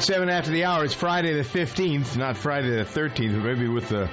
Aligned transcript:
right, 0.00 0.06
seven 0.06 0.30
after 0.30 0.50
the 0.50 0.64
hour. 0.64 0.82
It's 0.82 0.94
Friday 0.94 1.34
the 1.34 1.42
15th, 1.42 2.16
not 2.16 2.36
Friday 2.38 2.70
the 2.70 2.84
13th, 2.84 3.34
but 3.34 3.44
maybe 3.44 3.68
with 3.68 3.90
the 3.90 4.10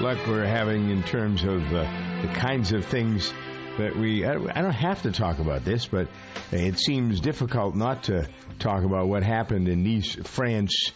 luck 0.00 0.18
we're 0.26 0.46
having 0.46 0.88
in 0.88 1.02
terms 1.02 1.44
of 1.44 1.62
uh, 1.74 1.82
the 2.22 2.28
kinds 2.28 2.72
of 2.72 2.86
things 2.86 3.34
that 3.76 3.94
we. 3.94 4.24
I, 4.24 4.32
I 4.32 4.62
don't 4.62 4.70
have 4.70 5.02
to 5.02 5.12
talk 5.12 5.38
about 5.38 5.62
this, 5.62 5.84
but 5.84 6.08
it 6.52 6.78
seems 6.78 7.20
difficult 7.20 7.74
not 7.74 8.04
to 8.04 8.26
talk 8.58 8.82
about 8.84 9.08
what 9.08 9.22
happened 9.22 9.68
in 9.68 9.82
Nice, 9.82 10.14
France, 10.14 10.92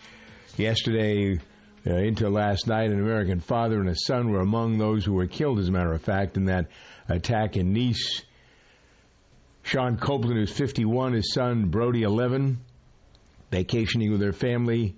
yesterday 0.56 1.38
uh, 1.86 1.94
into 1.96 2.30
last 2.30 2.66
night. 2.66 2.90
An 2.90 2.98
American 2.98 3.40
father 3.40 3.78
and 3.78 3.90
a 3.90 3.96
son 3.96 4.30
were 4.30 4.40
among 4.40 4.78
those 4.78 5.04
who 5.04 5.12
were 5.12 5.26
killed, 5.26 5.58
as 5.58 5.68
a 5.68 5.72
matter 5.72 5.92
of 5.92 6.00
fact, 6.00 6.38
in 6.38 6.46
that 6.46 6.68
attack 7.10 7.58
in 7.58 7.74
Nice. 7.74 8.22
Sean 9.64 9.98
Copeland, 9.98 10.38
who's 10.38 10.50
51, 10.50 11.12
his 11.12 11.34
son 11.34 11.66
Brodie, 11.66 12.04
11, 12.04 12.58
vacationing 13.50 14.10
with 14.10 14.20
their 14.20 14.32
family. 14.32 14.96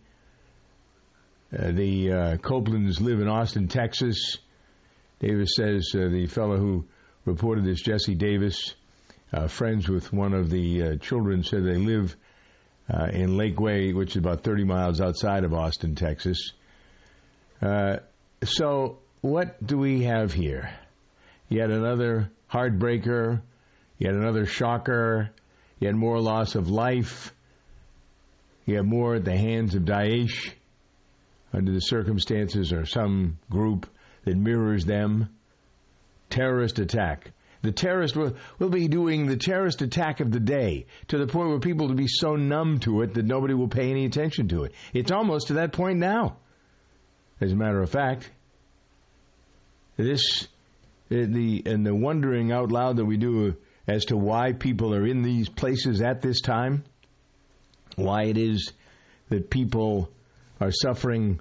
Uh, 1.56 1.72
the 1.72 2.12
uh, 2.12 2.36
Copelands 2.39 3.00
live 3.00 3.20
in 3.20 3.28
Austin, 3.28 3.69
Texas. 3.69 4.39
Davis 5.20 5.50
says 5.56 5.91
uh, 5.95 6.08
the 6.08 6.27
fellow 6.27 6.56
who 6.56 6.84
reported 7.25 7.64
this, 7.64 7.80
Jesse 7.80 8.14
Davis, 8.14 8.75
uh, 9.33 9.48
friends 9.48 9.89
with 9.89 10.12
one 10.12 10.34
of 10.34 10.50
the 10.50 10.83
uh, 10.83 10.97
children, 10.97 11.42
said 11.42 11.64
they 11.64 11.77
live 11.77 12.17
uh, 12.92 13.06
in 13.12 13.36
Lakeway, 13.36 13.95
which 13.95 14.11
is 14.11 14.17
about 14.17 14.42
30 14.42 14.64
miles 14.64 15.00
outside 15.00 15.45
of 15.45 15.55
Austin, 15.55 15.95
Texas. 15.95 16.53
so, 18.45 18.98
what 19.20 19.64
do 19.64 19.78
we 19.78 20.03
have 20.03 20.33
here? 20.33 20.75
Yet 21.48 21.70
another 21.70 22.30
heartbreaker, 22.50 23.41
yet 23.98 24.14
another 24.14 24.47
shocker, 24.47 25.30
yet 25.78 25.95
more 25.95 26.19
loss 26.19 26.55
of 26.55 26.69
life, 26.69 27.33
yet 28.66 28.84
more 28.84 29.16
at 29.16 29.24
the 29.24 29.36
hands 29.36 29.74
of 29.74 29.82
Daesh 29.82 30.52
under 31.52 31.72
the 31.72 31.80
circumstances 31.80 32.72
or 32.72 32.86
some 32.86 33.38
group 33.50 33.86
that 34.24 34.36
mirrors 34.36 34.84
them. 34.84 35.28
Terrorist 36.30 36.78
attack. 36.78 37.33
The 37.62 37.72
terrorist 37.72 38.16
will, 38.16 38.34
will 38.58 38.70
be 38.70 38.88
doing 38.88 39.27
the 39.27 39.36
terrorist 39.36 39.83
attack 39.83 40.20
of 40.20 40.33
the 40.33 40.40
day 40.40 40.86
to 41.08 41.18
the 41.18 41.27
point 41.27 41.50
where 41.50 41.60
people 41.60 41.86
will 41.86 41.94
be 41.94 42.08
so 42.08 42.34
numb 42.34 42.80
to 42.80 43.02
it 43.02 43.14
that 43.14 43.24
nobody 43.24 43.55
will 43.55 43.68
pay 43.68 43.90
any 43.90 44.05
attention 44.05 44.48
to 44.48 44.64
it. 44.64 44.72
It's 44.92 45.12
almost 45.12 45.48
to 45.48 45.55
that 45.55 45.72
point 45.72 45.98
now. 45.98 46.38
As 47.40 47.52
a 47.52 47.56
matter 47.56 47.80
of 47.80 47.90
fact, 47.90 48.30
this 49.96 50.48
the 51.08 51.62
and 51.66 51.84
the 51.84 51.94
wondering 51.94 52.52
out 52.52 52.72
loud 52.72 52.96
that 52.96 53.05
we 53.05 53.16
do 53.16 53.56
as 53.86 54.06
to 54.06 54.16
why 54.16 54.52
people 54.52 54.94
are 54.94 55.06
in 55.06 55.22
these 55.22 55.48
places 55.48 56.00
at 56.00 56.22
this 56.22 56.40
time, 56.40 56.84
why 57.97 58.25
it 58.25 58.39
is 58.39 58.73
that 59.29 59.51
people 59.51 60.11
are 60.61 60.71
suffering 60.71 61.41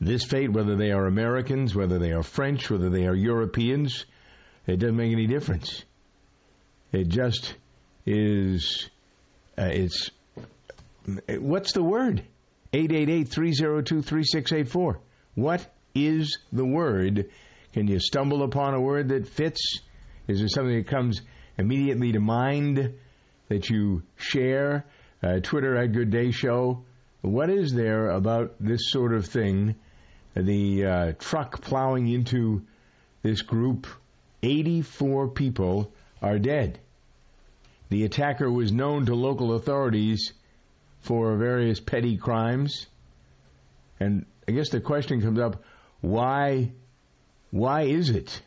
this 0.00 0.24
fate, 0.24 0.50
whether 0.52 0.76
they 0.76 0.92
are 0.92 1.06
Americans, 1.06 1.74
whether 1.74 1.98
they 1.98 2.12
are 2.12 2.22
French, 2.22 2.70
whether 2.70 2.88
they 2.90 3.06
are 3.06 3.14
Europeans, 3.14 4.04
it 4.66 4.78
doesn't 4.78 4.96
make 4.96 5.12
any 5.12 5.26
difference. 5.26 5.84
It 6.92 7.08
just 7.08 7.54
is. 8.04 8.90
Uh, 9.58 9.70
it's 9.72 10.10
what's 11.28 11.72
the 11.72 11.82
word? 11.82 12.22
888-302-3684. 12.72 14.98
What 15.34 15.66
is 15.94 16.38
the 16.52 16.64
word? 16.64 17.30
Can 17.72 17.88
you 17.88 17.98
stumble 18.00 18.42
upon 18.42 18.74
a 18.74 18.80
word 18.80 19.10
that 19.10 19.28
fits? 19.28 19.60
Is 20.28 20.40
there 20.40 20.48
something 20.48 20.76
that 20.76 20.88
comes 20.88 21.22
immediately 21.58 22.12
to 22.12 22.20
mind 22.20 22.94
that 23.48 23.70
you 23.70 24.02
share? 24.16 24.84
Uh, 25.22 25.40
Twitter 25.40 25.76
at 25.76 25.92
Good 25.92 26.10
Day 26.10 26.30
Show. 26.30 26.84
What 27.22 27.50
is 27.50 27.72
there 27.72 28.10
about 28.10 28.54
this 28.60 28.90
sort 28.90 29.14
of 29.14 29.26
thing? 29.26 29.74
The 30.34 30.84
uh, 30.84 31.12
truck 31.18 31.62
plowing 31.62 32.08
into 32.08 32.62
this 33.22 33.42
group 33.42 33.86
84 34.42 35.28
people 35.28 35.92
are 36.22 36.38
dead. 36.38 36.78
The 37.88 38.04
attacker 38.04 38.50
was 38.50 38.72
known 38.72 39.06
to 39.06 39.14
local 39.14 39.54
authorities 39.54 40.32
for 41.00 41.36
various 41.36 41.80
petty 41.80 42.16
crimes. 42.16 42.86
And 43.98 44.26
I 44.48 44.52
guess 44.52 44.70
the 44.70 44.80
question 44.80 45.22
comes 45.22 45.38
up 45.38 45.62
why, 46.00 46.72
why 47.50 47.82
is 47.82 48.10
it 48.10 48.42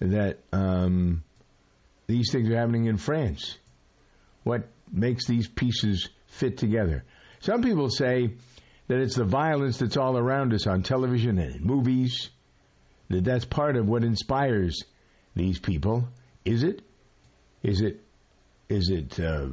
that 0.00 0.38
um, 0.52 1.22
these 2.06 2.32
things 2.32 2.48
are 2.48 2.56
happening 2.56 2.86
in 2.86 2.96
France? 2.96 3.58
What 4.44 4.68
makes 4.92 5.26
these 5.26 5.48
pieces 5.48 6.08
fit 6.26 6.58
together? 6.58 7.04
Some 7.40 7.62
people 7.62 7.90
say 7.90 8.34
that 8.88 8.98
it's 8.98 9.16
the 9.16 9.24
violence 9.24 9.78
that's 9.78 9.96
all 9.96 10.16
around 10.16 10.52
us 10.54 10.66
on 10.66 10.82
television 10.82 11.38
and 11.38 11.56
in 11.56 11.64
movies 11.64 12.30
that 13.08 13.24
that's 13.24 13.44
part 13.44 13.76
of 13.76 13.86
what 13.86 14.04
inspires 14.04 14.82
these 15.34 15.58
people. 15.58 16.08
Is 16.44 16.62
it? 16.62 16.82
Is 17.62 17.80
it? 17.80 18.00
Is 18.68 18.90
it? 18.90 19.18
Uh, 19.20 19.48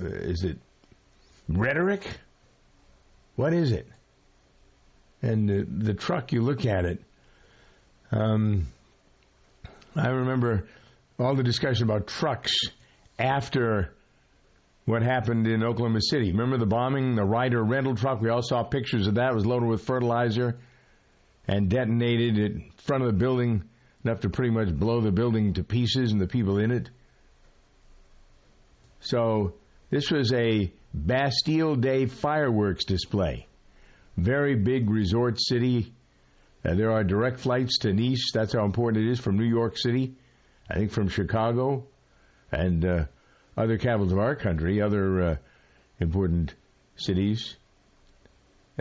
is 0.00 0.44
it 0.44 0.58
rhetoric? 1.48 2.06
What 3.36 3.52
is 3.52 3.72
it? 3.72 3.88
And 5.22 5.48
the, 5.48 5.64
the 5.64 5.94
truck, 5.94 6.32
you 6.32 6.42
look 6.42 6.66
at 6.66 6.84
it. 6.84 7.02
Um, 8.12 8.66
I 9.96 10.08
remember 10.08 10.66
all 11.18 11.34
the 11.34 11.42
discussion 11.42 11.84
about 11.84 12.06
trucks 12.06 12.52
after 13.18 13.94
what 14.84 15.02
happened 15.02 15.46
in 15.46 15.62
Oklahoma 15.62 16.00
City. 16.00 16.30
Remember 16.30 16.58
the 16.58 16.66
bombing, 16.66 17.14
the 17.14 17.24
Ryder 17.24 17.62
rental 17.62 17.96
truck? 17.96 18.20
We 18.20 18.28
all 18.28 18.42
saw 18.42 18.62
pictures 18.62 19.06
of 19.06 19.14
that. 19.14 19.30
It 19.30 19.34
was 19.34 19.46
loaded 19.46 19.68
with 19.68 19.84
fertilizer 19.84 20.58
and 21.46 21.68
detonated 21.68 22.38
in 22.38 22.70
front 22.76 23.02
of 23.02 23.06
the 23.08 23.18
building, 23.18 23.64
enough 24.04 24.20
to 24.20 24.30
pretty 24.30 24.50
much 24.50 24.74
blow 24.74 25.00
the 25.00 25.12
building 25.12 25.54
to 25.54 25.64
pieces 25.64 26.12
and 26.12 26.20
the 26.20 26.26
people 26.26 26.58
in 26.58 26.70
it. 26.70 26.90
So 29.00 29.54
this 29.90 30.10
was 30.10 30.32
a 30.32 30.72
Bastille 30.92 31.76
Day 31.76 32.06
fireworks 32.06 32.84
display. 32.84 33.46
Very 34.16 34.54
big 34.54 34.88
resort 34.90 35.38
city. 35.40 35.92
Uh, 36.64 36.74
there 36.74 36.92
are 36.92 37.04
direct 37.04 37.40
flights 37.40 37.78
to 37.80 37.92
Nice. 37.92 38.30
That's 38.32 38.54
how 38.54 38.64
important 38.64 39.04
it 39.04 39.10
is 39.10 39.20
from 39.20 39.36
New 39.36 39.44
York 39.44 39.76
City. 39.76 40.14
I 40.70 40.74
think 40.74 40.92
from 40.92 41.08
Chicago 41.08 41.86
and 42.50 42.84
uh, 42.84 43.04
other 43.56 43.78
capitals 43.78 44.12
of 44.12 44.18
our 44.18 44.34
country, 44.34 44.80
other 44.80 45.22
uh, 45.22 45.36
important 46.00 46.54
cities. 46.96 47.56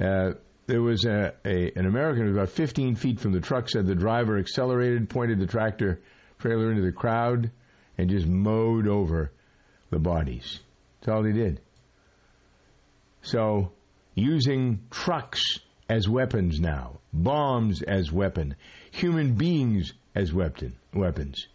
Uh, 0.02 0.32
there 0.66 0.82
was 0.82 1.06
a, 1.06 1.34
a, 1.46 1.72
an 1.78 1.86
American 1.86 2.24
who 2.24 2.30
was 2.30 2.38
about 2.38 2.50
15 2.50 2.96
feet 2.96 3.20
from 3.20 3.34
the 3.34 3.42
truck, 3.42 3.70
said 3.70 3.86
the 3.86 3.96
driver 3.96 4.38
accelerated, 4.38 5.10
pointed 5.10 5.40
the 5.40 5.48
tractor 5.48 6.02
trailer 6.40 6.72
into 6.72 6.84
the 6.84 6.92
crowd, 6.92 7.52
and 7.98 8.10
just 8.10 8.28
mowed 8.28 8.88
over 8.88 9.32
the 9.90 10.00
bodies. 10.00 10.60
That's 11.00 11.16
all 11.16 11.24
he 11.24 11.34
did. 11.34 11.62
So, 13.22 13.72
using 14.16 14.82
trucks 14.90 15.60
as 15.90 16.10
weapons 16.10 16.60
now, 16.60 17.00
bombs 17.12 17.82
as 17.82 18.12
weapon, 18.12 18.56
human 18.92 19.36
beings 19.36 19.94
as 20.16 20.34
weapon, 20.34 20.76
weapons. 20.94 21.48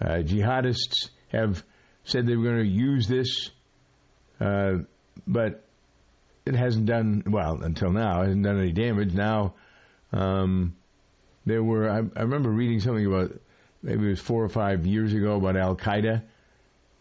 Uh, 0.00 0.22
jihadists 0.22 1.10
have 1.32 1.62
said 2.08 2.26
they 2.26 2.36
were 2.36 2.44
going 2.44 2.64
to 2.64 2.68
use 2.68 3.06
this, 3.06 3.50
uh, 4.40 4.78
but 5.26 5.64
it 6.46 6.54
hasn't 6.54 6.86
done 6.86 7.22
well 7.26 7.60
until 7.62 7.90
now. 7.92 8.22
It 8.22 8.26
hasn't 8.26 8.44
done 8.44 8.58
any 8.58 8.72
damage. 8.72 9.12
Now, 9.12 9.54
um, 10.12 10.74
there 11.44 11.62
were. 11.62 11.88
I, 11.90 11.98
I, 11.98 12.22
remember 12.22 12.50
reading 12.50 12.80
something 12.80 13.04
about 13.04 13.32
maybe 13.82 14.06
it 14.06 14.10
was 14.10 14.20
four 14.20 14.42
or 14.42 14.48
five 14.48 14.86
years 14.86 15.12
ago 15.12 15.36
about 15.36 15.56
Al 15.56 15.76
Qaeda 15.76 16.22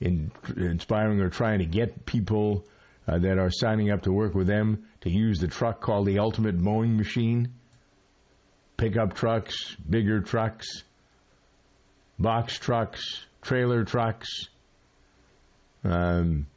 in, 0.01 0.31
inspiring 0.57 1.21
or 1.21 1.29
trying 1.29 1.59
to 1.59 1.65
get 1.65 2.05
people 2.05 2.65
uh, 3.07 3.17
that 3.19 3.37
are 3.37 3.49
signing 3.49 3.91
up 3.91 4.03
to 4.03 4.11
work 4.11 4.35
with 4.35 4.47
them 4.47 4.85
to 5.01 5.09
use 5.09 5.39
the 5.39 5.47
truck 5.47 5.79
called 5.79 6.05
the 6.07 6.19
Ultimate 6.19 6.55
Mowing 6.55 6.97
Machine. 6.97 7.53
Pickup 8.75 9.15
trucks, 9.15 9.75
bigger 9.89 10.19
trucks, 10.21 10.83
box 12.19 12.59
trucks, 12.59 13.25
trailer 13.41 13.85
trucks. 13.85 14.49
Um, 15.87 16.47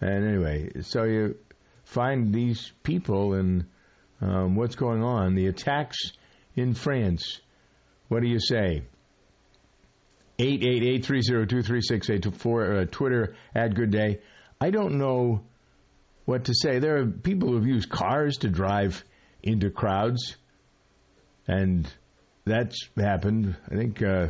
and 0.00 0.26
anyway, 0.26 0.70
so 0.82 1.04
you 1.04 1.36
find 1.84 2.34
these 2.34 2.72
people 2.82 3.34
and 3.34 3.66
um, 4.20 4.56
what's 4.56 4.74
going 4.76 5.02
on. 5.02 5.34
The 5.34 5.46
attacks 5.46 6.12
in 6.54 6.74
France. 6.74 7.40
What 8.08 8.22
do 8.22 8.28
you 8.28 8.40
say? 8.40 8.82
888-302-3684, 10.38 12.82
uh, 12.82 12.84
Twitter 12.90 13.36
at 13.54 13.74
Good 13.74 13.90
Day. 13.90 14.20
I 14.60 14.68
don't 14.70 14.98
know 14.98 15.40
what 16.26 16.44
to 16.44 16.52
say. 16.54 16.78
There 16.78 16.98
are 16.98 17.06
people 17.06 17.48
who've 17.48 17.66
used 17.66 17.88
cars 17.88 18.36
to 18.38 18.48
drive 18.48 19.02
into 19.42 19.70
crowds, 19.70 20.36
and 21.48 21.90
that's 22.44 22.88
happened. 22.96 23.56
I 23.70 23.76
think 23.76 24.02
uh, 24.02 24.28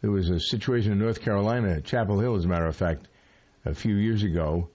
there 0.00 0.12
was 0.12 0.30
a 0.30 0.38
situation 0.38 0.92
in 0.92 0.98
North 0.98 1.20
Carolina, 1.20 1.80
Chapel 1.80 2.20
Hill, 2.20 2.36
as 2.36 2.44
a 2.44 2.48
matter 2.48 2.66
of 2.66 2.76
fact, 2.76 3.08
a 3.66 3.74
few 3.74 3.96
years 3.96 4.22
ago. 4.22 4.68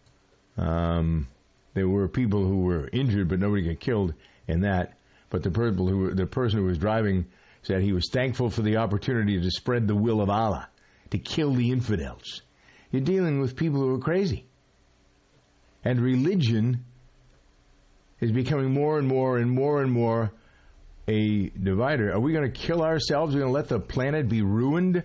Um, 0.57 1.27
there 1.73 1.87
were 1.87 2.07
people 2.07 2.45
who 2.45 2.61
were 2.61 2.89
injured, 2.91 3.29
but 3.29 3.39
nobody 3.39 3.63
got 3.63 3.79
killed 3.79 4.13
in 4.47 4.61
that. 4.61 4.97
But 5.29 5.43
the 5.43 5.49
who 5.49 6.13
the 6.13 6.25
person 6.25 6.59
who 6.59 6.65
was 6.65 6.77
driving 6.77 7.25
said 7.63 7.81
he 7.81 7.93
was 7.93 8.09
thankful 8.11 8.49
for 8.49 8.61
the 8.61 8.77
opportunity 8.77 9.39
to 9.39 9.51
spread 9.51 9.87
the 9.87 9.95
will 9.95 10.21
of 10.21 10.29
Allah, 10.29 10.67
to 11.11 11.17
kill 11.17 11.53
the 11.53 11.71
infidels. 11.71 12.41
You're 12.91 13.01
dealing 13.01 13.39
with 13.39 13.55
people 13.55 13.79
who 13.79 13.95
are 13.95 13.99
crazy. 13.99 14.45
And 15.83 16.01
religion 16.01 16.85
is 18.19 18.31
becoming 18.31 18.73
more 18.73 18.99
and 18.99 19.07
more 19.07 19.37
and 19.37 19.49
more 19.49 19.81
and 19.81 19.91
more 19.91 20.31
a 21.07 21.49
divider. 21.49 22.11
Are 22.13 22.19
we 22.19 22.33
going 22.33 22.51
to 22.51 22.59
kill 22.59 22.83
ourselves? 22.83 23.33
Are 23.33 23.37
we 23.37 23.41
going 23.41 23.53
to 23.53 23.57
let 23.57 23.69
the 23.69 23.79
planet 23.79 24.27
be 24.27 24.41
ruined 24.41 25.03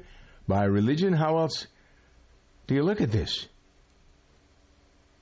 by 0.48 0.64
religion? 0.64 1.12
How 1.12 1.38
else 1.38 1.66
do 2.66 2.74
you 2.74 2.82
look 2.82 3.00
at 3.00 3.12
this? 3.12 3.46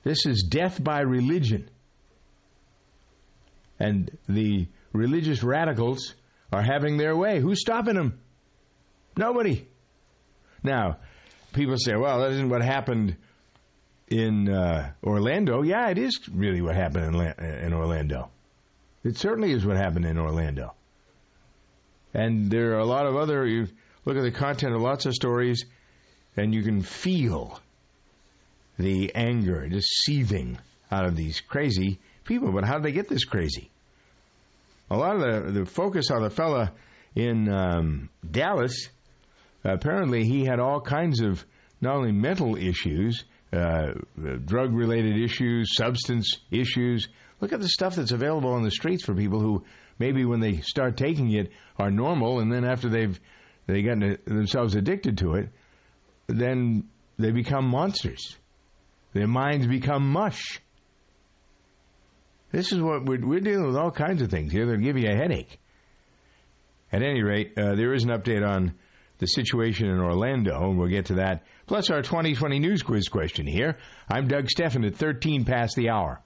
This 0.05 0.27
is 0.27 0.43
death 0.43 0.81
by 0.81 1.01
religion. 1.01 1.67
And 3.79 4.17
the 4.29 4.67
religious 4.93 5.43
radicals 5.43 6.13
are 6.53 6.61
having 6.61 6.97
their 6.97 7.17
way. 7.17 7.41
Who's 7.41 7.59
stopping 7.59 7.95
them? 7.95 8.19
Nobody. 9.17 9.67
Now, 10.63 10.99
people 11.53 11.75
say, 11.77 11.95
well, 11.95 12.19
that 12.19 12.31
isn't 12.33 12.49
what 12.49 12.61
happened 12.61 13.17
in 14.07 14.47
uh, 14.47 14.91
Orlando. 15.03 15.63
Yeah, 15.63 15.89
it 15.89 15.97
is 15.97 16.19
really 16.31 16.61
what 16.61 16.75
happened 16.75 17.15
in, 17.15 17.45
in 17.45 17.73
Orlando. 17.73 18.29
It 19.03 19.17
certainly 19.17 19.51
is 19.51 19.65
what 19.65 19.75
happened 19.75 20.05
in 20.05 20.19
Orlando. 20.19 20.75
And 22.13 22.51
there 22.51 22.75
are 22.75 22.79
a 22.79 22.85
lot 22.85 23.07
of 23.07 23.15
other, 23.15 23.45
you 23.45 23.67
look 24.05 24.17
at 24.17 24.23
the 24.23 24.31
content 24.31 24.75
of 24.75 24.81
lots 24.81 25.07
of 25.07 25.13
stories, 25.13 25.65
and 26.37 26.53
you 26.53 26.61
can 26.61 26.83
feel 26.83 27.59
the 28.77 29.13
anger 29.15 29.67
just 29.69 29.87
seething 30.03 30.57
out 30.91 31.05
of 31.05 31.15
these 31.15 31.41
crazy 31.41 31.99
people. 32.23 32.51
But 32.51 32.65
how 32.65 32.75
did 32.75 32.83
they 32.83 32.91
get 32.91 33.07
this 33.07 33.25
crazy? 33.25 33.69
A 34.89 34.97
lot 34.97 35.15
of 35.15 35.21
the, 35.21 35.59
the 35.59 35.65
focus 35.65 36.11
on 36.11 36.21
the 36.21 36.29
fella 36.29 36.71
in 37.15 37.49
um, 37.49 38.09
Dallas, 38.29 38.89
apparently 39.63 40.25
he 40.25 40.45
had 40.45 40.59
all 40.59 40.81
kinds 40.81 41.21
of 41.21 41.43
not 41.81 41.95
only 41.95 42.11
mental 42.11 42.55
issues, 42.55 43.23
uh, 43.51 43.93
drug 44.45 44.73
related 44.73 45.17
issues, 45.17 45.75
substance 45.75 46.37
issues. 46.51 47.07
Look 47.39 47.53
at 47.53 47.61
the 47.61 47.69
stuff 47.69 47.95
that's 47.95 48.11
available 48.11 48.51
on 48.51 48.63
the 48.63 48.71
streets 48.71 49.03
for 49.03 49.15
people 49.15 49.39
who 49.39 49.63
maybe 49.97 50.25
when 50.25 50.39
they 50.39 50.57
start 50.57 50.97
taking 50.97 51.31
it 51.31 51.51
are 51.77 51.91
normal, 51.91 52.39
and 52.39 52.51
then 52.51 52.65
after 52.65 52.89
they've 52.89 53.19
they 53.67 53.81
get 53.81 54.25
themselves 54.25 54.75
addicted 54.75 55.17
to 55.19 55.35
it, 55.35 55.49
then 56.27 56.87
they 57.17 57.31
become 57.31 57.65
monsters. 57.65 58.37
Their 59.15 59.27
minds 59.27 59.65
become 59.65 60.11
mush. 60.11 60.59
This 62.51 62.73
is 62.73 62.81
what 62.81 63.05
we're, 63.05 63.25
we're 63.25 63.39
dealing 63.39 63.65
with 63.65 63.77
all 63.77 63.89
kinds 63.89 64.21
of 64.21 64.29
things 64.29 64.51
here 64.51 64.65
that 64.65 64.81
give 64.81 64.97
you 64.97 65.09
a 65.09 65.15
headache. 65.15 65.57
At 66.91 67.01
any 67.01 67.23
rate, 67.23 67.53
uh, 67.57 67.75
there 67.75 67.93
is 67.93 68.03
an 68.03 68.09
update 68.09 68.45
on 68.45 68.73
the 69.19 69.27
situation 69.27 69.87
in 69.87 70.01
Orlando, 70.01 70.67
and 70.67 70.77
we'll 70.77 70.89
get 70.89 71.05
to 71.05 71.13
that. 71.15 71.43
Plus, 71.65 71.89
our 71.89 72.01
2020 72.01 72.59
news 72.59 72.83
quiz 72.83 73.07
question 73.07 73.47
here. 73.47 73.77
I'm 74.09 74.27
Doug 74.27 74.49
Stephan 74.49 74.83
at 74.83 74.97
13 74.97 75.45
past 75.45 75.77
the 75.77 75.91
hour. 75.91 76.21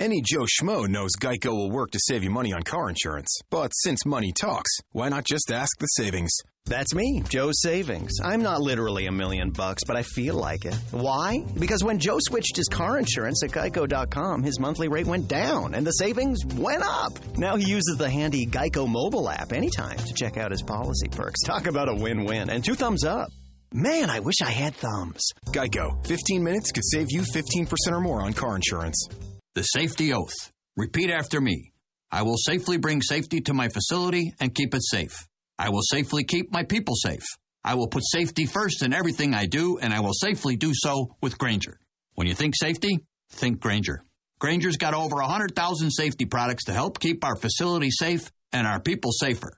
Any 0.00 0.20
Joe 0.20 0.46
Schmo 0.46 0.88
knows 0.88 1.10
Geico 1.20 1.50
will 1.50 1.70
work 1.70 1.92
to 1.92 2.00
save 2.02 2.24
you 2.24 2.30
money 2.30 2.52
on 2.52 2.64
car 2.64 2.88
insurance. 2.88 3.38
But 3.50 3.70
since 3.72 4.04
money 4.04 4.32
talks, 4.32 4.70
why 4.90 5.10
not 5.10 5.26
just 5.26 5.52
ask 5.52 5.78
the 5.78 5.86
savings? 5.86 6.32
That's 6.66 6.94
me, 6.94 7.22
Joe 7.28 7.50
Savings. 7.52 8.12
I'm 8.22 8.42
not 8.42 8.60
literally 8.60 9.06
a 9.06 9.12
million 9.12 9.50
bucks, 9.50 9.82
but 9.84 9.96
I 9.96 10.02
feel 10.02 10.34
like 10.36 10.64
it. 10.64 10.74
Why? 10.92 11.44
Because 11.58 11.82
when 11.82 11.98
Joe 11.98 12.18
switched 12.20 12.56
his 12.56 12.68
car 12.68 12.96
insurance 12.98 13.42
at 13.42 13.50
geico.com, 13.50 14.42
his 14.44 14.60
monthly 14.60 14.86
rate 14.88 15.06
went 15.06 15.26
down 15.26 15.74
and 15.74 15.84
the 15.84 15.90
savings 15.92 16.44
went 16.46 16.82
up. 16.84 17.12
Now 17.36 17.56
he 17.56 17.68
uses 17.68 17.96
the 17.98 18.08
handy 18.08 18.46
Geico 18.46 18.88
mobile 18.88 19.28
app 19.28 19.52
anytime 19.52 19.96
to 19.96 20.14
check 20.14 20.36
out 20.36 20.52
his 20.52 20.62
policy 20.62 21.08
perks. 21.08 21.40
Talk 21.44 21.66
about 21.66 21.88
a 21.88 21.94
win 21.94 22.24
win 22.24 22.50
and 22.50 22.64
two 22.64 22.74
thumbs 22.76 23.04
up. 23.04 23.30
Man, 23.72 24.10
I 24.10 24.20
wish 24.20 24.36
I 24.42 24.50
had 24.50 24.74
thumbs. 24.74 25.22
Geico, 25.46 26.06
15 26.06 26.42
minutes 26.42 26.72
could 26.72 26.84
save 26.84 27.06
you 27.10 27.22
15% 27.22 27.68
or 27.90 28.00
more 28.00 28.20
on 28.22 28.32
car 28.32 28.54
insurance. 28.54 29.08
The 29.54 29.62
safety 29.62 30.12
oath. 30.12 30.52
Repeat 30.76 31.10
after 31.10 31.40
me. 31.40 31.72
I 32.12 32.22
will 32.22 32.36
safely 32.36 32.76
bring 32.76 33.02
safety 33.02 33.40
to 33.42 33.54
my 33.54 33.68
facility 33.68 34.34
and 34.40 34.54
keep 34.54 34.74
it 34.74 34.82
safe. 34.84 35.26
I 35.60 35.68
will 35.68 35.82
safely 35.82 36.24
keep 36.24 36.50
my 36.50 36.64
people 36.64 36.94
safe. 36.96 37.22
I 37.62 37.74
will 37.74 37.86
put 37.86 38.02
safety 38.06 38.46
first 38.46 38.82
in 38.82 38.94
everything 38.94 39.34
I 39.34 39.44
do, 39.44 39.76
and 39.76 39.92
I 39.92 40.00
will 40.00 40.14
safely 40.14 40.56
do 40.56 40.72
so 40.72 41.14
with 41.20 41.36
Grainger. 41.36 41.78
When 42.14 42.26
you 42.26 42.34
think 42.34 42.54
safety, 42.56 43.00
think 43.30 43.60
Grainger. 43.60 44.02
Grainger's 44.38 44.78
got 44.78 44.94
over 44.94 45.16
100,000 45.16 45.90
safety 45.90 46.24
products 46.24 46.64
to 46.64 46.72
help 46.72 46.98
keep 46.98 47.22
our 47.24 47.36
facility 47.36 47.90
safe 47.90 48.32
and 48.54 48.66
our 48.66 48.80
people 48.80 49.12
safer. 49.12 49.52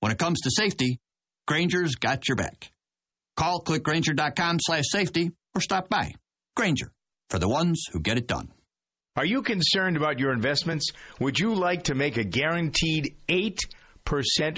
When 0.00 0.12
it 0.12 0.18
comes 0.18 0.42
to 0.42 0.50
safety, 0.50 1.00
Grainger's 1.46 1.94
got 1.94 2.28
your 2.28 2.36
back. 2.36 2.70
Call 3.38 3.62
clickgrainger.com 3.62 4.58
slash 4.60 4.84
safety 4.90 5.30
or 5.54 5.62
stop 5.62 5.88
by. 5.88 6.12
Grainger, 6.54 6.92
for 7.30 7.38
the 7.38 7.48
ones 7.48 7.82
who 7.92 8.00
get 8.00 8.18
it 8.18 8.28
done. 8.28 8.52
Are 9.16 9.24
you 9.24 9.40
concerned 9.40 9.96
about 9.96 10.18
your 10.18 10.34
investments? 10.34 10.90
Would 11.18 11.38
you 11.38 11.54
like 11.54 11.84
to 11.84 11.94
make 11.94 12.18
a 12.18 12.24
guaranteed 12.24 13.16
8% 13.26 13.56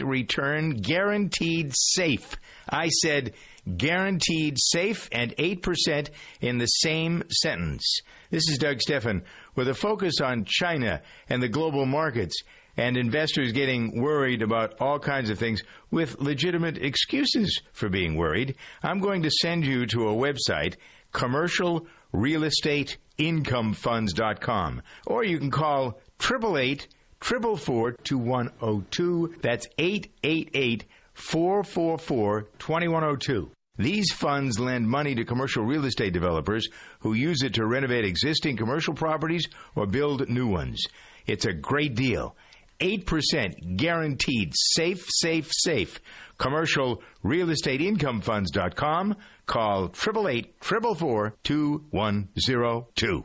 return? 0.00 0.76
Guaranteed 0.76 1.72
safe. 1.74 2.36
I 2.68 2.88
said 2.88 3.34
guaranteed 3.76 4.56
safe 4.58 5.08
and 5.12 5.36
8% 5.36 6.10
in 6.40 6.58
the 6.58 6.66
same 6.66 7.22
sentence. 7.30 8.00
This 8.30 8.48
is 8.48 8.58
Doug 8.58 8.80
Stephan 8.80 9.24
with 9.54 9.68
a 9.68 9.74
focus 9.74 10.20
on 10.22 10.46
China 10.46 11.02
and 11.28 11.42
the 11.42 11.48
global 11.48 11.84
markets 11.84 12.36
and 12.76 12.96
investors 12.96 13.52
getting 13.52 14.00
worried 14.00 14.40
about 14.40 14.80
all 14.80 14.98
kinds 14.98 15.30
of 15.30 15.38
things 15.38 15.62
with 15.90 16.20
legitimate 16.20 16.78
excuses 16.78 17.60
for 17.72 17.88
being 17.88 18.14
worried. 18.16 18.56
I'm 18.82 19.00
going 19.00 19.22
to 19.22 19.30
send 19.30 19.66
you 19.66 19.84
to 19.86 20.08
a 20.08 20.14
website, 20.14 20.76
commercial 21.12 21.86
real 22.12 22.44
estate 22.44 22.96
incomefunds.com. 23.18 24.82
Or 25.06 25.24
you 25.24 25.38
can 25.38 25.50
call 25.50 26.00
888 26.20 26.88
444 27.20 27.92
2102. 28.04 29.34
That's 29.42 29.66
888 29.78 30.84
444 31.14 32.42
2102. 32.58 33.50
These 33.76 34.12
funds 34.12 34.58
lend 34.58 34.88
money 34.88 35.14
to 35.14 35.24
commercial 35.24 35.64
real 35.64 35.84
estate 35.84 36.12
developers 36.12 36.68
who 37.00 37.12
use 37.12 37.42
it 37.42 37.54
to 37.54 37.66
renovate 37.66 38.04
existing 38.04 38.56
commercial 38.56 38.94
properties 38.94 39.46
or 39.76 39.86
build 39.86 40.28
new 40.28 40.48
ones. 40.48 40.84
It's 41.26 41.44
a 41.44 41.52
great 41.52 41.94
deal. 41.94 42.36
8% 42.80 43.76
guaranteed 43.76 44.52
safe, 44.54 45.04
safe, 45.08 45.50
safe. 45.52 46.00
Commercial 46.38 47.02
real 47.22 47.50
estate 47.50 47.80
income 47.80 48.20
funds.com. 48.20 49.16
Call 49.46 49.84
888 49.86 50.54
444 50.60 51.34
2102. 51.42 53.24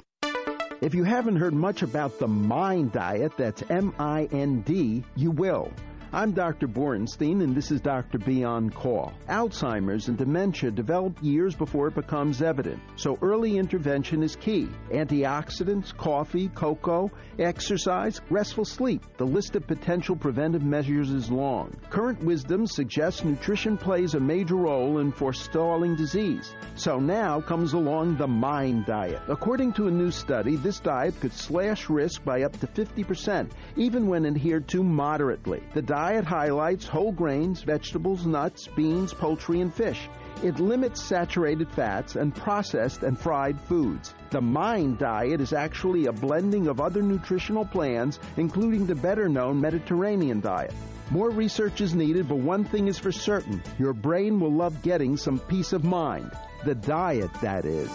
If 0.83 0.93
you 0.93 1.05
haven't 1.05 1.37
heard 1.37 1.53
much 1.53 1.81
about 1.81 2.19
the 2.19 2.27
MIND 2.27 2.91
diet, 2.91 3.37
that's 3.37 3.63
M 3.69 3.93
I 3.99 4.27
N 4.33 4.63
D, 4.63 5.01
you 5.15 5.31
will. 5.31 5.71
I'm 6.15 6.31
Dr. 6.31 6.67
Borenstein, 6.67 7.41
and 7.41 7.55
this 7.55 7.71
is 7.71 7.81
Dr. 7.81 8.19
B 8.19 8.43
on 8.43 8.69
Call. 8.69 9.13
Alzheimer's 9.27 10.09
and 10.09 10.15
dementia 10.15 10.69
develop 10.69 11.17
years 11.23 11.55
before 11.55 11.87
it 11.87 11.95
becomes 11.95 12.43
evident, 12.43 12.79
so 12.97 13.17
early 13.23 13.57
intervention 13.57 14.21
is 14.21 14.35
key. 14.35 14.69
Antioxidants, 14.91 15.91
coffee, 15.97 16.49
cocoa, 16.49 17.09
exercise, 17.39 18.21
restful 18.29 18.63
sleep. 18.63 19.03
The 19.17 19.25
list 19.25 19.55
of 19.55 19.65
potential 19.65 20.15
preventive 20.15 20.61
measures 20.61 21.09
is 21.09 21.31
long. 21.31 21.75
Current 21.89 22.23
wisdom 22.23 22.67
suggests 22.67 23.23
nutrition 23.23 23.75
plays 23.75 24.13
a 24.13 24.19
major 24.19 24.57
role 24.57 24.99
in 24.99 25.11
forestalling 25.11 25.95
disease. 25.95 26.53
So 26.75 26.99
now 26.99 27.41
comes 27.41 27.73
along 27.73 28.17
the 28.17 28.27
MIND 28.27 28.85
diet. 28.85 29.23
According 29.29 29.73
to 29.73 29.87
a 29.87 29.91
new 29.91 30.11
study, 30.11 30.57
this 30.57 30.79
diet 30.79 31.19
could 31.19 31.33
slash 31.33 31.89
risk 31.89 32.23
by 32.23 32.43
up 32.43 32.59
to 32.59 32.67
50%, 32.67 33.49
even 33.77 34.05
when 34.05 34.27
adhered 34.27 34.67
to 34.67 34.83
moderately. 34.83 35.63
The 35.73 35.81
diet 35.81 36.02
diet 36.03 36.25
highlights 36.25 36.85
whole 36.85 37.13
grains, 37.13 37.61
vegetables, 37.61 38.25
nuts, 38.25 38.67
beans, 38.75 39.13
poultry, 39.13 39.61
and 39.61 39.73
fish. 39.73 40.09
It 40.43 40.59
limits 40.59 41.01
saturated 41.01 41.71
fats 41.71 42.17
and 42.17 42.35
processed 42.35 43.03
and 43.03 43.17
fried 43.17 43.57
foods. 43.57 44.13
The 44.29 44.41
MIND 44.41 44.97
diet 44.97 45.39
is 45.39 45.53
actually 45.53 46.07
a 46.07 46.11
blending 46.11 46.67
of 46.67 46.81
other 46.81 47.01
nutritional 47.01 47.63
plans, 47.63 48.19
including 48.35 48.85
the 48.85 48.95
better 48.95 49.29
known 49.29 49.61
Mediterranean 49.61 50.41
diet. 50.41 50.73
More 51.09 51.29
research 51.29 51.79
is 51.79 51.95
needed, 51.95 52.27
but 52.27 52.39
one 52.39 52.65
thing 52.65 52.89
is 52.89 52.99
for 52.99 53.13
certain 53.13 53.63
your 53.79 53.93
brain 53.93 54.41
will 54.41 54.51
love 54.51 54.81
getting 54.81 55.15
some 55.15 55.39
peace 55.39 55.71
of 55.71 55.85
mind. 55.85 56.29
The 56.65 56.75
diet, 56.75 57.31
that 57.41 57.63
is. 57.63 57.89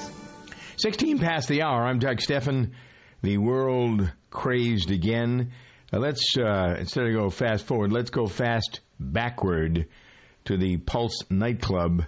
16 0.79 1.19
past 1.19 1.47
the 1.47 1.61
hour. 1.61 1.83
I'm 1.83 1.99
Doug 1.99 2.23
Stephan. 2.23 2.73
The 3.21 3.37
world 3.37 4.11
crazed 4.31 4.91
again. 4.91 5.53
Uh, 5.93 5.99
let's 5.99 6.37
uh, 6.37 6.77
instead 6.79 7.07
of 7.07 7.15
go 7.15 7.31
fast 7.31 7.67
forward, 7.67 7.93
let's 7.93 8.11
go 8.11 8.27
fast 8.27 8.81
backward 9.01 9.87
to 10.45 10.57
the 10.57 10.77
Pulse 10.77 11.23
nightclub 11.31 12.05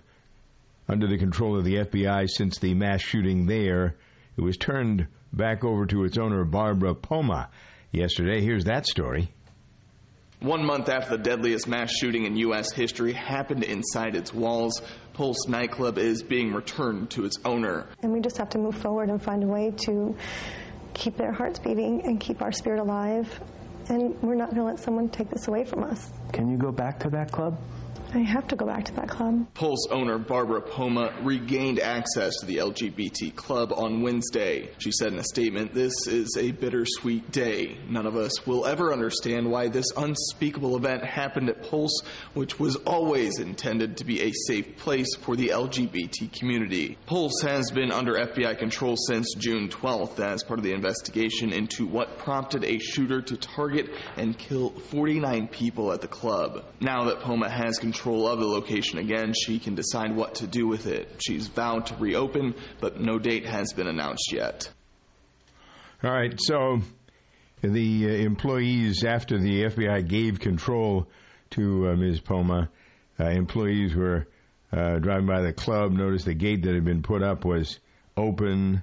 under 0.89 1.07
the 1.07 1.19
control 1.19 1.57
of 1.57 1.65
the 1.65 1.77
FBI 1.77 2.29
since 2.29 2.59
the 2.59 2.75
mass 2.75 3.01
shooting 3.01 3.47
there 3.47 3.97
It 4.37 4.43
was 4.43 4.57
turned 4.57 5.07
back 5.33 5.65
over 5.65 5.87
to 5.87 6.05
its 6.05 6.19
owner, 6.19 6.45
Barbara 6.45 6.95
Poma, 6.95 7.51
yesterday. 7.93 8.41
Here's 8.43 8.65
that 8.65 8.87
story. 8.87 9.33
One 10.41 10.65
month 10.65 10.89
after 10.89 11.17
the 11.17 11.23
deadliest 11.23 11.69
mass 11.69 11.93
shooting 11.93 12.25
in 12.25 12.37
U.S. 12.37 12.73
history 12.73 13.13
happened 13.13 13.63
inside 13.63 14.17
its 14.17 14.33
walls, 14.33 14.81
Pulse 15.13 15.47
nightclub 15.47 15.99
is 15.99 16.23
being 16.23 16.55
returned 16.55 17.11
to 17.11 17.27
its 17.27 17.37
owner. 17.45 17.87
And 18.03 18.13
we 18.13 18.21
just 18.21 18.39
have 18.39 18.49
to 18.51 18.59
move 18.59 18.77
forward 18.77 19.11
and 19.11 19.23
find 19.23 19.45
a 19.45 19.47
way 19.47 19.73
to 19.85 20.17
keep 20.95 21.17
their 21.19 21.33
hearts 21.33 21.59
beating 21.59 22.03
and 22.05 22.19
keep 22.19 22.41
our 22.41 22.53
spirit 22.53 22.81
alive. 22.81 23.29
And 23.90 24.20
we're 24.23 24.37
not 24.37 24.50
going 24.50 24.61
to 24.61 24.64
let 24.64 24.78
someone 24.78 25.09
take 25.09 25.30
this 25.30 25.49
away 25.49 25.64
from 25.64 25.82
us. 25.82 26.12
Can 26.32 26.49
you 26.49 26.56
go 26.56 26.70
back 26.70 27.00
to 27.00 27.11
that 27.11 27.32
club? 27.32 27.59
I 28.12 28.19
have 28.19 28.49
to 28.49 28.57
go 28.57 28.67
back 28.67 28.85
to 28.87 28.95
that 28.95 29.09
club. 29.09 29.47
Pulse 29.55 29.87
owner 29.88 30.19
Barbara 30.19 30.61
Poma 30.61 31.14
regained 31.23 31.79
access 31.79 32.37
to 32.40 32.47
the 32.47 32.57
LGBT 32.57 33.37
club 33.37 33.73
on 33.73 34.02
Wednesday. 34.02 34.71
She 34.79 34.90
said 34.90 35.12
in 35.12 35.19
a 35.21 35.25
statement, 35.25 35.75
This 35.75 36.09
is 36.09 36.37
a 36.37 36.50
bittersweet 36.50 37.31
day. 37.31 37.79
None 37.88 38.07
of 38.07 38.17
us 38.17 38.45
will 38.49 38.67
ever 38.67 38.93
understand 38.93 39.49
why 39.49 39.69
this 39.69 39.87
unspeakable 39.97 40.76
event 40.76 41.05
happened 41.05 41.50
at 41.50 41.62
Pulse, 41.71 42.02
which 42.35 42.59
was 42.59 42.75
always 42.76 43.38
intended 43.38 43.97
to 43.99 44.05
be 44.05 44.23
a 44.23 44.33
safe 44.49 44.76
place 44.76 45.14
for 45.14 45.37
the 45.37 45.49
LGBT 45.49 46.37
community. 46.37 46.99
Pulse 47.07 47.40
has 47.43 47.71
been 47.71 47.93
under 47.93 48.14
FBI 48.14 48.59
control 48.59 48.97
since 48.97 49.35
June 49.38 49.69
12th 49.69 50.19
as 50.19 50.43
part 50.43 50.59
of 50.59 50.64
the 50.64 50.73
investigation 50.73 51.52
into 51.52 51.87
what 51.87 52.19
prompted 52.19 52.64
a 52.64 52.79
shooter 52.81 53.23
to 53.23 53.37
target 53.37 53.88
and 54.17 54.37
kill 54.37 54.71
49 54.71 55.47
people 55.47 55.93
at 55.93 56.00
the 56.00 56.09
club. 56.09 56.64
Now 56.81 57.05
that 57.05 57.21
Poma 57.21 57.49
has 57.49 57.79
control, 57.79 58.00
control 58.00 58.28
of 58.28 58.38
the 58.38 58.47
location 58.47 58.99
again, 58.99 59.35
she 59.35 59.59
can 59.59 59.75
decide 59.75 60.16
what 60.16 60.37
to 60.37 60.47
do 60.47 60.66
with 60.66 60.87
it. 60.87 61.21
She's 61.26 61.49
vowed 61.49 61.87
to 61.87 61.97
reopen, 61.97 62.54
but 62.80 62.99
no 62.99 63.19
date 63.19 63.45
has 63.45 63.73
been 63.75 63.87
announced 63.87 64.33
yet. 64.33 64.71
All 66.02 66.11
right, 66.11 66.33
so 66.38 66.80
the 67.61 68.07
uh, 68.07 68.12
employees, 68.12 69.04
after 69.04 69.38
the 69.38 69.64
FBI 69.64 70.09
gave 70.09 70.40
control 70.40 71.09
to 71.50 71.88
uh, 71.88 71.97
Ms. 71.97 72.21
Poma, 72.21 72.71
uh, 73.19 73.25
employees 73.25 73.95
were 73.95 74.26
uh, 74.73 74.99
driving 74.99 75.26
by 75.26 75.42
the 75.42 75.52
club, 75.52 75.92
noticed 75.92 76.25
the 76.25 76.35
gate 76.35 76.62
that 76.62 76.75
had 76.75 76.85
been 76.85 77.02
put 77.02 77.23
up 77.23 77.45
was 77.45 77.80
open. 78.16 78.83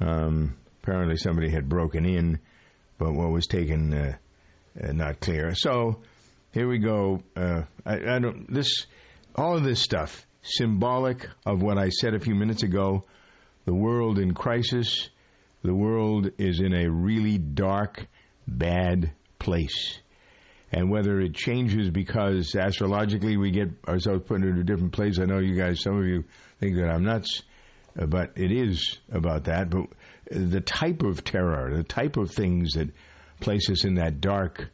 Um, 0.00 0.56
apparently, 0.82 1.16
somebody 1.16 1.50
had 1.50 1.68
broken 1.68 2.04
in, 2.04 2.40
but 2.98 3.12
what 3.12 3.30
was 3.30 3.46
taken, 3.46 3.94
uh, 3.94 4.16
uh, 4.82 4.92
not 4.92 5.20
clear. 5.20 5.54
So, 5.54 6.00
here 6.52 6.68
we 6.68 6.78
go. 6.78 7.22
Uh, 7.36 7.62
I, 7.86 7.94
I, 7.94 8.18
don't. 8.18 8.52
This, 8.52 8.86
all 9.34 9.56
of 9.56 9.64
this 9.64 9.80
stuff, 9.80 10.26
symbolic 10.42 11.28
of 11.46 11.62
what 11.62 11.78
I 11.78 11.90
said 11.90 12.14
a 12.14 12.20
few 12.20 12.34
minutes 12.34 12.62
ago. 12.62 13.04
The 13.66 13.74
world 13.74 14.18
in 14.18 14.34
crisis. 14.34 15.10
The 15.62 15.74
world 15.74 16.30
is 16.38 16.60
in 16.60 16.74
a 16.74 16.90
really 16.90 17.36
dark, 17.36 18.06
bad 18.48 19.12
place. 19.38 19.98
And 20.72 20.90
whether 20.90 21.20
it 21.20 21.34
changes 21.34 21.90
because 21.90 22.54
astrologically 22.54 23.36
we 23.36 23.50
get 23.50 23.68
ourselves 23.86 24.22
put 24.26 24.42
into 24.42 24.60
a 24.60 24.64
different 24.64 24.92
place. 24.92 25.18
I 25.18 25.26
know 25.26 25.38
you 25.38 25.56
guys, 25.56 25.82
some 25.82 25.98
of 25.98 26.06
you 26.06 26.24
think 26.60 26.76
that 26.76 26.88
I'm 26.88 27.04
nuts, 27.04 27.42
uh, 28.00 28.06
but 28.06 28.32
it 28.36 28.52
is 28.52 28.98
about 29.12 29.44
that. 29.44 29.68
But 29.68 29.86
the 30.30 30.60
type 30.60 31.02
of 31.02 31.24
terror, 31.24 31.76
the 31.76 31.82
type 31.82 32.16
of 32.16 32.30
things 32.30 32.72
that 32.74 32.88
place 33.40 33.68
us 33.68 33.84
in 33.84 33.96
that 33.96 34.20
dark 34.20 34.70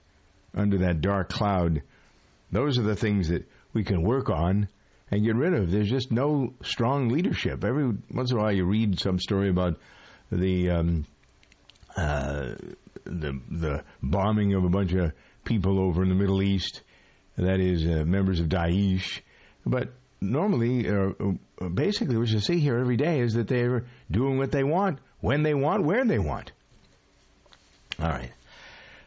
under 0.56 0.78
that 0.78 1.00
dark 1.00 1.28
cloud, 1.28 1.82
those 2.50 2.78
are 2.78 2.82
the 2.82 2.96
things 2.96 3.28
that 3.28 3.46
we 3.72 3.84
can 3.84 4.02
work 4.02 4.30
on 4.30 4.68
and 5.10 5.24
get 5.24 5.36
rid 5.36 5.54
of. 5.54 5.70
There's 5.70 5.88
just 5.88 6.10
no 6.10 6.54
strong 6.62 7.08
leadership. 7.08 7.64
Every 7.64 7.92
once 8.10 8.32
in 8.32 8.38
a 8.38 8.40
while, 8.40 8.52
you 8.52 8.64
read 8.64 8.98
some 8.98 9.18
story 9.18 9.50
about 9.50 9.78
the 10.30 10.70
um, 10.70 11.06
uh, 11.96 12.54
the 13.04 13.40
the 13.50 13.84
bombing 14.02 14.54
of 14.54 14.64
a 14.64 14.68
bunch 14.68 14.92
of 14.92 15.12
people 15.44 15.78
over 15.78 16.02
in 16.02 16.08
the 16.08 16.14
Middle 16.14 16.42
East. 16.42 16.82
That 17.36 17.60
is 17.60 17.84
uh, 17.84 18.04
members 18.04 18.40
of 18.40 18.48
Daesh, 18.48 19.20
but 19.64 19.92
normally, 20.20 20.88
uh, 20.88 21.10
uh 21.60 21.68
basically, 21.68 22.16
what 22.16 22.28
you 22.28 22.40
see 22.40 22.58
here 22.58 22.78
every 22.78 22.96
day 22.96 23.20
is 23.20 23.34
that 23.34 23.46
they're 23.46 23.84
doing 24.10 24.38
what 24.38 24.50
they 24.50 24.64
want, 24.64 24.98
when 25.20 25.42
they 25.42 25.54
want, 25.54 25.84
where 25.84 26.04
they 26.04 26.18
want. 26.18 26.52
All 28.00 28.08
right. 28.08 28.32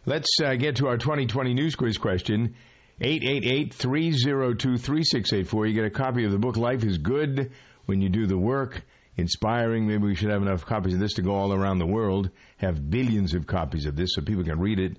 Let's 0.06 0.29
uh, 0.41 0.56
get 0.56 0.77
to 0.77 0.88
our 0.88 0.98
2020 0.98 1.53
news 1.53 1.75
quiz 1.75 1.98
question. 1.98 2.56
888-302-3684. 3.01 5.68
You 5.68 5.74
get 5.74 5.84
a 5.84 5.89
copy 5.89 6.24
of 6.24 6.32
the 6.32 6.38
book 6.38 6.56
Life 6.56 6.86
is 6.86 7.00
Good 7.00 7.51
When 7.86 8.00
You 8.01 8.08
Do 8.08 8.25
the 8.25 8.38
Work. 8.38 8.82
Inspiring. 9.18 9.88
Maybe 9.88 10.03
we 10.03 10.15
should 10.15 10.29
have 10.29 10.41
enough 10.41 10.65
copies 10.65 10.94
of 10.94 11.01
this 11.01 11.15
to 11.15 11.22
go 11.22 11.36
all 11.36 11.51
around 11.51 11.79
the 11.79 11.86
world. 11.86 12.29
Have 12.58 12.89
billions 12.89 13.34
of 13.34 13.46
copies 13.46 13.86
of 13.86 13.98
this 13.98 14.13
so 14.13 14.22
people 14.22 14.46
can 14.46 14.58
read 14.60 14.79
it 14.79 14.96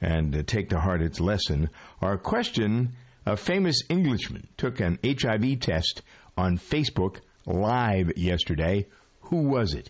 and 0.00 0.34
uh, 0.34 0.42
take 0.44 0.70
to 0.70 0.80
heart 0.80 1.02
its 1.02 1.20
lesson. 1.20 1.70
Our 2.02 2.18
question, 2.18 2.96
a 3.24 3.36
famous 3.36 3.84
Englishman 3.88 4.48
took 4.56 4.80
an 4.80 4.98
HIV 5.04 5.60
test 5.60 6.02
on 6.36 6.58
Facebook 6.58 7.20
live 7.46 8.16
yesterday. 8.16 8.88
Who 9.20 9.42
was 9.42 9.74
it? 9.74 9.88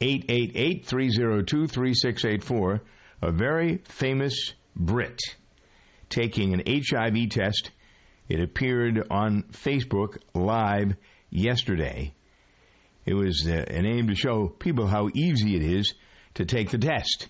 888-302-3684 0.00 2.80
a 3.24 3.32
very 3.32 3.78
famous 3.88 4.52
Brit 4.76 5.18
taking 6.10 6.52
an 6.52 6.62
HIV 6.66 7.30
test. 7.30 7.70
It 8.28 8.40
appeared 8.40 9.06
on 9.10 9.44
Facebook 9.52 10.18
live 10.34 10.94
yesterday. 11.30 12.14
It 13.06 13.14
was 13.14 13.46
uh, 13.48 13.52
an 13.52 13.86
aim 13.86 14.08
to 14.08 14.14
show 14.14 14.48
people 14.48 14.86
how 14.86 15.08
easy 15.14 15.56
it 15.56 15.62
is 15.62 15.94
to 16.34 16.44
take 16.44 16.70
the 16.70 16.78
test. 16.78 17.28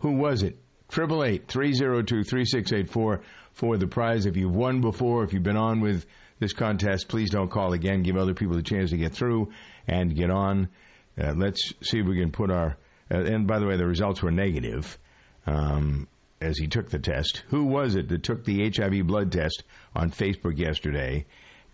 Who 0.00 0.12
was 0.12 0.42
it? 0.42 0.58
Triple 0.88 1.24
eight 1.24 1.48
three 1.48 1.72
zero 1.72 2.02
two 2.02 2.22
three 2.22 2.44
six 2.44 2.72
eight 2.72 2.90
four 2.90 3.22
for 3.52 3.78
the 3.78 3.86
prize. 3.86 4.26
If 4.26 4.36
you've 4.36 4.54
won 4.54 4.80
before, 4.80 5.24
if 5.24 5.32
you've 5.32 5.42
been 5.42 5.56
on 5.56 5.80
with 5.80 6.04
this 6.38 6.52
contest, 6.52 7.08
please 7.08 7.30
don't 7.30 7.50
call 7.50 7.72
again. 7.72 8.02
Give 8.02 8.16
other 8.16 8.34
people 8.34 8.58
a 8.58 8.62
chance 8.62 8.90
to 8.90 8.96
get 8.96 9.14
through 9.14 9.52
and 9.86 10.14
get 10.14 10.30
on. 10.30 10.68
Uh, 11.18 11.32
let's 11.36 11.72
see 11.82 12.00
if 12.00 12.06
we 12.06 12.18
can 12.18 12.30
put 12.30 12.50
our. 12.50 12.76
Uh, 13.10 13.22
and 13.24 13.46
by 13.46 13.58
the 13.58 13.66
way, 13.66 13.76
the 13.76 13.86
results 13.86 14.22
were 14.22 14.30
negative 14.30 14.98
um, 15.46 16.08
as 16.40 16.58
he 16.58 16.66
took 16.66 16.90
the 16.90 16.98
test. 16.98 17.44
Who 17.48 17.66
was 17.66 17.96
it 17.96 18.08
that 18.08 18.22
took 18.22 18.44
the 18.44 18.70
HIV 18.70 19.06
blood 19.06 19.32
test 19.32 19.62
on 19.94 20.10
Facebook 20.10 20.58
yesterday? 20.58 21.26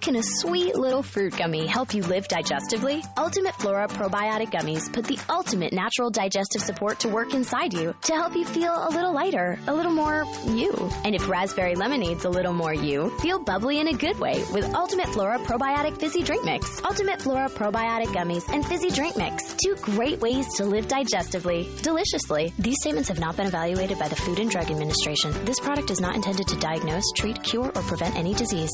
Can 0.00 0.16
a 0.16 0.22
sweet 0.22 0.74
little 0.76 1.02
fruit 1.02 1.36
gummy 1.36 1.66
help 1.66 1.92
you 1.92 2.02
live 2.02 2.26
digestively? 2.26 3.04
Ultimate 3.18 3.54
Flora 3.56 3.86
Probiotic 3.86 4.50
Gummies 4.50 4.90
put 4.92 5.04
the 5.04 5.18
ultimate 5.28 5.72
natural 5.72 6.10
digestive 6.10 6.62
support 6.62 7.00
to 7.00 7.08
work 7.08 7.34
inside 7.34 7.74
you 7.74 7.94
to 8.02 8.14
help 8.14 8.34
you 8.34 8.44
feel 8.44 8.72
a 8.72 8.88
little 8.88 9.12
lighter, 9.12 9.58
a 9.66 9.74
little 9.74 9.92
more 9.92 10.24
you. 10.46 10.72
And 11.04 11.14
if 11.14 11.28
raspberry 11.28 11.74
lemonade's 11.74 12.24
a 12.24 12.30
little 12.30 12.52
more 12.52 12.72
you, 12.72 13.10
feel 13.20 13.38
bubbly 13.38 13.78
in 13.80 13.88
a 13.88 13.92
good 13.92 14.18
way 14.18 14.42
with 14.52 14.74
Ultimate 14.74 15.08
Flora 15.08 15.38
Probiotic 15.38 15.98
Fizzy 15.98 16.22
Drink 16.22 16.44
Mix. 16.44 16.82
Ultimate 16.82 17.20
Flora 17.20 17.48
Probiotic 17.48 18.08
Gummies 18.08 18.48
and 18.52 18.64
Fizzy 18.64 18.90
Drink 18.90 19.16
Mix. 19.16 19.54
Two 19.62 19.76
great 19.82 20.20
ways 20.20 20.46
to 20.54 20.64
live 20.64 20.88
digestively, 20.88 21.82
deliciously. 21.82 22.52
These 22.58 22.76
statements 22.80 23.08
have 23.08 23.20
not 23.20 23.36
been 23.36 23.46
evaluated 23.46 23.98
by 23.98 24.08
the 24.08 24.16
Food 24.16 24.38
and 24.38 24.50
Drug 24.50 24.70
Administration. 24.70 25.32
This 25.44 25.60
product 25.60 25.90
is 25.90 26.00
not 26.00 26.14
intended 26.14 26.48
to 26.48 26.56
diagnose, 26.56 27.04
treat, 27.16 27.42
cure, 27.42 27.66
or 27.66 27.82
prevent 27.82 28.16
any 28.16 28.34
disease. 28.34 28.70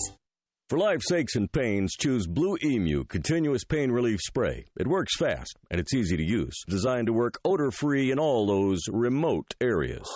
For 0.69 0.79
life's 0.79 1.13
aches 1.13 1.37
and 1.37 1.53
pains, 1.53 1.93
choose 1.93 2.27
Blue 2.27 2.57
Emu 2.65 3.05
Continuous 3.05 3.63
Pain 3.63 3.93
Relief 3.93 4.19
Spray. 4.21 4.65
It 4.77 4.89
works 4.89 5.17
fast 5.17 5.57
and 5.71 5.81
it's 5.81 5.95
easy 5.95 6.17
to 6.17 6.25
use, 6.25 6.55
designed 6.69 7.07
to 7.07 7.13
work 7.13 7.39
odor 7.45 7.71
free 7.71 8.11
in 8.11 8.19
all 8.19 8.49
those 8.49 8.81
remote 8.89 9.55
areas. 9.61 10.09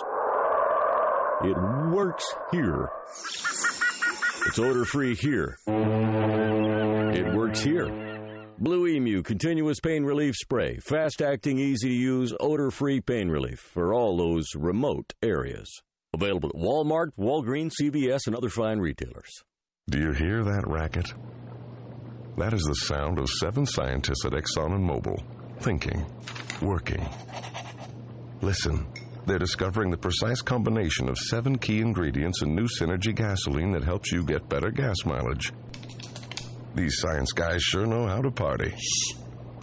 It 1.44 1.56
works 1.92 2.24
here. 2.50 2.88
It's 4.48 4.58
odor 4.58 4.84
free 4.84 5.14
here. 5.14 5.56
It 5.68 7.32
works 7.32 7.60
here. 7.60 7.86
Blue 8.58 8.88
Emu 8.88 9.22
Continuous 9.22 9.78
Pain 9.78 10.02
Relief 10.02 10.34
Spray. 10.34 10.78
Fast 10.78 11.22
acting, 11.22 11.60
easy 11.60 11.90
to 11.90 11.94
use, 11.94 12.34
odor 12.40 12.72
free 12.72 13.00
pain 13.00 13.28
relief 13.28 13.60
for 13.60 13.94
all 13.94 14.16
those 14.16 14.48
remote 14.56 15.12
areas. 15.22 15.70
Available 16.12 16.48
at 16.48 16.60
Walmart, 16.60 17.10
Walgreens, 17.16 17.74
CVS, 17.80 18.26
and 18.26 18.34
other 18.34 18.48
fine 18.48 18.80
retailers. 18.80 19.30
Do 19.90 19.98
you 19.98 20.12
hear 20.12 20.44
that 20.44 20.68
racket? 20.68 21.12
That 22.36 22.52
is 22.54 22.62
the 22.62 22.76
sound 22.76 23.18
of 23.18 23.28
seven 23.28 23.66
scientists 23.66 24.24
at 24.24 24.32
Exxon 24.32 24.72
and 24.76 24.88
Mobil, 24.88 25.20
thinking, 25.58 26.06
working. 26.62 27.04
Listen, 28.40 28.86
they're 29.26 29.40
discovering 29.40 29.90
the 29.90 29.96
precise 29.96 30.42
combination 30.42 31.08
of 31.08 31.18
seven 31.18 31.58
key 31.58 31.80
ingredients 31.80 32.40
in 32.42 32.54
new 32.54 32.68
Synergy 32.68 33.12
gasoline 33.12 33.72
that 33.72 33.82
helps 33.82 34.12
you 34.12 34.24
get 34.24 34.48
better 34.48 34.70
gas 34.70 34.94
mileage. 35.04 35.52
These 36.76 37.00
science 37.00 37.32
guys 37.32 37.60
sure 37.60 37.84
know 37.84 38.06
how 38.06 38.22
to 38.22 38.30
party. 38.30 38.72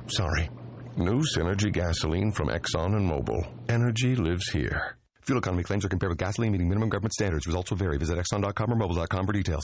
Sorry. 0.07 0.49
New 0.97 1.23
Synergy 1.37 1.71
gasoline 1.71 2.33
from 2.33 2.49
Exxon 2.49 2.97
and 2.97 3.09
Mobil. 3.09 3.47
Energy 3.69 4.17
lives 4.17 4.49
here. 4.49 4.97
Fuel 5.21 5.39
economy 5.39 5.63
claims 5.63 5.85
are 5.85 5.89
compared 5.89 6.09
with 6.09 6.19
gasoline 6.19 6.51
meeting 6.51 6.67
minimum 6.67 6.89
government 6.89 7.13
standards. 7.13 7.47
Results 7.47 7.71
will 7.71 7.77
vary. 7.77 7.97
Visit 7.97 8.17
Exxon.com 8.17 8.73
or 8.73 8.75
Mobil.com 8.75 9.25
for 9.25 9.31
details. 9.31 9.63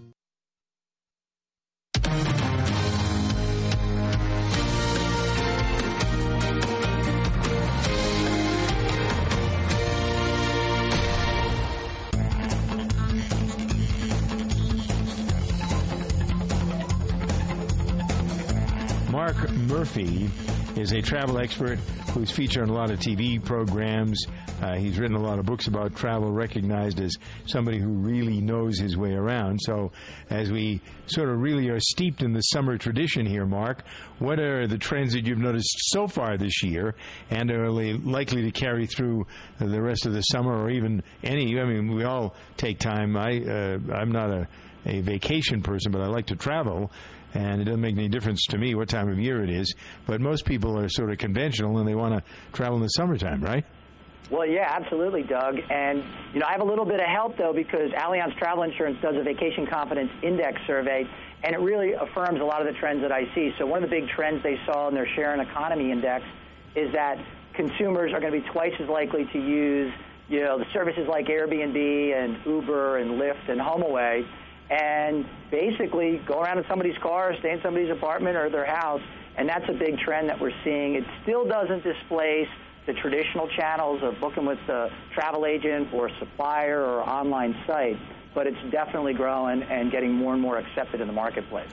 Mark 19.11 19.51
Murphy 19.51 20.29
is 20.77 20.93
a 20.93 21.01
travel 21.01 21.37
expert 21.37 21.79
who's 22.13 22.31
featured 22.31 22.63
on 22.63 22.69
a 22.69 22.73
lot 22.73 22.89
of 22.89 22.99
TV 22.99 23.43
programs. 23.43 24.25
Uh, 24.61 24.75
he's 24.75 24.99
written 24.99 25.15
a 25.15 25.21
lot 25.21 25.39
of 25.39 25.45
books 25.45 25.67
about 25.67 25.95
travel, 25.95 26.31
recognized 26.31 26.99
as 26.99 27.15
somebody 27.47 27.79
who 27.79 27.89
really 27.89 28.39
knows 28.39 28.77
his 28.77 28.95
way 28.95 29.13
around. 29.13 29.59
So, 29.61 29.91
as 30.29 30.51
we 30.51 30.81
sort 31.07 31.29
of 31.29 31.39
really 31.39 31.69
are 31.69 31.79
steeped 31.79 32.21
in 32.21 32.33
the 32.33 32.41
summer 32.41 32.77
tradition 32.77 33.25
here, 33.25 33.45
Mark, 33.45 33.83
what 34.19 34.39
are 34.39 34.67
the 34.67 34.77
trends 34.77 35.13
that 35.13 35.25
you've 35.25 35.39
noticed 35.39 35.75
so 35.89 36.07
far 36.07 36.37
this 36.37 36.61
year, 36.63 36.95
and 37.29 37.49
are 37.49 37.73
they 37.73 37.93
likely 37.93 38.43
to 38.43 38.51
carry 38.51 38.85
through 38.85 39.25
the 39.59 39.81
rest 39.81 40.05
of 40.05 40.13
the 40.13 40.21
summer, 40.21 40.53
or 40.53 40.69
even 40.69 41.01
any? 41.23 41.59
I 41.59 41.65
mean, 41.65 41.95
we 41.95 42.03
all 42.03 42.35
take 42.57 42.77
time. 42.77 43.17
I 43.17 43.39
uh, 43.39 43.79
I'm 43.93 44.11
not 44.11 44.29
a 44.29 44.47
a 44.85 45.01
vacation 45.01 45.61
person, 45.61 45.91
but 45.91 46.01
I 46.01 46.07
like 46.07 46.27
to 46.27 46.35
travel 46.35 46.91
and 47.33 47.61
it 47.61 47.65
doesn't 47.65 47.81
make 47.81 47.95
any 47.95 48.09
difference 48.09 48.45
to 48.47 48.57
me 48.57 48.75
what 48.75 48.89
time 48.89 49.09
of 49.09 49.19
year 49.19 49.43
it 49.43 49.49
is. 49.49 49.73
But 50.05 50.21
most 50.21 50.45
people 50.45 50.77
are 50.77 50.89
sort 50.89 51.11
of 51.11 51.17
conventional 51.17 51.77
and 51.77 51.87
they 51.87 51.95
want 51.95 52.15
to 52.15 52.23
travel 52.51 52.77
in 52.77 52.81
the 52.81 52.89
summertime, 52.89 53.41
right? 53.41 53.65
Well, 54.29 54.45
yeah, 54.45 54.67
absolutely, 54.69 55.23
Doug. 55.23 55.59
And, 55.69 56.03
you 56.33 56.39
know, 56.39 56.45
I 56.47 56.53
have 56.53 56.61
a 56.61 56.65
little 56.65 56.85
bit 56.85 56.99
of 56.99 57.07
help, 57.07 57.37
though, 57.37 57.53
because 57.53 57.91
Allianz 57.91 58.37
Travel 58.37 58.63
Insurance 58.63 58.97
does 59.01 59.15
a 59.17 59.23
Vacation 59.23 59.67
Confidence 59.67 60.09
Index 60.21 60.61
survey, 60.65 61.05
and 61.43 61.53
it 61.53 61.59
really 61.59 61.93
affirms 61.93 62.39
a 62.39 62.43
lot 62.43 62.65
of 62.65 62.73
the 62.73 62.79
trends 62.79 63.01
that 63.01 63.11
I 63.11 63.25
see. 63.35 63.53
So, 63.57 63.65
one 63.65 63.83
of 63.83 63.89
the 63.89 63.95
big 63.99 64.09
trends 64.09 64.41
they 64.41 64.59
saw 64.65 64.87
in 64.87 64.95
their 64.95 65.07
Share 65.15 65.33
and 65.33 65.41
Economy 65.41 65.91
Index 65.91 66.23
is 66.75 66.93
that 66.93 67.17
consumers 67.53 68.13
are 68.13 68.21
going 68.21 68.31
to 68.31 68.39
be 68.39 68.47
twice 68.49 68.73
as 68.79 68.87
likely 68.87 69.25
to 69.25 69.39
use, 69.39 69.91
you 70.29 70.41
know, 70.41 70.57
the 70.57 70.65
services 70.71 71.07
like 71.09 71.27
Airbnb 71.27 72.15
and 72.15 72.37
Uber 72.45 72.99
and 72.99 73.19
Lyft 73.19 73.49
and 73.49 73.59
HomeAway 73.59 74.25
and 74.69 75.25
basically 75.51 76.21
go 76.25 76.39
around 76.41 76.57
in 76.57 76.65
somebody's 76.69 76.97
car, 76.99 77.35
stay 77.39 77.51
in 77.51 77.61
somebody's 77.61 77.91
apartment 77.91 78.37
or 78.37 78.49
their 78.49 78.65
house, 78.65 79.01
and 79.37 79.47
that's 79.47 79.67
a 79.67 79.73
big 79.73 79.99
trend 79.99 80.29
that 80.29 80.39
we're 80.39 80.53
seeing. 80.63 80.95
It 80.95 81.03
still 81.23 81.45
doesn't 81.45 81.83
displace 81.83 82.47
the 82.87 82.93
traditional 82.93 83.47
channels 83.59 84.01
of 84.03 84.19
booking 84.19 84.45
with 84.45 84.59
a 84.69 84.89
travel 85.13 85.45
agent 85.45 85.93
or 85.93 86.09
supplier 86.19 86.81
or 86.81 87.01
online 87.01 87.55
site, 87.67 87.97
but 88.33 88.47
it's 88.47 88.57
definitely 88.71 89.13
growing 89.13 89.61
and 89.63 89.91
getting 89.91 90.13
more 90.13 90.33
and 90.33 90.41
more 90.41 90.57
accepted 90.57 91.01
in 91.01 91.07
the 91.07 91.13
marketplace. 91.13 91.69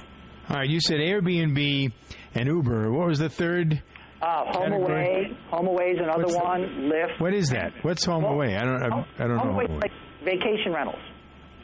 All 0.50 0.56
right, 0.56 0.68
you 0.68 0.80
said 0.80 0.96
Airbnb 0.96 1.92
and 2.34 2.46
Uber. 2.46 2.90
What 2.92 3.08
was 3.08 3.18
the 3.18 3.28
third? 3.28 3.82
Uh, 4.20 4.44
HomeAway. 4.52 5.36
HomeAway 5.52 5.92
is 5.92 5.98
another 6.00 6.24
What's 6.24 6.36
one. 6.36 6.60
The, 6.88 6.94
Lyft. 6.94 7.20
What 7.20 7.34
is 7.34 7.50
that? 7.50 7.72
What's 7.82 8.04
HomeAway? 8.06 8.58
I 8.58 8.64
don't. 8.64 8.82
I, 8.82 9.24
I 9.24 9.28
don't 9.28 9.36
know. 9.36 9.42
HomeAway 9.42 9.80
like 9.82 9.92
vacation 10.24 10.72
rentals. 10.74 11.00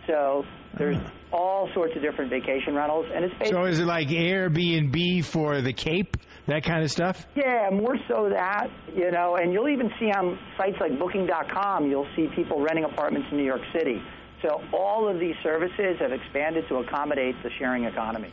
So 0.07 0.45
there's 0.77 0.99
all 1.33 1.69
sorts 1.75 1.97
of 1.97 2.03
different 2.03 2.31
vacation 2.31 2.75
rentals, 2.75 3.07
and 3.13 3.25
it's 3.25 3.51
so 3.51 3.65
is 3.65 3.81
it 3.81 3.87
like 3.87 4.09
Airbnb 4.09 5.25
for 5.25 5.63
the 5.63 5.73
Cape, 5.73 6.17
that 6.47 6.65
kind 6.65 6.83
of 6.83 6.91
stuff? 6.91 7.27
Yeah, 7.35 7.71
more 7.73 7.97
so 8.09 8.29
that 8.31 8.69
you 8.95 9.11
know, 9.11 9.37
and 9.37 9.53
you'll 9.53 9.69
even 9.69 9.91
see 9.99 10.07
on 10.07 10.39
sites 10.57 10.77
like 10.81 10.99
Booking.com, 10.99 11.89
you'll 11.91 12.09
see 12.17 12.29
people 12.35 12.61
renting 12.61 12.85
apartments 12.85 13.29
in 13.31 13.39
New 13.39 13.45
York 13.45 13.63
City. 13.77 14.01
So 14.43 14.61
all 14.73 15.09
of 15.09 15.19
these 15.19 15.35
services 15.43 15.97
have 16.01 16.13
expanded 16.13 16.65
to 16.69 16.77
accommodate 16.77 17.35
the 17.43 17.51
sharing 17.59 17.85
economy. 17.85 18.33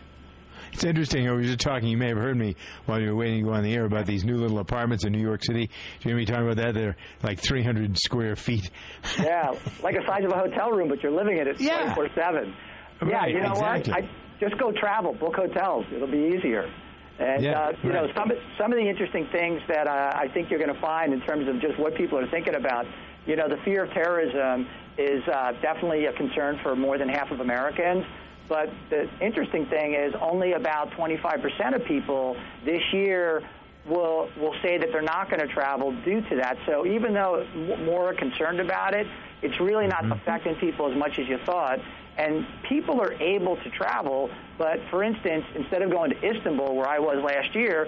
It's 0.73 0.83
interesting. 0.83 1.27
I 1.27 1.31
was 1.31 1.47
just 1.47 1.59
talking. 1.59 1.87
You 1.87 1.97
may 1.97 2.09
have 2.09 2.17
heard 2.17 2.37
me 2.37 2.55
while 2.85 2.99
you 2.99 3.09
were 3.09 3.15
waiting 3.15 3.43
to 3.43 3.49
go 3.49 3.53
on 3.55 3.63
the 3.63 3.73
air 3.73 3.85
about 3.85 4.05
these 4.05 4.23
new 4.23 4.37
little 4.37 4.59
apartments 4.59 5.05
in 5.05 5.11
New 5.11 5.21
York 5.21 5.43
City. 5.43 5.67
Do 5.67 6.09
you 6.09 6.09
hear 6.09 6.15
me 6.15 6.25
talking 6.25 6.43
about 6.43 6.57
that? 6.57 6.73
They're 6.73 6.95
like 7.23 7.39
300 7.39 7.97
square 7.97 8.35
feet. 8.35 8.69
yeah, 9.19 9.51
like 9.83 9.95
the 9.95 10.03
size 10.07 10.23
of 10.23 10.31
a 10.31 10.37
hotel 10.37 10.71
room, 10.71 10.89
but 10.89 11.01
you're 11.01 11.11
living 11.11 11.37
in 11.37 11.47
it 11.47 11.59
yeah. 11.59 11.93
24 11.93 12.09
seven. 12.15 12.55
Yeah, 13.01 13.15
right, 13.15 13.31
you 13.31 13.41
know 13.41 13.51
exactly. 13.51 13.93
what? 13.93 14.03
I, 14.03 14.09
just 14.39 14.57
go 14.57 14.71
travel, 14.71 15.13
book 15.13 15.35
hotels. 15.35 15.85
It'll 15.93 16.09
be 16.09 16.35
easier. 16.35 16.71
And 17.21 17.43
yeah, 17.43 17.59
uh, 17.59 17.71
you 17.83 17.91
right. 17.91 18.07
know, 18.07 18.13
some 18.15 18.31
some 18.57 18.73
of 18.73 18.79
the 18.79 18.87
interesting 18.89 19.27
things 19.31 19.61
that 19.67 19.85
uh, 19.87 20.11
I 20.15 20.27
think 20.33 20.49
you're 20.49 20.59
going 20.59 20.73
to 20.73 20.81
find 20.81 21.13
in 21.13 21.21
terms 21.21 21.47
of 21.47 21.61
just 21.61 21.77
what 21.77 21.93
people 21.95 22.17
are 22.17 22.27
thinking 22.27 22.55
about. 22.55 22.87
You 23.27 23.35
know, 23.35 23.47
the 23.47 23.57
fear 23.57 23.83
of 23.83 23.91
terrorism 23.91 24.67
is 24.97 25.21
uh, 25.27 25.53
definitely 25.61 26.05
a 26.07 26.13
concern 26.13 26.59
for 26.63 26.75
more 26.75 26.97
than 26.97 27.07
half 27.07 27.29
of 27.29 27.39
Americans. 27.39 28.03
But 28.49 28.69
the 28.89 29.07
interesting 29.21 29.67
thing 29.67 29.93
is, 29.93 30.13
only 30.19 30.53
about 30.53 30.89
25% 30.91 31.75
of 31.75 31.85
people 31.85 32.35
this 32.65 32.81
year 32.91 33.47
will 33.87 34.29
will 34.39 34.55
say 34.63 34.77
that 34.79 34.89
they're 34.91 35.01
not 35.01 35.29
going 35.29 35.47
to 35.47 35.53
travel 35.53 35.91
due 36.03 36.21
to 36.21 36.35
that. 36.37 36.57
So 36.65 36.85
even 36.87 37.13
though 37.13 37.45
more 37.85 38.09
are 38.09 38.13
concerned 38.15 38.59
about 38.59 38.95
it, 38.95 39.05
it's 39.43 39.59
really 39.59 39.87
not 39.87 40.03
Mm-hmm. 40.03 40.13
affecting 40.13 40.55
people 40.55 40.91
as 40.91 40.97
much 40.97 41.19
as 41.19 41.27
you 41.27 41.37
thought. 41.45 41.79
And 42.17 42.45
people 42.67 42.99
are 42.99 43.13
able 43.13 43.55
to 43.55 43.69
travel, 43.69 44.29
but 44.61 44.77
for 44.91 45.03
instance, 45.03 45.43
instead 45.55 45.81
of 45.81 45.89
going 45.89 46.11
to 46.11 46.17
Istanbul, 46.23 46.75
where 46.75 46.87
I 46.87 46.99
was 46.99 47.17
last 47.25 47.55
year, 47.55 47.87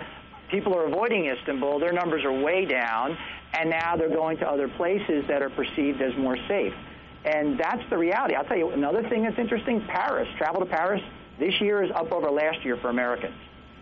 people 0.49 0.73
are 0.75 0.87
avoiding 0.87 1.27
Istanbul. 1.29 1.77
Their 1.79 1.93
numbers 1.93 2.23
are 2.25 2.33
way 2.33 2.65
down, 2.65 3.15
and 3.53 3.69
now 3.69 3.95
they're 3.95 4.09
going 4.09 4.37
to 4.39 4.45
other 4.47 4.67
places 4.69 5.23
that 5.29 5.43
are 5.43 5.51
perceived 5.51 6.01
as 6.01 6.17
more 6.17 6.35
safe. 6.47 6.73
And 7.25 7.59
that's 7.59 7.83
the 7.91 7.97
reality. 7.99 8.33
I'll 8.33 8.43
tell 8.45 8.57
you 8.57 8.71
another 8.71 9.07
thing 9.07 9.21
that's 9.23 9.37
interesting 9.37 9.85
Paris. 9.87 10.27
Travel 10.39 10.61
to 10.61 10.65
Paris 10.65 11.01
this 11.39 11.53
year 11.61 11.83
is 11.83 11.91
up 11.95 12.11
over 12.11 12.31
last 12.31 12.65
year 12.65 12.77
for 12.81 12.89
Americans, 12.89 13.35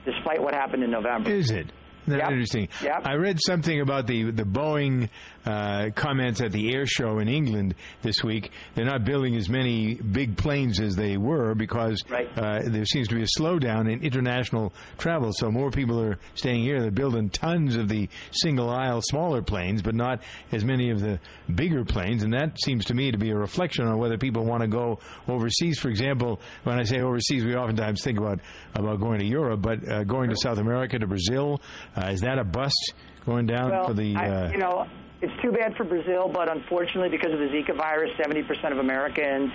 despite 0.06 0.42
what 0.42 0.54
happened 0.54 0.84
in 0.84 0.92
November. 0.92 1.30
Is 1.32 1.50
it? 1.50 1.72
That's 2.08 2.20
Yep. 2.24 2.30
interesting. 2.32 2.68
Yep. 2.84 3.02
I 3.06 3.14
read 3.14 3.38
something 3.40 3.80
about 3.80 4.08
the 4.08 4.32
the 4.32 4.44
Boeing 4.44 5.08
uh, 5.46 5.90
comments 5.96 6.42
at 6.42 6.52
the 6.52 6.74
air 6.74 6.86
show 6.86 7.20
in 7.20 7.28
England 7.28 7.76
this 8.02 8.24
week. 8.24 8.52
They're 8.76 8.86
not 8.86 9.06
building 9.06 9.36
as 9.36 9.50
many 9.50 9.96
big 9.96 10.38
planes 10.38 10.80
as 10.80 10.96
they 10.96 11.18
were 11.18 11.56
because 11.56 12.04
uh, 12.12 12.62
there 12.66 12.86
seems 12.86 13.08
to 13.10 13.16
be 13.16 13.24
a 13.24 13.40
slowdown 13.40 13.92
in 13.92 14.04
international 14.04 14.74
travel. 14.98 15.32
So 15.34 15.50
more 15.52 15.72
people 15.72 16.00
are 16.02 16.18
staying 16.36 16.64
here. 16.64 16.82
They're 16.82 16.92
building 16.92 17.30
tons 17.30 17.76
of 17.76 17.90
the 17.90 18.10
single 18.32 18.70
aisle 18.70 19.02
smaller 19.02 19.42
planes, 19.42 19.82
but 19.82 19.96
not 19.96 20.22
as 20.52 20.64
many 20.64 20.90
of 20.92 21.00
the 21.00 21.20
bigger 21.54 21.84
planes. 21.86 22.24
And 22.24 22.34
that 22.34 22.60
seems 22.62 22.86
to 22.86 22.94
me 22.94 23.12
to 23.12 23.18
be 23.18 23.32
a 23.32 23.36
reflection 23.36 23.86
on 23.88 23.98
whether 23.98 24.18
people 24.18 24.46
want 24.46 24.62
to 24.62 24.68
go 24.68 25.00
overseas. 25.28 25.80
For 25.80 25.90
example, 25.90 26.40
when 26.64 26.80
I 26.80 26.84
say 26.84 27.02
overseas, 27.02 27.44
we 27.44 27.56
oftentimes 27.56 28.04
think 28.04 28.18
about 28.18 28.40
about 28.76 29.00
going 29.00 29.20
to 29.20 29.26
Europe, 29.26 29.62
but 29.62 29.88
uh, 29.90 30.04
going 30.04 30.30
to 30.30 30.36
South 30.36 30.58
America, 30.58 31.00
to 31.00 31.08
Brazil, 31.08 31.62
uh, 31.96 32.08
is 32.08 32.22
that 32.22 32.38
a 32.40 32.44
bust 32.44 32.94
going 33.26 33.46
down 33.46 33.70
well, 33.72 33.88
for 33.88 33.94
the? 33.94 34.16
I, 34.16 34.28
Uh, 34.28 34.52
you 34.52 34.58
know, 34.58 34.88
it's 35.22 35.42
too 35.42 35.52
bad 35.52 35.76
for 35.76 35.84
Brazil, 35.84 36.28
but 36.28 36.52
unfortunately, 36.52 37.10
because 37.10 37.32
of 37.32 37.40
the 37.40 37.48
Zika 37.48 37.76
virus, 37.76 38.12
70% 38.18 38.72
of 38.72 38.80
Americans 38.80 39.52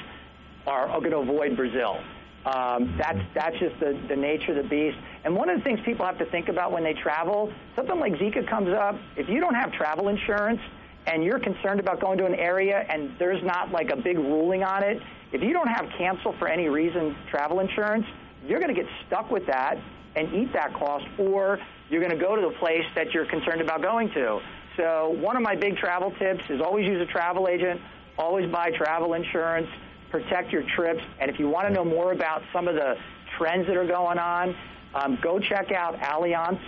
are, 0.67 0.89
are 0.89 1.01
going 1.01 1.11
to 1.11 1.19
avoid 1.19 1.57
Brazil. 1.57 1.99
Um, 2.45 2.95
that's 2.97 3.19
that's 3.35 3.59
just 3.59 3.79
the, 3.81 4.01
the 4.09 4.15
nature 4.15 4.53
of 4.53 4.63
the 4.63 4.69
beast. 4.69 4.97
And 5.25 5.35
one 5.35 5.51
of 5.51 5.59
the 5.59 5.65
things 5.65 5.81
people 5.85 6.07
have 6.07 6.19
to 6.19 6.27
think 6.27 6.49
about 6.49 6.71
when 6.71 6.85
they 6.85 6.95
travel, 6.95 7.53
something 7.75 7.99
like 7.99 8.13
Zika 8.15 8.49
comes 8.49 8.69
up. 8.69 8.97
If 9.17 9.29
you 9.29 9.41
don't 9.41 9.57
have 9.57 9.73
travel 9.73 10.09
insurance 10.09 10.61
and 11.09 11.25
you're 11.25 11.41
concerned 11.41 11.81
about 11.81 12.01
going 12.01 12.19
to 12.19 12.27
an 12.27 12.37
area 12.37 12.87
and 12.89 13.11
there's 13.19 13.43
not 13.43 13.73
like 13.73 13.91
a 13.91 13.97
big 13.97 14.19
ruling 14.19 14.63
on 14.63 14.85
it, 14.85 15.03
if 15.33 15.43
you 15.43 15.53
don't 15.53 15.67
have 15.67 15.91
cancel 15.99 16.35
for 16.39 16.47
any 16.47 16.69
reason 16.69 17.17
travel 17.33 17.59
insurance, 17.59 18.07
you're 18.47 18.61
going 18.61 18.73
to 18.73 18.81
get 18.81 18.91
stuck 19.09 19.29
with 19.29 19.45
that 19.47 19.77
and 20.15 20.33
eat 20.33 20.53
that 20.53 20.73
cost, 20.75 21.05
or 21.19 21.59
you're 21.91 22.01
going 22.01 22.17
to 22.17 22.25
go 22.25 22.37
to 22.37 22.43
the 22.43 22.55
place 22.59 22.85
that 22.95 23.13
you're 23.13 23.27
concerned 23.27 23.61
about 23.61 23.83
going 23.83 24.09
to. 24.11 24.41
So 24.77 25.11
one 25.21 25.37
of 25.37 25.43
my 25.43 25.57
big 25.57 25.77
travel 25.77 26.13
tips 26.19 26.43
is 26.49 26.61
always 26.61 26.87
use 26.87 27.01
a 27.01 27.11
travel 27.11 27.49
agent, 27.49 27.81
always 28.19 28.51
buy 28.51 28.71
travel 28.71 29.15
insurance, 29.15 29.69
protect 30.11 30.53
your 30.53 30.63
trips, 30.75 31.03
and 31.21 31.31
if 31.31 31.39
you 31.39 31.49
want 31.49 31.67
to 31.69 31.73
know 31.73 31.85
more 31.85 32.13
about 32.13 32.43
some 32.53 32.69
of 32.69 32.75
the 32.75 32.97
trends 33.37 33.67
that 33.67 33.77
are 33.77 33.87
going 33.87 34.19
on, 34.19 34.55
um, 34.95 35.19
go 35.23 35.39
check 35.39 35.73
out 35.73 35.99
Allianz 35.99 36.61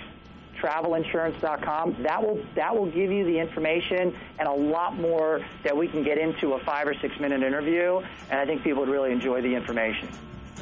travelinsurance.com. 0.61 2.03
That 2.03 2.23
will 2.23 2.45
that 2.57 2.77
will 2.77 2.91
give 2.91 3.13
you 3.13 3.25
the 3.25 3.39
information 3.39 4.15
and 4.39 4.49
a 4.49 4.53
lot 4.53 4.97
more 4.97 5.41
that 5.63 5.77
we 5.77 5.87
can 5.89 6.03
get 6.03 6.19
into 6.19 6.55
a 6.55 6.65
five 6.65 6.89
or 6.89 6.95
six 6.95 7.19
minute 7.21 7.43
interview. 7.43 8.01
And 8.31 8.41
I 8.41 8.45
think 8.45 8.63
people 8.63 8.81
would 8.81 8.89
really 8.89 9.13
enjoy 9.13 9.41
the 9.41 9.55
information. 9.55 10.09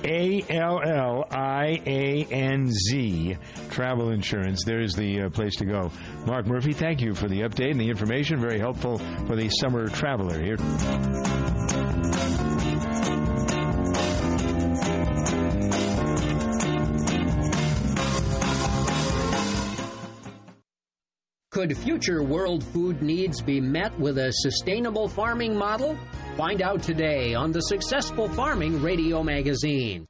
A 0.05 0.45
L 0.49 0.81
L 0.85 1.27
I 1.31 1.81
A 1.87 2.27
N 2.31 2.71
Z 2.71 3.37
Travel 3.71 4.11
Insurance. 4.11 4.63
There's 4.65 4.95
the 4.95 5.23
uh, 5.23 5.31
place 5.31 5.57
to 5.57 5.65
go. 5.65 5.91
Mark 6.27 6.47
Murphy, 6.47 6.73
thank 6.73 7.01
you 7.01 7.15
for 7.15 7.29
the 7.29 7.41
update 7.41 7.73
and 7.73 7.81
the 7.81 7.89
information. 7.89 8.39
Very 8.39 8.59
helpful 8.59 8.99
for 9.27 9.37
the 9.37 9.49
summer 9.49 9.89
traveler 9.89 10.41
here. 10.43 10.57
Could 21.57 21.75
future 21.75 22.23
world 22.23 22.63
food 22.63 23.01
needs 23.01 23.41
be 23.41 23.63
met 23.63 23.99
with 23.99 24.19
a 24.19 24.31
sustainable 24.31 25.09
farming 25.09 25.57
model? 25.57 25.99
Find 26.37 26.61
out 26.61 26.83
today 26.83 27.33
on 27.33 27.51
the 27.51 27.61
Successful 27.61 28.29
Farming 28.29 28.83
Radio 28.83 29.23
Magazine. 29.23 30.07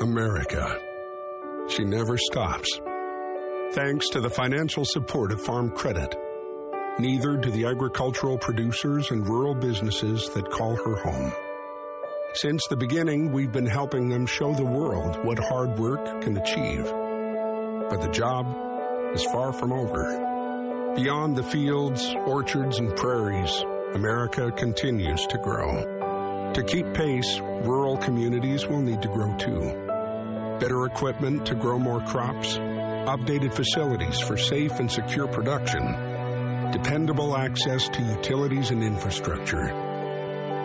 America. 0.00 0.78
She 1.68 1.84
never 1.84 2.16
stops. 2.16 2.80
Thanks 3.72 4.08
to 4.08 4.20
the 4.22 4.30
financial 4.30 4.86
support 4.86 5.30
of 5.30 5.42
Farm 5.42 5.72
Credit. 5.72 6.16
Neither 6.98 7.36
do 7.36 7.50
the 7.50 7.66
agricultural 7.66 8.38
producers 8.38 9.10
and 9.10 9.28
rural 9.28 9.54
businesses 9.54 10.30
that 10.30 10.48
call 10.50 10.74
her 10.74 10.96
home. 10.96 11.34
Since 12.32 12.66
the 12.70 12.76
beginning, 12.76 13.30
we've 13.30 13.52
been 13.52 13.66
helping 13.66 14.08
them 14.08 14.24
show 14.24 14.54
the 14.54 14.64
world 14.64 15.22
what 15.22 15.38
hard 15.38 15.78
work 15.78 16.22
can 16.22 16.38
achieve. 16.38 16.84
But 17.90 18.00
the 18.00 18.10
job 18.10 18.46
is 19.14 19.22
far 19.24 19.52
from 19.52 19.70
over. 19.70 20.94
Beyond 20.96 21.36
the 21.36 21.42
fields, 21.42 22.14
orchards, 22.24 22.78
and 22.78 22.96
prairies, 22.96 23.62
America 23.94 24.50
continues 24.50 25.26
to 25.26 25.36
grow. 25.36 26.52
To 26.54 26.62
keep 26.62 26.94
pace, 26.94 27.38
rural 27.40 27.98
communities 27.98 28.66
will 28.66 28.80
need 28.80 29.02
to 29.02 29.08
grow 29.08 29.36
too. 29.36 29.60
Better 30.58 30.86
equipment 30.86 31.44
to 31.46 31.54
grow 31.54 31.78
more 31.78 32.00
crops, 32.00 32.56
updated 32.56 33.52
facilities 33.52 34.18
for 34.18 34.38
safe 34.38 34.78
and 34.80 34.90
secure 34.90 35.28
production, 35.28 35.82
dependable 36.72 37.36
access 37.36 37.90
to 37.90 38.02
utilities 38.02 38.70
and 38.70 38.82
infrastructure. 38.82 39.66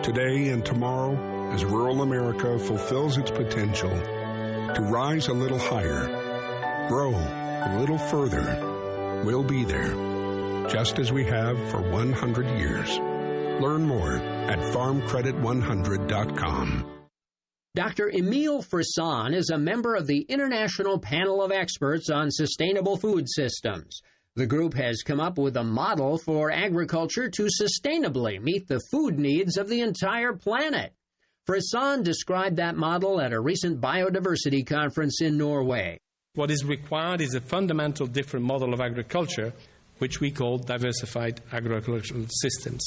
Today 0.02 0.48
and 0.48 0.64
tomorrow, 0.64 1.52
as 1.52 1.66
rural 1.66 2.00
America 2.00 2.58
fulfills 2.58 3.18
its 3.18 3.30
potential 3.30 3.90
to 3.90 4.88
rise 4.90 5.28
a 5.28 5.34
little 5.34 5.58
higher, 5.58 6.06
grow 6.88 7.10
a 7.10 7.76
little 7.78 7.98
further, 7.98 9.22
we'll 9.24 9.44
be 9.44 9.64
there, 9.64 9.92
just 10.68 10.98
as 10.98 11.12
we 11.12 11.24
have 11.24 11.58
for 11.70 11.82
100 11.82 12.58
years. 12.58 12.98
Learn 13.60 13.82
more 13.82 14.16
at 14.16 14.58
farmcredit100.com. 14.72 16.94
Dr. 17.74 18.10
Emile 18.10 18.62
Frison 18.62 19.34
is 19.34 19.50
a 19.50 19.58
member 19.58 19.96
of 19.96 20.06
the 20.06 20.22
International 20.28 20.98
Panel 20.98 21.42
of 21.42 21.52
Experts 21.52 22.08
on 22.08 22.30
Sustainable 22.30 22.96
Food 22.96 23.28
Systems. 23.28 24.00
The 24.36 24.46
group 24.46 24.72
has 24.74 25.02
come 25.02 25.20
up 25.20 25.36
with 25.38 25.56
a 25.56 25.64
model 25.64 26.18
for 26.18 26.52
agriculture 26.52 27.28
to 27.28 27.48
sustainably 27.60 28.40
meet 28.40 28.68
the 28.68 28.80
food 28.90 29.18
needs 29.18 29.56
of 29.56 29.68
the 29.68 29.80
entire 29.80 30.34
planet. 30.34 30.92
Frison 31.48 32.04
described 32.04 32.56
that 32.56 32.76
model 32.76 33.20
at 33.20 33.32
a 33.32 33.40
recent 33.40 33.80
biodiversity 33.80 34.64
conference 34.66 35.20
in 35.20 35.36
Norway. 35.36 35.98
What 36.34 36.52
is 36.52 36.64
required 36.64 37.20
is 37.20 37.34
a 37.34 37.40
fundamental 37.40 38.06
different 38.06 38.46
model 38.46 38.72
of 38.72 38.80
agriculture, 38.80 39.52
which 39.98 40.20
we 40.20 40.30
call 40.30 40.58
diversified 40.58 41.40
agricultural 41.52 42.26
systems. 42.28 42.84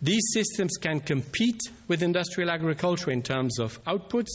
These 0.00 0.30
systems 0.32 0.76
can 0.80 1.00
compete 1.00 1.60
with 1.88 2.02
industrial 2.02 2.50
agriculture 2.50 3.10
in 3.10 3.20
terms 3.20 3.58
of 3.58 3.82
outputs. 3.84 4.30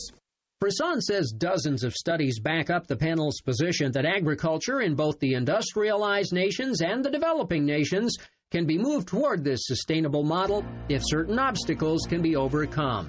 Frison 0.62 1.00
says 1.00 1.32
dozens 1.36 1.84
of 1.84 1.94
studies 1.94 2.38
back 2.38 2.68
up 2.68 2.86
the 2.86 2.96
panel's 2.96 3.40
position 3.40 3.90
that 3.92 4.04
agriculture 4.04 4.82
in 4.82 4.94
both 4.94 5.18
the 5.20 5.34
industrialized 5.34 6.32
nations 6.32 6.82
and 6.82 7.02
the 7.02 7.10
developing 7.10 7.64
nations 7.64 8.14
can 8.50 8.66
be 8.66 8.78
moved 8.78 9.08
toward 9.08 9.42
this 9.42 9.60
sustainable 9.64 10.22
model 10.22 10.64
if 10.90 11.02
certain 11.04 11.38
obstacles 11.38 12.06
can 12.08 12.20
be 12.20 12.36
overcome. 12.36 13.08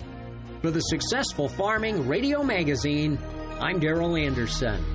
For 0.61 0.71
the 0.71 0.79
Successful 0.79 1.49
Farming 1.49 2.07
Radio 2.07 2.41
Magazine, 2.41 3.19
I'm 3.59 3.79
Daryl 3.81 4.19
Anderson. 4.19 4.94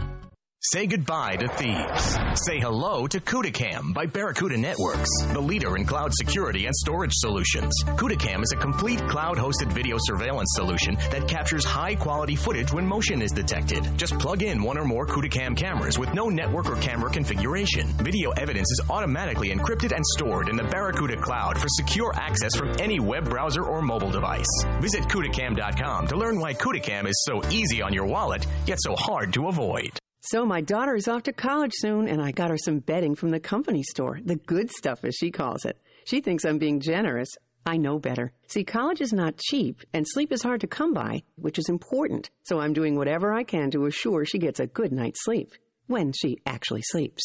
Say 0.63 0.85
goodbye 0.85 1.37
to 1.37 1.47
thieves. 1.47 2.19
Say 2.45 2.59
hello 2.59 3.07
to 3.07 3.19
CudaCam 3.19 3.95
by 3.95 4.05
Barracuda 4.05 4.55
Networks, 4.59 5.09
the 5.33 5.39
leader 5.39 5.75
in 5.75 5.87
cloud 5.87 6.13
security 6.13 6.67
and 6.67 6.75
storage 6.75 7.13
solutions. 7.15 7.73
CudaCam 7.83 8.43
is 8.43 8.51
a 8.51 8.57
complete 8.57 8.99
cloud-hosted 9.07 9.73
video 9.73 9.97
surveillance 9.99 10.51
solution 10.53 10.93
that 11.09 11.27
captures 11.27 11.65
high-quality 11.65 12.35
footage 12.35 12.71
when 12.71 12.85
motion 12.85 13.23
is 13.23 13.31
detected. 13.31 13.83
Just 13.97 14.19
plug 14.19 14.43
in 14.43 14.61
one 14.61 14.77
or 14.77 14.85
more 14.85 15.07
CudaCam 15.07 15.57
cameras 15.57 15.97
with 15.97 16.13
no 16.13 16.29
network 16.29 16.69
or 16.69 16.75
camera 16.75 17.09
configuration. 17.09 17.87
Video 17.97 18.29
evidence 18.33 18.69
is 18.69 18.81
automatically 18.87 19.49
encrypted 19.49 19.95
and 19.95 20.05
stored 20.05 20.47
in 20.47 20.55
the 20.55 20.65
Barracuda 20.65 21.17
cloud 21.17 21.57
for 21.57 21.69
secure 21.69 22.13
access 22.13 22.55
from 22.55 22.71
any 22.79 22.99
web 22.99 23.27
browser 23.27 23.63
or 23.63 23.81
mobile 23.81 24.11
device. 24.11 24.63
Visit 24.79 25.05
CudaCam.com 25.05 26.05
to 26.05 26.15
learn 26.15 26.39
why 26.39 26.53
CudaCam 26.53 27.07
is 27.07 27.25
so 27.25 27.41
easy 27.49 27.81
on 27.81 27.93
your 27.93 28.05
wallet, 28.05 28.45
yet 28.67 28.77
so 28.79 28.95
hard 28.95 29.33
to 29.33 29.47
avoid. 29.47 30.00
So 30.23 30.45
my 30.45 30.61
daughter 30.61 30.95
is 30.95 31.07
off 31.07 31.23
to 31.23 31.33
college 31.33 31.71
soon, 31.73 32.07
and 32.07 32.21
I 32.21 32.31
got 32.31 32.51
her 32.51 32.57
some 32.57 32.77
bedding 32.77 33.15
from 33.15 33.29
the 33.29 33.39
company 33.39 33.81
store. 33.81 34.19
The 34.23 34.35
good 34.35 34.69
stuff, 34.69 35.03
as 35.03 35.15
she 35.15 35.31
calls 35.31 35.65
it. 35.65 35.81
She 36.05 36.21
thinks 36.21 36.45
I'm 36.45 36.59
being 36.59 36.79
generous. 36.79 37.27
I 37.65 37.77
know 37.77 37.97
better. 37.97 38.31
See, 38.47 38.63
college 38.63 39.01
is 39.01 39.13
not 39.13 39.37
cheap, 39.37 39.81
and 39.93 40.05
sleep 40.07 40.31
is 40.31 40.43
hard 40.43 40.61
to 40.61 40.67
come 40.67 40.93
by, 40.93 41.23
which 41.37 41.57
is 41.57 41.69
important. 41.69 42.29
So 42.43 42.59
I'm 42.59 42.73
doing 42.73 42.95
whatever 42.95 43.33
I 43.33 43.43
can 43.43 43.71
to 43.71 43.87
assure 43.87 44.23
she 44.23 44.37
gets 44.37 44.59
a 44.59 44.67
good 44.67 44.91
night's 44.91 45.23
sleep. 45.23 45.53
When 45.87 46.11
she 46.13 46.37
actually 46.45 46.83
sleeps. 46.83 47.23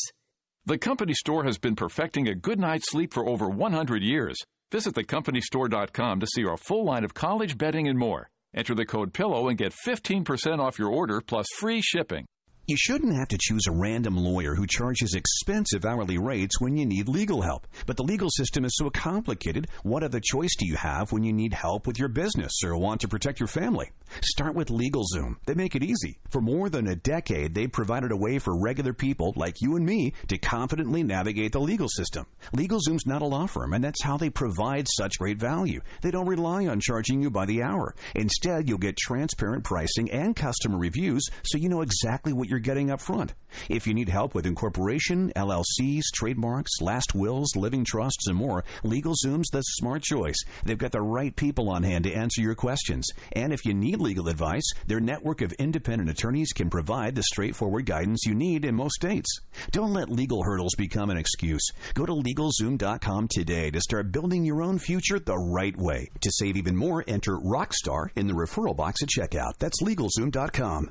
The 0.64 0.78
company 0.78 1.12
store 1.12 1.44
has 1.44 1.58
been 1.58 1.76
perfecting 1.76 2.28
a 2.28 2.34
good 2.34 2.58
night's 2.58 2.90
sleep 2.90 3.12
for 3.12 3.28
over 3.28 3.48
100 3.48 4.02
years. 4.02 4.36
Visit 4.72 4.94
thecompanystore.com 4.94 6.20
to 6.20 6.26
see 6.26 6.46
our 6.46 6.56
full 6.56 6.84
line 6.84 7.04
of 7.04 7.12
college 7.12 7.58
bedding 7.58 7.88
and 7.88 7.98
more. 7.98 8.30
Enter 8.54 8.74
the 8.74 8.86
code 8.86 9.12
PILLOW 9.12 9.48
and 9.48 9.58
get 9.58 9.74
15% 9.86 10.58
off 10.58 10.78
your 10.78 10.90
order 10.90 11.20
plus 11.20 11.46
free 11.58 11.82
shipping. 11.82 12.26
You 12.68 12.76
shouldn't 12.76 13.14
have 13.14 13.28
to 13.28 13.38
choose 13.38 13.68
a 13.68 13.70
random 13.70 14.16
lawyer 14.16 14.56
who 14.56 14.66
charges 14.66 15.14
expensive 15.14 15.84
hourly 15.84 16.18
rates 16.18 16.60
when 16.60 16.76
you 16.76 16.84
need 16.84 17.06
legal 17.06 17.40
help. 17.40 17.68
But 17.86 17.96
the 17.96 18.02
legal 18.02 18.28
system 18.28 18.64
is 18.64 18.74
so 18.74 18.90
complicated, 18.90 19.68
what 19.84 20.02
other 20.02 20.18
choice 20.18 20.56
do 20.58 20.66
you 20.66 20.74
have 20.74 21.12
when 21.12 21.22
you 21.22 21.32
need 21.32 21.52
help 21.52 21.86
with 21.86 21.96
your 21.96 22.08
business 22.08 22.64
or 22.64 22.76
want 22.76 23.02
to 23.02 23.08
protect 23.08 23.38
your 23.38 23.46
family? 23.46 23.92
Start 24.20 24.56
with 24.56 24.70
LegalZoom. 24.70 25.36
They 25.46 25.54
make 25.54 25.76
it 25.76 25.84
easy. 25.84 26.18
For 26.28 26.40
more 26.40 26.68
than 26.68 26.88
a 26.88 26.96
decade, 26.96 27.54
they've 27.54 27.70
provided 27.70 28.10
a 28.10 28.16
way 28.16 28.40
for 28.40 28.60
regular 28.60 28.92
people 28.92 29.32
like 29.36 29.60
you 29.60 29.76
and 29.76 29.86
me 29.86 30.14
to 30.26 30.36
confidently 30.36 31.04
navigate 31.04 31.52
the 31.52 31.60
legal 31.60 31.88
system. 31.88 32.26
LegalZoom's 32.52 33.06
not 33.06 33.22
a 33.22 33.26
law 33.26 33.46
firm, 33.46 33.74
and 33.74 33.84
that's 33.84 34.02
how 34.02 34.16
they 34.16 34.30
provide 34.30 34.88
such 34.88 35.20
great 35.20 35.38
value. 35.38 35.80
They 36.02 36.10
don't 36.10 36.26
rely 36.26 36.66
on 36.66 36.80
charging 36.80 37.22
you 37.22 37.30
by 37.30 37.46
the 37.46 37.62
hour. 37.62 37.94
Instead, 38.16 38.68
you'll 38.68 38.78
get 38.78 38.96
transparent 38.96 39.62
pricing 39.62 40.10
and 40.10 40.34
customer 40.34 40.78
reviews 40.78 41.28
so 41.44 41.58
you 41.58 41.68
know 41.68 41.82
exactly 41.82 42.32
what 42.32 42.48
you're 42.48 42.55
getting 42.58 42.90
up 42.90 43.00
front. 43.00 43.34
If 43.68 43.86
you 43.86 43.94
need 43.94 44.08
help 44.08 44.34
with 44.34 44.46
incorporation, 44.46 45.32
LLCs, 45.34 46.04
trademarks, 46.14 46.80
last 46.80 47.14
wills, 47.14 47.56
living 47.56 47.84
trusts, 47.84 48.28
and 48.28 48.36
more, 48.36 48.64
LegalZoom's 48.84 49.48
the 49.50 49.62
smart 49.62 50.02
choice. 50.02 50.36
They've 50.64 50.76
got 50.76 50.92
the 50.92 51.00
right 51.00 51.34
people 51.34 51.70
on 51.70 51.82
hand 51.82 52.04
to 52.04 52.12
answer 52.12 52.40
your 52.40 52.54
questions. 52.54 53.08
And 53.32 53.52
if 53.52 53.64
you 53.64 53.74
need 53.74 54.00
legal 54.00 54.28
advice, 54.28 54.68
their 54.86 55.00
network 55.00 55.40
of 55.40 55.52
independent 55.54 56.10
attorneys 56.10 56.52
can 56.52 56.70
provide 56.70 57.14
the 57.14 57.22
straightforward 57.22 57.86
guidance 57.86 58.24
you 58.26 58.34
need 58.34 58.64
in 58.64 58.74
most 58.74 58.94
states. 58.94 59.40
Don't 59.70 59.92
let 59.92 60.10
legal 60.10 60.42
hurdles 60.42 60.74
become 60.76 61.10
an 61.10 61.16
excuse. 61.16 61.66
Go 61.94 62.06
to 62.06 62.12
LegalZoom.com 62.12 63.28
today 63.28 63.70
to 63.70 63.80
start 63.80 64.12
building 64.12 64.44
your 64.44 64.62
own 64.62 64.78
future 64.78 65.18
the 65.18 65.36
right 65.36 65.76
way. 65.76 66.10
To 66.20 66.30
save 66.32 66.56
even 66.56 66.76
more, 66.76 67.04
enter 67.06 67.36
Rockstar 67.38 68.08
in 68.16 68.26
the 68.26 68.34
referral 68.34 68.76
box 68.76 69.02
at 69.02 69.08
checkout. 69.08 69.52
That's 69.58 69.82
LegalZoom.com. 69.82 70.90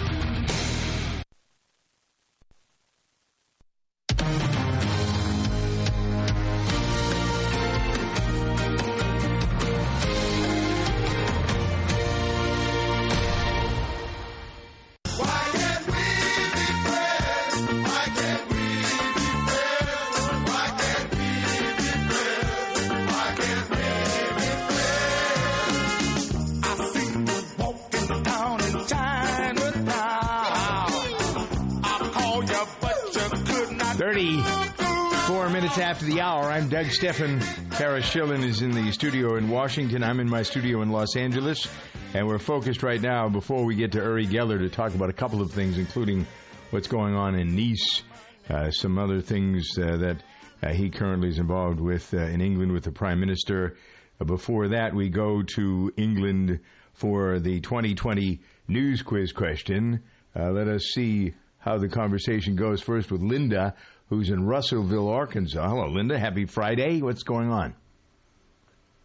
I'm 36.61 36.69
Doug 36.69 36.91
Stephan. 36.91 37.39
Kara 37.71 38.01
Schillen 38.01 38.43
is 38.43 38.61
in 38.61 38.69
the 38.69 38.91
studio 38.91 39.35
in 39.35 39.49
Washington. 39.49 40.03
I'm 40.03 40.19
in 40.19 40.29
my 40.29 40.43
studio 40.43 40.83
in 40.83 40.91
Los 40.91 41.15
Angeles. 41.15 41.67
And 42.13 42.27
we're 42.27 42.37
focused 42.37 42.83
right 42.83 43.01
now, 43.01 43.29
before 43.29 43.65
we 43.65 43.73
get 43.73 43.93
to 43.93 43.97
Uri 43.97 44.27
Geller, 44.27 44.59
to 44.59 44.69
talk 44.69 44.93
about 44.93 45.09
a 45.09 45.13
couple 45.13 45.41
of 45.41 45.51
things, 45.51 45.79
including 45.79 46.27
what's 46.69 46.87
going 46.87 47.15
on 47.15 47.33
in 47.33 47.55
Nice, 47.55 48.03
uh, 48.47 48.69
some 48.69 48.99
other 48.99 49.21
things 49.21 49.75
uh, 49.75 49.97
that 49.97 50.23
uh, 50.61 50.71
he 50.71 50.91
currently 50.91 51.29
is 51.29 51.39
involved 51.39 51.79
with 51.79 52.13
uh, 52.13 52.19
in 52.19 52.41
England 52.41 52.73
with 52.73 52.83
the 52.83 52.91
Prime 52.91 53.19
Minister. 53.19 53.75
Uh, 54.19 54.25
before 54.25 54.67
that, 54.67 54.93
we 54.93 55.09
go 55.09 55.41
to 55.55 55.91
England 55.97 56.59
for 56.93 57.39
the 57.39 57.59
2020 57.59 58.39
news 58.67 59.01
quiz 59.01 59.31
question. 59.31 60.03
Uh, 60.35 60.51
let 60.51 60.67
us 60.67 60.91
see 60.93 61.33
how 61.57 61.79
the 61.79 61.89
conversation 61.89 62.55
goes 62.55 62.81
first 62.81 63.11
with 63.11 63.21
Linda, 63.21 63.73
who's 64.11 64.29
in 64.29 64.45
Russellville, 64.45 65.07
Arkansas. 65.07 65.67
Hello, 65.67 65.87
Linda. 65.87 66.19
Happy 66.19 66.45
Friday. 66.45 67.01
What's 67.01 67.23
going 67.23 67.49
on? 67.49 67.73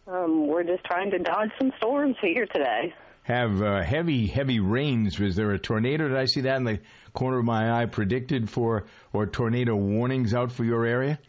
Um, 0.05 0.47
we're 0.47 0.63
just 0.63 0.83
trying 0.83 1.11
to 1.11 1.17
dodge 1.17 1.49
some 1.59 1.71
storms 1.77 2.17
here 2.21 2.45
today. 2.45 2.93
Have 3.23 3.61
uh, 3.61 3.81
heavy, 3.83 4.27
heavy 4.27 4.59
rains. 4.59 5.17
Was 5.17 5.37
there 5.37 5.51
a 5.51 5.59
tornado? 5.59 6.09
Did 6.09 6.17
I 6.17 6.25
see 6.25 6.41
that 6.41 6.57
in 6.57 6.65
the 6.65 6.79
corner 7.13 7.39
of 7.39 7.45
my 7.45 7.81
eye 7.81 7.85
predicted 7.85 8.49
for, 8.49 8.85
or 9.13 9.25
tornado 9.25 9.75
warnings 9.75 10.33
out 10.33 10.51
for 10.51 10.65
your 10.65 10.85
area? 10.85 11.19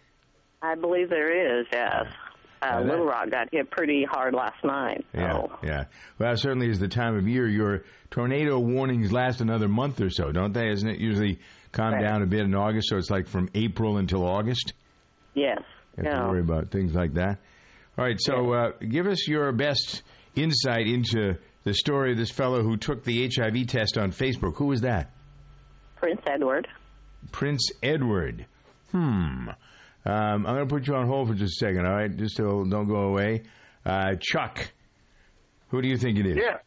I 0.60 0.74
believe 0.74 1.08
there 1.08 1.60
is, 1.60 1.66
yes. 1.72 2.06
Uh, 2.60 2.80
Little 2.80 3.06
Rock 3.06 3.30
got 3.30 3.48
hit 3.52 3.70
pretty 3.70 4.04
hard 4.04 4.34
last 4.34 4.64
night. 4.64 5.06
Yeah, 5.14 5.32
So, 5.32 5.58
yeah. 5.62 5.84
Well, 6.18 6.30
that 6.30 6.38
certainly 6.40 6.68
is 6.68 6.80
the 6.80 6.88
time 6.88 7.16
of 7.16 7.28
year. 7.28 7.46
Your 7.46 7.84
tornado 8.10 8.58
warnings 8.58 9.12
last 9.12 9.40
another 9.40 9.68
month 9.68 10.00
or 10.00 10.10
so, 10.10 10.32
don't 10.32 10.52
they? 10.52 10.68
Isn't 10.68 10.88
it 10.88 10.98
usually 10.98 11.38
calm 11.72 11.92
Right. 11.94 12.02
down 12.02 12.22
a 12.22 12.26
bit 12.26 12.40
in 12.40 12.54
August? 12.54 12.88
So 12.88 12.96
it's 12.96 13.10
like 13.10 13.26
from 13.26 13.48
April 13.54 13.96
until 13.98 14.24
August. 14.26 14.72
yes. 15.34 15.58
You 15.96 16.04
have 16.04 16.14
to 16.22 16.28
worry 16.28 16.40
about 16.40 16.70
things 16.70 16.94
like 16.94 17.14
that. 17.14 17.38
All 17.98 18.04
right, 18.04 18.16
so 18.20 18.52
uh, 18.52 18.70
give 18.88 19.08
us 19.08 19.26
your 19.26 19.50
best 19.50 20.02
insight 20.36 20.86
into 20.86 21.34
the 21.64 21.74
story 21.74 22.12
of 22.12 22.16
this 22.18 22.30
fellow 22.30 22.62
who 22.62 22.76
took 22.76 23.02
the 23.02 23.28
HIV 23.34 23.66
test 23.66 23.98
on 23.98 24.12
Facebook. 24.12 24.54
Who 24.58 24.66
was 24.66 24.82
that? 24.82 25.10
Prince 25.96 26.20
Edward. 26.32 26.68
Prince 27.32 27.70
Edward. 27.82 28.46
Hmm. 28.92 29.48
Um, 29.48 29.54
I'm 30.06 30.42
going 30.44 30.68
to 30.68 30.72
put 30.72 30.86
you 30.86 30.94
on 30.94 31.08
hold 31.08 31.26
for 31.28 31.34
just 31.34 31.60
a 31.60 31.66
second, 31.66 31.84
all 31.84 31.94
right? 31.96 32.16
Just 32.16 32.36
so 32.36 32.64
don't 32.64 32.86
go 32.86 33.08
away. 33.08 33.42
Uh, 33.84 34.14
Chuck, 34.20 34.70
who 35.70 35.82
do 35.82 35.88
you 35.88 35.96
think 35.96 36.16
it 36.20 36.26
is? 36.26 36.36
Yeah. 36.36 36.58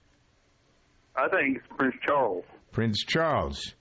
I 1.16 1.30
think 1.30 1.58
it's 1.60 1.68
Prince 1.78 1.96
Charles. 2.06 2.44
Prince 2.74 3.00
Charles. 3.08 3.74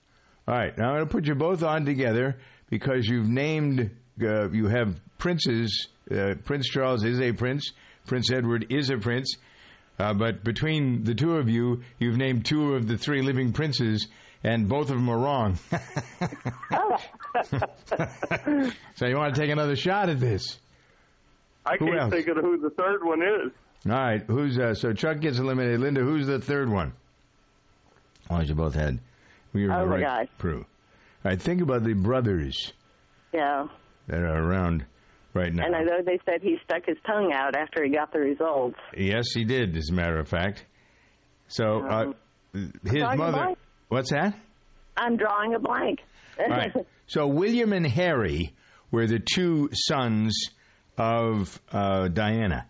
All 0.51 0.57
right, 0.57 0.77
now 0.77 0.89
I'm 0.89 0.95
going 0.97 1.07
to 1.07 1.11
put 1.13 1.27
you 1.27 1.35
both 1.35 1.63
on 1.63 1.85
together 1.85 2.35
because 2.69 3.07
you've 3.07 3.29
named, 3.29 3.89
uh, 4.21 4.49
you 4.49 4.67
have 4.67 4.99
princes. 5.17 5.87
Uh, 6.13 6.33
prince 6.43 6.67
Charles 6.67 7.05
is 7.05 7.21
a 7.21 7.31
prince, 7.31 7.71
Prince 8.05 8.29
Edward 8.33 8.65
is 8.69 8.89
a 8.89 8.97
prince. 8.97 9.37
Uh, 9.97 10.13
but 10.13 10.43
between 10.43 11.05
the 11.05 11.15
two 11.15 11.37
of 11.37 11.47
you, 11.47 11.83
you've 11.99 12.17
named 12.17 12.43
two 12.45 12.75
of 12.75 12.85
the 12.85 12.97
three 12.97 13.21
living 13.21 13.53
princes, 13.53 14.09
and 14.43 14.67
both 14.67 14.89
of 14.89 14.97
them 14.97 15.07
are 15.07 15.19
wrong. 15.19 15.57
so 18.95 19.05
you 19.05 19.15
want 19.15 19.33
to 19.33 19.39
take 19.39 19.51
another 19.51 19.77
shot 19.77 20.09
at 20.09 20.19
this? 20.19 20.59
I 21.65 21.77
Who 21.77 21.85
can't 21.85 21.97
else? 21.97 22.11
think 22.13 22.27
of 22.27 22.35
who 22.35 22.57
the 22.59 22.71
third 22.71 23.05
one 23.05 23.21
is. 23.21 23.53
All 23.89 23.93
right, 23.93 24.21
who's 24.27 24.59
uh, 24.59 24.73
so 24.73 24.91
Chuck 24.91 25.21
gets 25.21 25.39
eliminated. 25.39 25.79
Linda, 25.79 26.01
who's 26.01 26.27
the 26.27 26.41
third 26.41 26.69
one? 26.69 26.91
Why 28.27 28.39
don't 28.39 28.49
you 28.49 28.55
both 28.55 28.75
had 28.75 28.99
we 29.53 29.65
were 29.67 29.73
Oh, 29.73 29.81
the 29.81 29.85
my 29.87 29.95
right 29.95 30.03
God. 30.03 30.27
crew. 30.37 30.59
All 30.59 31.31
right, 31.31 31.41
think 31.41 31.61
about 31.61 31.83
the 31.83 31.93
brothers 31.93 32.73
Yeah. 33.33 33.67
that 34.07 34.19
are 34.19 34.43
around 34.43 34.85
right 35.33 35.53
now. 35.53 35.65
And 35.65 35.75
I 35.75 35.83
know 35.83 36.01
they 36.05 36.19
said 36.25 36.41
he 36.41 36.57
stuck 36.63 36.85
his 36.85 36.97
tongue 37.05 37.31
out 37.33 37.55
after 37.55 37.83
he 37.83 37.91
got 37.91 38.11
the 38.11 38.19
results. 38.19 38.77
Yes, 38.97 39.31
he 39.33 39.43
did, 39.45 39.75
as 39.77 39.89
a 39.89 39.93
matter 39.93 40.19
of 40.19 40.27
fact. 40.27 40.65
So 41.47 41.81
uh, 41.85 42.13
his 42.53 43.03
mother. 43.15 43.55
What's 43.89 44.11
that? 44.11 44.33
I'm 44.97 45.17
drawing 45.17 45.53
a 45.53 45.59
blank. 45.59 45.99
All 46.39 46.47
right. 46.47 46.71
So 47.07 47.27
William 47.27 47.73
and 47.73 47.85
Harry 47.85 48.55
were 48.89 49.05
the 49.05 49.19
two 49.19 49.67
sons 49.73 50.47
of 50.97 51.59
uh, 51.69 52.07
Diana. 52.07 52.67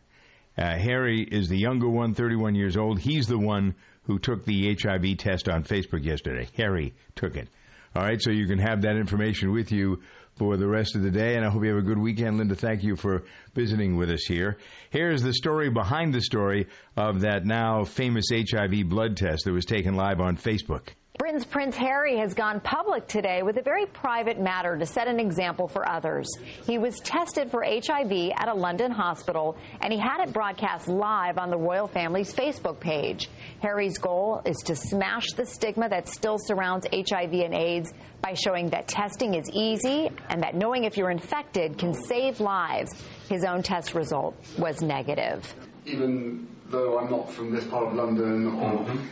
Uh, 0.57 0.79
Harry 0.79 1.21
is 1.21 1.47
the 1.47 1.59
younger 1.59 1.87
one, 1.87 2.15
31 2.15 2.55
years 2.55 2.75
old. 2.75 2.99
He's 2.99 3.27
the 3.27 3.37
one 3.37 3.75
who 4.03 4.19
took 4.19 4.45
the 4.45 4.75
HIV 4.75 5.17
test 5.17 5.47
on 5.47 5.63
Facebook 5.63 6.03
yesterday. 6.03 6.47
Harry 6.57 6.93
took 7.15 7.35
it. 7.35 7.47
All 7.95 8.03
right, 8.03 8.21
so 8.21 8.31
you 8.31 8.47
can 8.47 8.59
have 8.59 8.83
that 8.83 8.95
information 8.95 9.51
with 9.51 9.71
you 9.71 10.01
for 10.37 10.55
the 10.55 10.67
rest 10.67 10.95
of 10.95 11.01
the 11.01 11.11
day, 11.11 11.35
and 11.35 11.45
I 11.45 11.49
hope 11.49 11.63
you 11.63 11.69
have 11.69 11.77
a 11.77 11.85
good 11.85 11.97
weekend. 11.97 12.37
Linda, 12.37 12.55
thank 12.55 12.83
you 12.83 12.95
for 12.95 13.23
visiting 13.53 13.97
with 13.97 14.09
us 14.09 14.23
here. 14.23 14.57
Here's 14.89 15.21
the 15.21 15.33
story 15.33 15.69
behind 15.69 16.13
the 16.13 16.21
story 16.21 16.67
of 16.95 17.21
that 17.21 17.45
now 17.45 17.83
famous 17.83 18.25
HIV 18.31 18.87
blood 18.87 19.17
test 19.17 19.43
that 19.45 19.51
was 19.51 19.65
taken 19.65 19.95
live 19.95 20.21
on 20.21 20.37
Facebook. 20.37 20.89
Britain's 21.21 21.45
Prince 21.45 21.77
Harry 21.77 22.17
has 22.17 22.33
gone 22.33 22.59
public 22.61 23.05
today 23.07 23.43
with 23.43 23.55
a 23.57 23.61
very 23.61 23.85
private 23.85 24.39
matter 24.39 24.75
to 24.75 24.87
set 24.87 25.07
an 25.07 25.19
example 25.19 25.67
for 25.67 25.87
others. 25.87 26.27
He 26.65 26.79
was 26.79 26.99
tested 26.99 27.51
for 27.51 27.63
HIV 27.63 28.31
at 28.35 28.47
a 28.47 28.53
London 28.55 28.89
hospital, 28.89 29.55
and 29.81 29.93
he 29.93 29.99
had 29.99 30.27
it 30.27 30.33
broadcast 30.33 30.87
live 30.87 31.37
on 31.37 31.51
the 31.51 31.57
royal 31.59 31.87
family's 31.87 32.33
Facebook 32.33 32.79
page. 32.79 33.29
Harry's 33.61 33.99
goal 33.99 34.41
is 34.45 34.57
to 34.65 34.75
smash 34.75 35.27
the 35.33 35.45
stigma 35.45 35.87
that 35.89 36.07
still 36.07 36.39
surrounds 36.39 36.87
HIV 36.91 37.33
and 37.33 37.53
AIDS 37.53 37.93
by 38.23 38.33
showing 38.33 38.71
that 38.71 38.87
testing 38.87 39.35
is 39.35 39.47
easy 39.53 40.09
and 40.29 40.41
that 40.41 40.55
knowing 40.55 40.85
if 40.85 40.97
you're 40.97 41.11
infected 41.11 41.77
can 41.77 41.93
save 41.93 42.39
lives. 42.39 42.99
His 43.29 43.43
own 43.43 43.61
test 43.61 43.93
result 43.93 44.35
was 44.57 44.81
negative. 44.81 45.53
Even 45.85 46.47
though 46.65 46.97
I'm 46.97 47.11
not 47.11 47.31
from 47.31 47.51
this 47.51 47.65
part 47.65 47.89
of 47.89 47.93
London 47.93 48.47
or 48.47 48.71
mm-hmm 48.71 49.05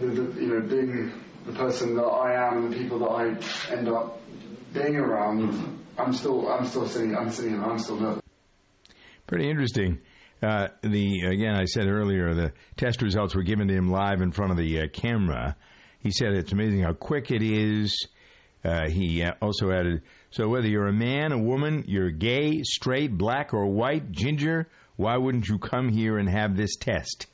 the, 0.00 0.06
the, 0.06 0.40
you 0.40 0.46
know, 0.48 0.60
being 0.60 1.12
the 1.46 1.52
person 1.52 1.94
that 1.96 2.04
I 2.04 2.48
am 2.48 2.64
and 2.64 2.72
the 2.72 2.76
people 2.76 2.98
that 3.00 3.10
I 3.10 3.72
end 3.72 3.88
up 3.88 4.20
being 4.72 4.96
around, 4.96 5.80
I'm 5.98 6.12
still, 6.12 6.48
I'm 6.50 6.66
still 6.66 6.86
sitting, 6.86 7.16
I'm 7.16 7.30
sitting, 7.30 7.62
I'm 7.62 7.78
still 7.78 8.00
nervous. 8.00 8.22
Pretty 9.26 9.48
interesting. 9.48 10.00
Uh, 10.42 10.68
the 10.82 11.20
again, 11.22 11.54
I 11.54 11.66
said 11.66 11.86
earlier, 11.86 12.34
the 12.34 12.52
test 12.76 13.00
results 13.00 13.34
were 13.34 13.44
given 13.44 13.68
to 13.68 13.74
him 13.74 13.90
live 13.90 14.20
in 14.20 14.32
front 14.32 14.50
of 14.50 14.58
the 14.58 14.80
uh, 14.80 14.86
camera. 14.92 15.56
He 16.00 16.10
said 16.10 16.32
it's 16.32 16.52
amazing 16.52 16.82
how 16.82 16.94
quick 16.94 17.30
it 17.30 17.42
is. 17.42 18.08
Uh, 18.64 18.88
he 18.88 19.24
also 19.40 19.70
added, 19.70 20.02
so 20.30 20.48
whether 20.48 20.68
you're 20.68 20.88
a 20.88 20.92
man, 20.92 21.32
a 21.32 21.38
woman, 21.38 21.84
you're 21.86 22.10
gay, 22.10 22.62
straight, 22.62 23.16
black, 23.16 23.54
or 23.54 23.66
white, 23.66 24.10
ginger, 24.12 24.68
why 24.96 25.16
wouldn't 25.16 25.48
you 25.48 25.58
come 25.58 25.88
here 25.88 26.18
and 26.18 26.28
have 26.28 26.56
this 26.56 26.76
test? 26.76 27.26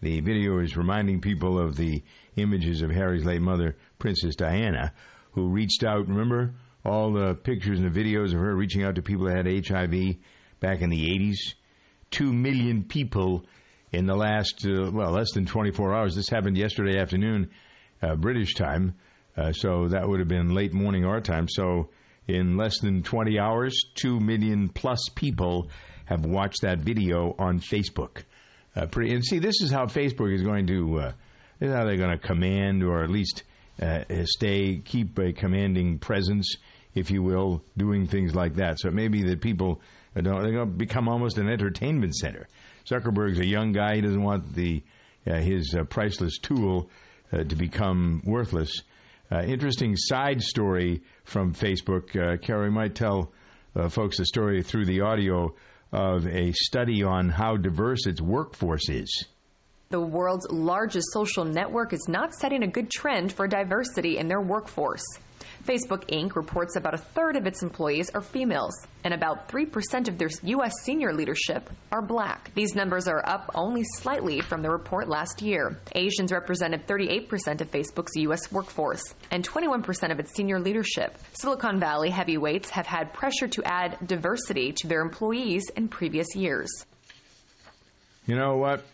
The 0.00 0.20
video 0.20 0.60
is 0.60 0.76
reminding 0.76 1.20
people 1.20 1.58
of 1.58 1.76
the 1.76 2.02
images 2.36 2.82
of 2.82 2.90
Harry's 2.90 3.24
late 3.24 3.40
mother, 3.40 3.76
Princess 3.98 4.36
Diana, 4.36 4.92
who 5.32 5.48
reached 5.48 5.84
out. 5.84 6.08
Remember 6.08 6.54
all 6.84 7.12
the 7.12 7.34
pictures 7.34 7.80
and 7.80 7.92
the 7.92 8.00
videos 8.00 8.34
of 8.34 8.40
her 8.40 8.54
reaching 8.54 8.84
out 8.84 8.94
to 8.96 9.02
people 9.02 9.26
that 9.26 9.36
had 9.36 9.66
HIV 9.66 10.16
back 10.60 10.82
in 10.82 10.90
the 10.90 11.08
80s? 11.08 11.54
Two 12.10 12.32
million 12.32 12.84
people 12.84 13.44
in 13.92 14.06
the 14.06 14.14
last, 14.14 14.66
uh, 14.66 14.90
well, 14.92 15.10
less 15.10 15.32
than 15.32 15.46
24 15.46 15.94
hours. 15.94 16.14
This 16.14 16.28
happened 16.28 16.56
yesterday 16.56 16.98
afternoon, 16.98 17.50
uh, 18.02 18.14
British 18.14 18.54
time. 18.54 18.94
Uh, 19.36 19.52
so 19.52 19.88
that 19.88 20.08
would 20.08 20.20
have 20.20 20.28
been 20.28 20.54
late 20.54 20.72
morning 20.72 21.04
our 21.04 21.20
time. 21.20 21.48
So 21.48 21.90
in 22.26 22.56
less 22.56 22.80
than 22.80 23.02
20 23.02 23.38
hours, 23.38 23.84
2 23.96 24.20
million 24.20 24.68
plus 24.68 25.08
people 25.14 25.70
have 26.06 26.24
watched 26.24 26.62
that 26.62 26.78
video 26.78 27.34
on 27.38 27.60
Facebook. 27.60 28.22
Uh, 28.74 28.86
pretty, 28.86 29.14
and 29.14 29.24
see, 29.24 29.38
this 29.38 29.60
is 29.60 29.70
how 29.70 29.86
Facebook 29.86 30.34
is 30.34 30.42
going 30.42 30.66
to. 30.68 31.00
Uh, 31.00 31.12
is 31.60 31.72
how 31.72 31.84
they're 31.84 31.96
going 31.96 32.18
to 32.18 32.26
command, 32.26 32.82
or 32.82 33.02
at 33.02 33.10
least 33.10 33.44
uh, 33.80 34.04
stay, 34.24 34.80
keep 34.84 35.18
a 35.18 35.32
commanding 35.32 35.98
presence, 35.98 36.56
if 36.94 37.10
you 37.10 37.22
will, 37.22 37.62
doing 37.76 38.06
things 38.06 38.34
like 38.34 38.56
that. 38.56 38.78
So 38.78 38.88
it 38.88 38.94
may 38.94 39.08
be 39.08 39.22
that 39.24 39.40
people. 39.40 39.80
They're 40.14 40.22
going 40.22 40.54
to 40.54 40.64
become 40.64 41.08
almost 41.08 41.36
an 41.36 41.48
entertainment 41.50 42.14
center. 42.14 42.48
Zuckerberg's 42.86 43.38
a 43.38 43.44
young 43.44 43.72
guy. 43.72 43.96
He 43.96 44.00
doesn't 44.00 44.22
want 44.22 44.54
the 44.54 44.82
uh, 45.26 45.40
his 45.40 45.74
uh, 45.76 45.82
priceless 45.84 46.38
tool 46.38 46.88
uh, 47.32 47.42
to 47.42 47.56
become 47.56 48.22
worthless. 48.24 48.82
interesting 49.30 49.96
side 49.96 50.40
story 50.40 51.02
from 51.24 51.52
Facebook. 51.52 52.14
Uh, 52.14 52.36
Carrie 52.36 52.70
might 52.70 52.94
tell 52.94 53.32
folks 53.90 54.18
the 54.18 54.24
story 54.24 54.62
through 54.62 54.86
the 54.86 55.00
audio 55.00 55.54
of 55.92 56.26
a 56.26 56.52
study 56.52 57.02
on 57.02 57.28
how 57.28 57.56
diverse 57.56 58.06
its 58.06 58.20
workforce 58.20 58.88
is. 58.88 59.26
The 59.88 60.00
world's 60.00 60.50
largest 60.50 61.12
social 61.12 61.44
network 61.44 61.92
is 61.92 62.06
not 62.08 62.34
setting 62.34 62.64
a 62.64 62.66
good 62.66 62.90
trend 62.90 63.32
for 63.32 63.46
diversity 63.46 64.18
in 64.18 64.26
their 64.26 64.40
workforce. 64.40 65.04
Facebook 65.64 66.04
Inc. 66.08 66.34
reports 66.34 66.74
about 66.74 66.94
a 66.94 66.98
third 66.98 67.36
of 67.36 67.46
its 67.46 67.62
employees 67.62 68.10
are 68.10 68.20
females, 68.20 68.74
and 69.04 69.14
about 69.14 69.48
3% 69.48 70.08
of 70.08 70.18
their 70.18 70.28
U.S. 70.42 70.72
senior 70.82 71.12
leadership 71.12 71.70
are 71.92 72.02
black. 72.02 72.50
These 72.54 72.74
numbers 72.74 73.06
are 73.06 73.24
up 73.28 73.50
only 73.54 73.84
slightly 73.84 74.40
from 74.40 74.62
the 74.62 74.70
report 74.70 75.08
last 75.08 75.40
year. 75.40 75.78
Asians 75.94 76.32
represented 76.32 76.88
38% 76.88 77.60
of 77.60 77.70
Facebook's 77.70 78.16
U.S. 78.16 78.50
workforce 78.50 79.02
and 79.30 79.46
21% 79.46 80.10
of 80.10 80.18
its 80.18 80.34
senior 80.34 80.58
leadership. 80.58 81.16
Silicon 81.34 81.78
Valley 81.78 82.10
heavyweights 82.10 82.70
have 82.70 82.86
had 82.86 83.12
pressure 83.12 83.46
to 83.48 83.62
add 83.64 83.98
diversity 84.04 84.72
to 84.72 84.88
their 84.88 85.00
employees 85.00 85.70
in 85.76 85.86
previous 85.86 86.34
years. 86.34 86.68
You 88.26 88.34
know 88.34 88.56
what? 88.56 88.84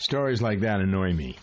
Stories 0.00 0.40
like 0.40 0.60
that 0.60 0.80
annoy 0.80 1.12
me. 1.12 1.36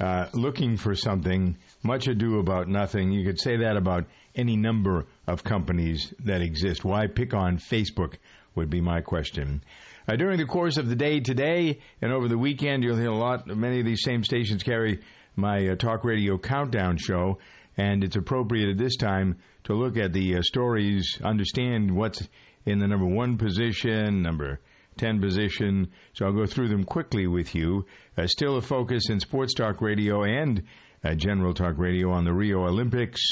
Uh, 0.00 0.24
looking 0.32 0.78
for 0.78 0.94
something 0.94 1.58
much 1.82 2.08
ado 2.08 2.38
about 2.38 2.66
nothing. 2.66 3.12
You 3.12 3.26
could 3.26 3.38
say 3.38 3.58
that 3.58 3.76
about 3.76 4.06
any 4.34 4.56
number 4.56 5.04
of 5.26 5.44
companies 5.44 6.14
that 6.24 6.40
exist. 6.40 6.82
Why 6.82 7.08
pick 7.08 7.34
on 7.34 7.58
Facebook 7.58 8.14
would 8.54 8.70
be 8.70 8.80
my 8.80 9.02
question. 9.02 9.62
Uh, 10.08 10.16
during 10.16 10.38
the 10.38 10.46
course 10.46 10.78
of 10.78 10.88
the 10.88 10.96
day 10.96 11.20
today 11.20 11.80
and 12.00 12.10
over 12.10 12.26
the 12.26 12.38
weekend, 12.38 12.84
you'll 12.84 12.96
hear 12.96 13.10
a 13.10 13.14
lot. 13.14 13.46
Many 13.46 13.80
of 13.80 13.84
these 13.84 14.02
same 14.02 14.24
stations 14.24 14.62
carry 14.62 15.00
my 15.36 15.68
uh, 15.68 15.74
talk 15.76 16.02
radio 16.02 16.38
countdown 16.38 16.96
show, 16.96 17.38
and 17.76 18.02
it's 18.02 18.16
appropriate 18.16 18.70
at 18.70 18.78
this 18.78 18.96
time 18.96 19.36
to 19.64 19.74
look 19.74 19.98
at 19.98 20.14
the 20.14 20.36
uh, 20.36 20.42
stories, 20.42 21.20
understand 21.22 21.94
what's 21.94 22.26
in 22.64 22.78
the 22.78 22.88
number 22.88 23.04
one 23.04 23.36
position, 23.36 24.22
number 24.22 24.58
10 24.96 25.20
position. 25.20 25.90
So 26.14 26.26
I'll 26.26 26.32
go 26.32 26.46
through 26.46 26.68
them 26.68 26.84
quickly 26.84 27.26
with 27.26 27.54
you. 27.54 27.86
Uh, 28.16 28.26
still 28.26 28.56
a 28.56 28.62
focus 28.62 29.08
in 29.08 29.20
sports 29.20 29.54
talk 29.54 29.80
radio 29.80 30.24
and 30.24 30.62
uh, 31.04 31.14
General 31.14 31.54
Talk 31.54 31.78
Radio 31.78 32.10
on 32.10 32.24
the 32.24 32.32
Rio 32.32 32.66
Olympics 32.66 33.22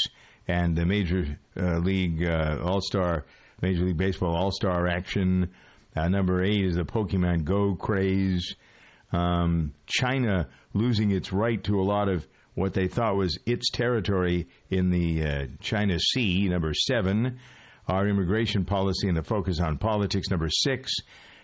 and 0.47 0.75
the 0.75 0.85
Major 0.85 1.37
uh, 1.55 1.77
League 1.77 2.23
uh, 2.23 2.57
All 2.63 2.81
Star, 2.81 3.25
Major 3.61 3.85
League 3.85 3.97
Baseball 3.97 4.35
All 4.35 4.51
Star 4.51 4.87
action. 4.87 5.51
Uh, 5.95 6.07
number 6.07 6.43
eight 6.43 6.65
is 6.65 6.75
the 6.75 6.83
Pokemon 6.83 7.43
Go 7.43 7.75
craze. 7.75 8.55
Um, 9.11 9.73
China 9.85 10.47
losing 10.73 11.11
its 11.11 11.33
right 11.33 11.63
to 11.63 11.79
a 11.79 11.83
lot 11.83 12.09
of 12.09 12.27
what 12.55 12.73
they 12.73 12.87
thought 12.87 13.15
was 13.15 13.39
its 13.45 13.69
territory 13.71 14.47
in 14.69 14.89
the 14.89 15.23
uh, 15.23 15.45
China 15.61 15.99
Sea. 15.99 16.47
Number 16.49 16.73
seven, 16.73 17.39
our 17.87 18.07
immigration 18.07 18.65
policy 18.65 19.07
and 19.07 19.17
the 19.17 19.23
focus 19.23 19.59
on 19.59 19.77
politics. 19.77 20.29
Number 20.29 20.49
six, 20.49 20.91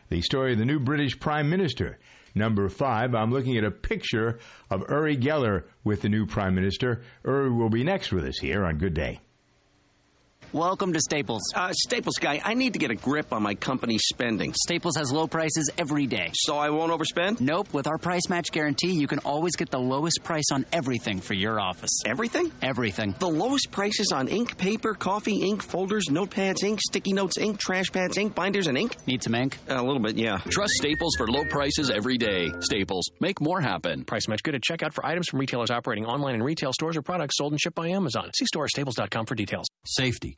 the 0.09 0.21
story 0.21 0.53
of 0.53 0.59
the 0.59 0.65
new 0.65 0.79
British 0.79 1.19
Prime 1.19 1.49
Minister 1.49 1.97
Number 2.37 2.67
five, 2.67 3.15
I'm 3.15 3.31
looking 3.31 3.58
at 3.58 3.63
a 3.63 3.71
picture 3.71 4.39
of 4.69 4.83
Uri 4.89 5.15
Geller 5.15 5.63
with 5.85 6.01
the 6.01 6.10
new 6.10 6.25
Prime 6.25 6.53
Minister. 6.53 7.01
Uri 7.23 7.49
will 7.49 7.69
be 7.69 7.85
next 7.85 8.12
with 8.12 8.25
us 8.25 8.37
here 8.37 8.65
on 8.65 8.77
Good 8.77 8.93
Day. 8.93 9.21
Welcome 10.56 10.93
to 10.93 11.01
Staples. 11.01 11.41
Uh, 11.53 11.73
Staples 11.73 12.15
guy, 12.17 12.39
I 12.41 12.53
need 12.53 12.71
to 12.71 12.79
get 12.79 12.89
a 12.89 12.95
grip 12.95 13.33
on 13.33 13.43
my 13.43 13.56
company's 13.56 14.03
spending. 14.06 14.53
Staples 14.53 14.95
has 14.95 15.12
low 15.12 15.27
prices 15.27 15.69
every 15.77 16.08
day. 16.08 16.31
So 16.33 16.58
I 16.58 16.69
won't 16.69 16.93
overspend? 16.93 17.41
Nope. 17.41 17.73
With 17.73 17.87
our 17.87 17.97
price 17.97 18.29
match 18.29 18.53
guarantee, 18.53 18.93
you 18.93 19.06
can 19.06 19.19
always 19.19 19.58
get 19.58 19.69
the 19.69 19.81
lowest 19.81 20.23
price 20.23 20.45
on 20.53 20.65
everything 20.71 21.19
for 21.19 21.33
your 21.33 21.60
office. 21.60 21.89
Everything? 22.06 22.53
Everything. 22.62 23.13
The 23.19 23.27
lowest 23.27 23.69
prices 23.69 24.13
on 24.13 24.29
ink, 24.29 24.58
paper, 24.58 24.93
coffee, 24.93 25.41
ink, 25.41 25.62
folders, 25.62 26.06
notepads, 26.10 26.63
ink, 26.63 26.79
sticky 26.79 27.12
notes, 27.12 27.37
ink, 27.37 27.60
trash 27.60 27.91
pads, 27.91 28.17
ink, 28.17 28.33
binders, 28.33 28.67
and 28.67 28.77
ink? 28.77 28.95
Need 29.06 29.23
some 29.23 29.35
ink? 29.35 29.58
Uh, 29.69 29.73
a 29.75 29.83
little 29.83 29.99
bit, 29.99 30.15
yeah. 30.15 30.37
Trust 30.37 30.71
Staples 30.75 31.15
for 31.17 31.27
low 31.27 31.43
prices 31.49 31.89
every 31.89 32.17
day. 32.17 32.49
Staples. 32.62 33.03
Make 33.19 33.41
more 33.41 33.60
happen. 33.60 34.06
Price 34.06 34.29
match 34.29 34.41
good 34.41 34.56
at 34.56 34.62
checkout 34.62 34.93
for 34.93 35.06
items 35.06 35.27
from 35.27 35.41
retailers 35.41 35.69
operating 35.69 36.06
online 36.06 36.33
in 36.35 36.41
retail 36.41 36.71
stores 36.71 36.95
or 36.95 37.01
products 37.01 37.39
sold 37.39 37.51
and 37.51 37.60
shipped 37.60 37.75
by 37.75 37.89
Amazon. 37.89 38.31
See 38.37 38.45
store 38.45 38.69
staples.com 38.69 39.25
for 39.25 39.35
details. 39.35 39.65
Safety. 39.85 40.37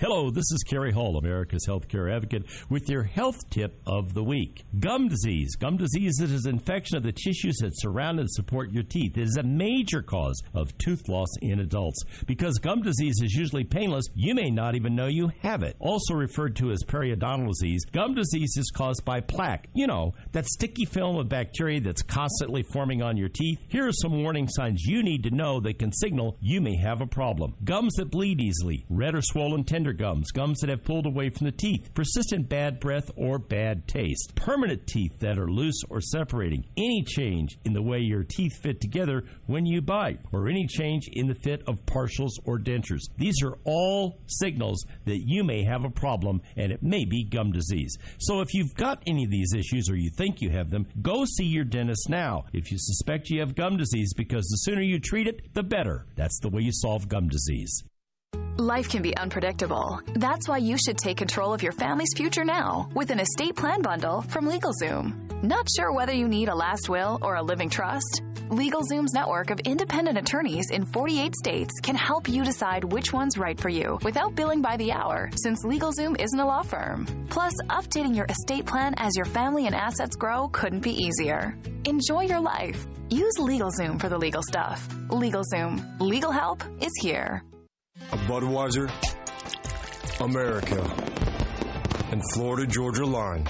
Hello, 0.00 0.30
this 0.30 0.50
is 0.50 0.64
Kerry 0.66 0.92
Hall, 0.92 1.18
America's 1.18 1.66
healthcare 1.68 2.10
advocate, 2.10 2.46
with 2.70 2.88
your 2.88 3.02
health 3.02 3.36
tip 3.50 3.82
of 3.86 4.14
the 4.14 4.24
week. 4.24 4.64
Gum 4.78 5.08
disease. 5.08 5.56
Gum 5.56 5.76
disease 5.76 6.18
is 6.22 6.46
an 6.46 6.54
infection 6.54 6.96
of 6.96 7.02
the 7.02 7.12
tissues 7.12 7.58
that 7.58 7.78
surround 7.78 8.18
and 8.18 8.30
support 8.30 8.72
your 8.72 8.82
teeth. 8.82 9.18
It 9.18 9.24
is 9.24 9.36
a 9.36 9.42
major 9.42 10.00
cause 10.00 10.40
of 10.54 10.76
tooth 10.78 11.06
loss 11.06 11.28
in 11.42 11.60
adults. 11.60 12.02
Because 12.26 12.56
gum 12.56 12.80
disease 12.80 13.16
is 13.22 13.34
usually 13.34 13.64
painless, 13.64 14.06
you 14.14 14.34
may 14.34 14.50
not 14.50 14.74
even 14.74 14.96
know 14.96 15.06
you 15.06 15.32
have 15.42 15.62
it. 15.62 15.76
Also 15.80 16.14
referred 16.14 16.56
to 16.56 16.70
as 16.70 16.82
periodontal 16.82 17.48
disease, 17.48 17.84
gum 17.84 18.14
disease 18.14 18.54
is 18.56 18.72
caused 18.74 19.04
by 19.04 19.20
plaque. 19.20 19.68
You 19.74 19.86
know, 19.86 20.14
that 20.32 20.46
sticky 20.46 20.86
film 20.86 21.18
of 21.18 21.28
bacteria 21.28 21.78
that's 21.78 22.00
constantly 22.00 22.62
forming 22.72 23.02
on 23.02 23.18
your 23.18 23.28
teeth. 23.28 23.58
Here 23.68 23.86
are 23.86 23.92
some 23.92 24.22
warning 24.22 24.48
signs 24.48 24.82
you 24.82 25.02
need 25.02 25.24
to 25.24 25.30
know 25.30 25.60
that 25.60 25.78
can 25.78 25.92
signal 25.92 26.38
you 26.40 26.62
may 26.62 26.76
have 26.76 27.02
a 27.02 27.06
problem. 27.06 27.54
Gums 27.64 27.92
that 27.96 28.10
bleed 28.10 28.40
easily, 28.40 28.86
red 28.88 29.14
or 29.14 29.20
swollen 29.20 29.62
tender 29.62 29.89
gums, 29.92 30.30
gums 30.30 30.60
that 30.60 30.70
have 30.70 30.84
pulled 30.84 31.06
away 31.06 31.30
from 31.30 31.46
the 31.46 31.52
teeth, 31.52 31.90
persistent 31.94 32.48
bad 32.48 32.80
breath 32.80 33.10
or 33.16 33.38
bad 33.38 33.86
taste, 33.86 34.34
permanent 34.34 34.86
teeth 34.86 35.18
that 35.20 35.38
are 35.38 35.50
loose 35.50 35.80
or 35.88 36.00
separating, 36.00 36.64
any 36.76 37.02
change 37.06 37.58
in 37.64 37.72
the 37.72 37.82
way 37.82 37.98
your 37.98 38.24
teeth 38.24 38.56
fit 38.62 38.80
together 38.80 39.24
when 39.46 39.66
you 39.66 39.80
bite, 39.80 40.20
or 40.32 40.48
any 40.48 40.66
change 40.66 41.08
in 41.12 41.26
the 41.26 41.34
fit 41.34 41.62
of 41.66 41.84
partials 41.86 42.32
or 42.44 42.58
dentures. 42.58 43.02
These 43.18 43.42
are 43.42 43.58
all 43.64 44.18
signals 44.26 44.84
that 45.06 45.22
you 45.26 45.44
may 45.44 45.64
have 45.64 45.84
a 45.84 45.90
problem 45.90 46.40
and 46.56 46.72
it 46.72 46.82
may 46.82 47.04
be 47.04 47.24
gum 47.24 47.52
disease. 47.52 47.96
So 48.18 48.40
if 48.40 48.54
you've 48.54 48.74
got 48.74 49.02
any 49.06 49.24
of 49.24 49.30
these 49.30 49.52
issues 49.54 49.88
or 49.90 49.96
you 49.96 50.10
think 50.10 50.40
you 50.40 50.50
have 50.50 50.70
them, 50.70 50.86
go 51.02 51.24
see 51.24 51.46
your 51.46 51.64
dentist 51.64 52.08
now 52.08 52.44
if 52.52 52.70
you 52.70 52.78
suspect 52.78 53.30
you 53.30 53.40
have 53.40 53.54
gum 53.54 53.76
disease 53.76 54.12
because 54.14 54.46
the 54.46 54.56
sooner 54.58 54.82
you 54.82 54.98
treat 54.98 55.26
it, 55.26 55.54
the 55.54 55.62
better. 55.62 56.06
That's 56.16 56.38
the 56.40 56.48
way 56.48 56.62
you 56.62 56.72
solve 56.72 57.08
gum 57.08 57.28
disease. 57.28 57.82
Life 58.60 58.90
can 58.90 59.00
be 59.00 59.16
unpredictable. 59.16 60.02
That's 60.16 60.46
why 60.46 60.58
you 60.58 60.76
should 60.76 60.98
take 60.98 61.16
control 61.16 61.54
of 61.54 61.62
your 61.62 61.72
family's 61.72 62.12
future 62.14 62.44
now 62.44 62.90
with 62.92 63.08
an 63.08 63.18
estate 63.18 63.56
plan 63.56 63.80
bundle 63.80 64.20
from 64.20 64.46
LegalZoom. 64.46 65.42
Not 65.42 65.66
sure 65.74 65.94
whether 65.94 66.12
you 66.12 66.28
need 66.28 66.50
a 66.50 66.54
last 66.54 66.90
will 66.90 67.18
or 67.22 67.36
a 67.36 67.42
living 67.42 67.70
trust? 67.70 68.20
LegalZoom's 68.50 69.14
network 69.14 69.48
of 69.48 69.60
independent 69.60 70.18
attorneys 70.18 70.68
in 70.72 70.84
48 70.84 71.34
states 71.36 71.72
can 71.82 71.94
help 71.96 72.28
you 72.28 72.44
decide 72.44 72.84
which 72.84 73.14
one's 73.14 73.38
right 73.38 73.58
for 73.58 73.70
you 73.70 73.98
without 74.02 74.34
billing 74.34 74.60
by 74.60 74.76
the 74.76 74.92
hour, 74.92 75.30
since 75.36 75.64
LegalZoom 75.64 76.20
isn't 76.20 76.38
a 76.40 76.44
law 76.44 76.60
firm. 76.60 77.06
Plus, 77.30 77.54
updating 77.70 78.14
your 78.14 78.26
estate 78.26 78.66
plan 78.66 78.92
as 78.98 79.16
your 79.16 79.24
family 79.24 79.68
and 79.68 79.74
assets 79.74 80.16
grow 80.16 80.48
couldn't 80.48 80.80
be 80.80 81.02
easier. 81.02 81.56
Enjoy 81.86 82.24
your 82.24 82.40
life. 82.40 82.86
Use 83.08 83.38
LegalZoom 83.38 83.98
for 83.98 84.10
the 84.10 84.18
legal 84.18 84.42
stuff. 84.42 84.86
LegalZoom. 85.08 85.98
Legal 85.98 86.30
help 86.30 86.62
is 86.82 86.92
here. 87.00 87.42
A 88.12 88.16
Budweiser, 88.16 88.90
America, 90.20 90.82
and 92.10 92.22
Florida 92.32 92.66
Georgia 92.66 93.06
line. 93.06 93.46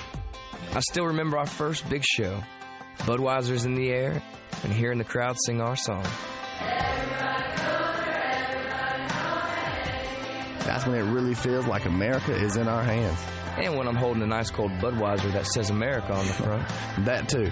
I 0.75 0.81
still 0.81 1.07
remember 1.07 1.39
our 1.39 1.47
first 1.47 1.89
big 1.89 2.05
show. 2.05 2.43
Budweiser's 2.99 3.65
in 3.65 3.75
the 3.75 3.91
air, 3.91 4.23
and 4.63 4.73
hearing 4.73 4.99
the 4.99 5.05
crowd 5.05 5.37
sing 5.47 5.61
our 5.63 5.77
song. 5.77 6.05
That's 10.65 10.87
when 10.87 10.97
it 10.97 11.11
really 11.11 11.35
feels 11.35 11.67
like 11.67 11.87
America 11.87 12.33
is 12.35 12.57
in 12.57 12.69
our 12.69 12.83
hands. 12.83 13.19
And 13.57 13.77
when 13.77 13.89
I'm 13.89 13.97
holding 13.97 14.23
an 14.23 14.33
ice 14.33 14.51
cold 14.51 14.71
Budweiser 14.73 15.33
that 15.33 15.47
says 15.47 15.71
America 15.71 16.13
on 16.13 16.27
the 16.27 16.33
front. 16.33 16.69
that 17.07 17.29
too. 17.29 17.51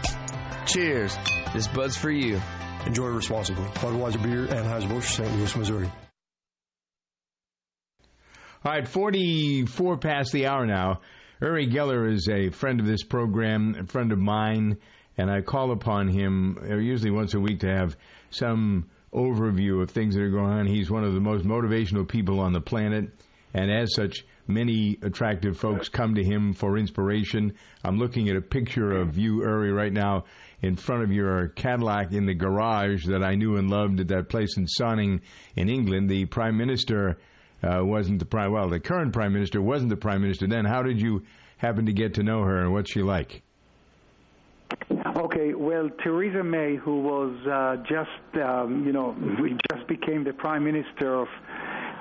Cheers. 0.67 1.17
This 1.55 1.67
Bud's 1.69 1.97
for 1.97 2.11
you. 2.11 2.41
Enjoy 2.87 3.07
responsibly. 3.07 3.65
Budweiser 3.65 4.23
Beer, 4.23 4.47
Anheuser-Busch, 4.47 5.17
St. 5.17 5.37
Louis, 5.37 5.57
Missouri. 5.57 5.91
All 8.65 8.73
right, 8.73 8.89
44 8.89 9.99
past 9.99 10.33
the 10.33 10.47
hour 10.49 10.67
now. 10.67 11.01
Uri 11.41 11.69
Geller 11.69 12.13
is 12.13 12.29
a 12.29 12.51
friend 12.51 12.81
of 12.81 12.87
this 12.87 13.05
program, 13.05 13.77
a 13.79 13.87
friend 13.87 14.11
of 14.11 14.19
mine, 14.19 14.79
and 15.17 15.31
I 15.31 15.43
call 15.43 15.71
upon 15.71 16.09
him 16.09 16.59
uh, 16.69 16.75
usually 16.75 17.13
once 17.13 17.35
a 17.35 17.41
week 17.41 17.61
to 17.61 17.69
have 17.69 17.97
some 18.31 18.91
overview 19.15 19.81
of 19.81 19.93
things 19.93 20.17
that 20.17 20.23
are 20.23 20.31
going 20.31 20.51
on. 20.51 20.67
He's 20.67 20.91
one 20.91 21.05
of 21.05 21.15
the 21.15 21.21
most 21.21 21.45
motivational 21.45 22.09
people 22.09 22.41
on 22.41 22.53
the 22.53 22.61
planet, 22.61 23.11
and 23.55 23.71
as 23.71 23.95
such, 23.95 24.25
many 24.49 24.99
attractive 25.03 25.57
folks 25.57 25.89
come 25.89 26.17
to 26.17 26.25
him 26.25 26.53
for 26.53 26.77
inspiration. 26.77 27.53
I'm 27.85 28.01
looking 28.01 28.29
at 28.29 28.35
a 28.35 28.43
picture 28.43 28.91
of 28.91 29.17
you, 29.17 29.43
Uri, 29.43 29.71
right 29.71 29.93
now 29.93 30.25
in 30.63 30.75
front 30.75 31.05
of 31.05 31.13
your 31.13 31.47
Cadillac 31.47 32.13
in 32.13 32.27
the 32.27 32.35
garage 32.35 33.07
that 33.07 33.23
I 33.23 33.37
knew 33.37 33.57
and 33.57 33.71
loved 33.71 34.01
at 34.01 34.09
that 34.09 34.29
place 34.29 34.57
in 34.57 34.67
Sonning 34.67 35.21
in 35.55 35.69
England. 35.69 36.11
The 36.11 36.25
Prime 36.25 36.57
Minister 36.57 37.19
uh, 37.63 37.85
wasn't 37.85 38.19
the 38.19 38.25
prime. 38.25 38.53
Well, 38.53 38.69
the 38.69 38.81
current 38.81 39.13
prime 39.13 39.33
minister 39.33 39.61
wasn't 39.61 39.91
the 39.91 39.97
prime 39.97 40.23
minister 40.23 40.47
then. 40.47 40.65
How 40.65 40.83
did 40.83 41.01
you 41.01 41.23
happen 41.57 41.87
to 41.87 41.93
get 41.93 42.15
to 42.15 42.23
know 42.23 42.43
her, 42.43 42.63
and 42.63 42.73
what's 42.73 42.93
she 42.93 43.03
like? 43.03 43.43
Okay, 45.17 45.55
well, 45.55 45.89
Theresa 46.05 46.45
May, 46.45 46.77
who 46.77 47.01
was 47.01 47.35
uh, 47.47 47.77
just, 47.89 48.45
um, 48.45 48.85
you 48.87 48.93
know, 48.93 49.17
we 49.43 49.57
just 49.73 49.89
became 49.89 50.25
the 50.25 50.33
prime 50.33 50.65
minister 50.65 51.15
of 51.15 51.29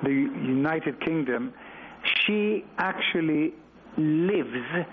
the 0.02 0.10
United 0.10 1.04
Kingdom, 1.04 1.52
she 2.26 2.64
actually 2.78 3.54
lives 3.96 4.86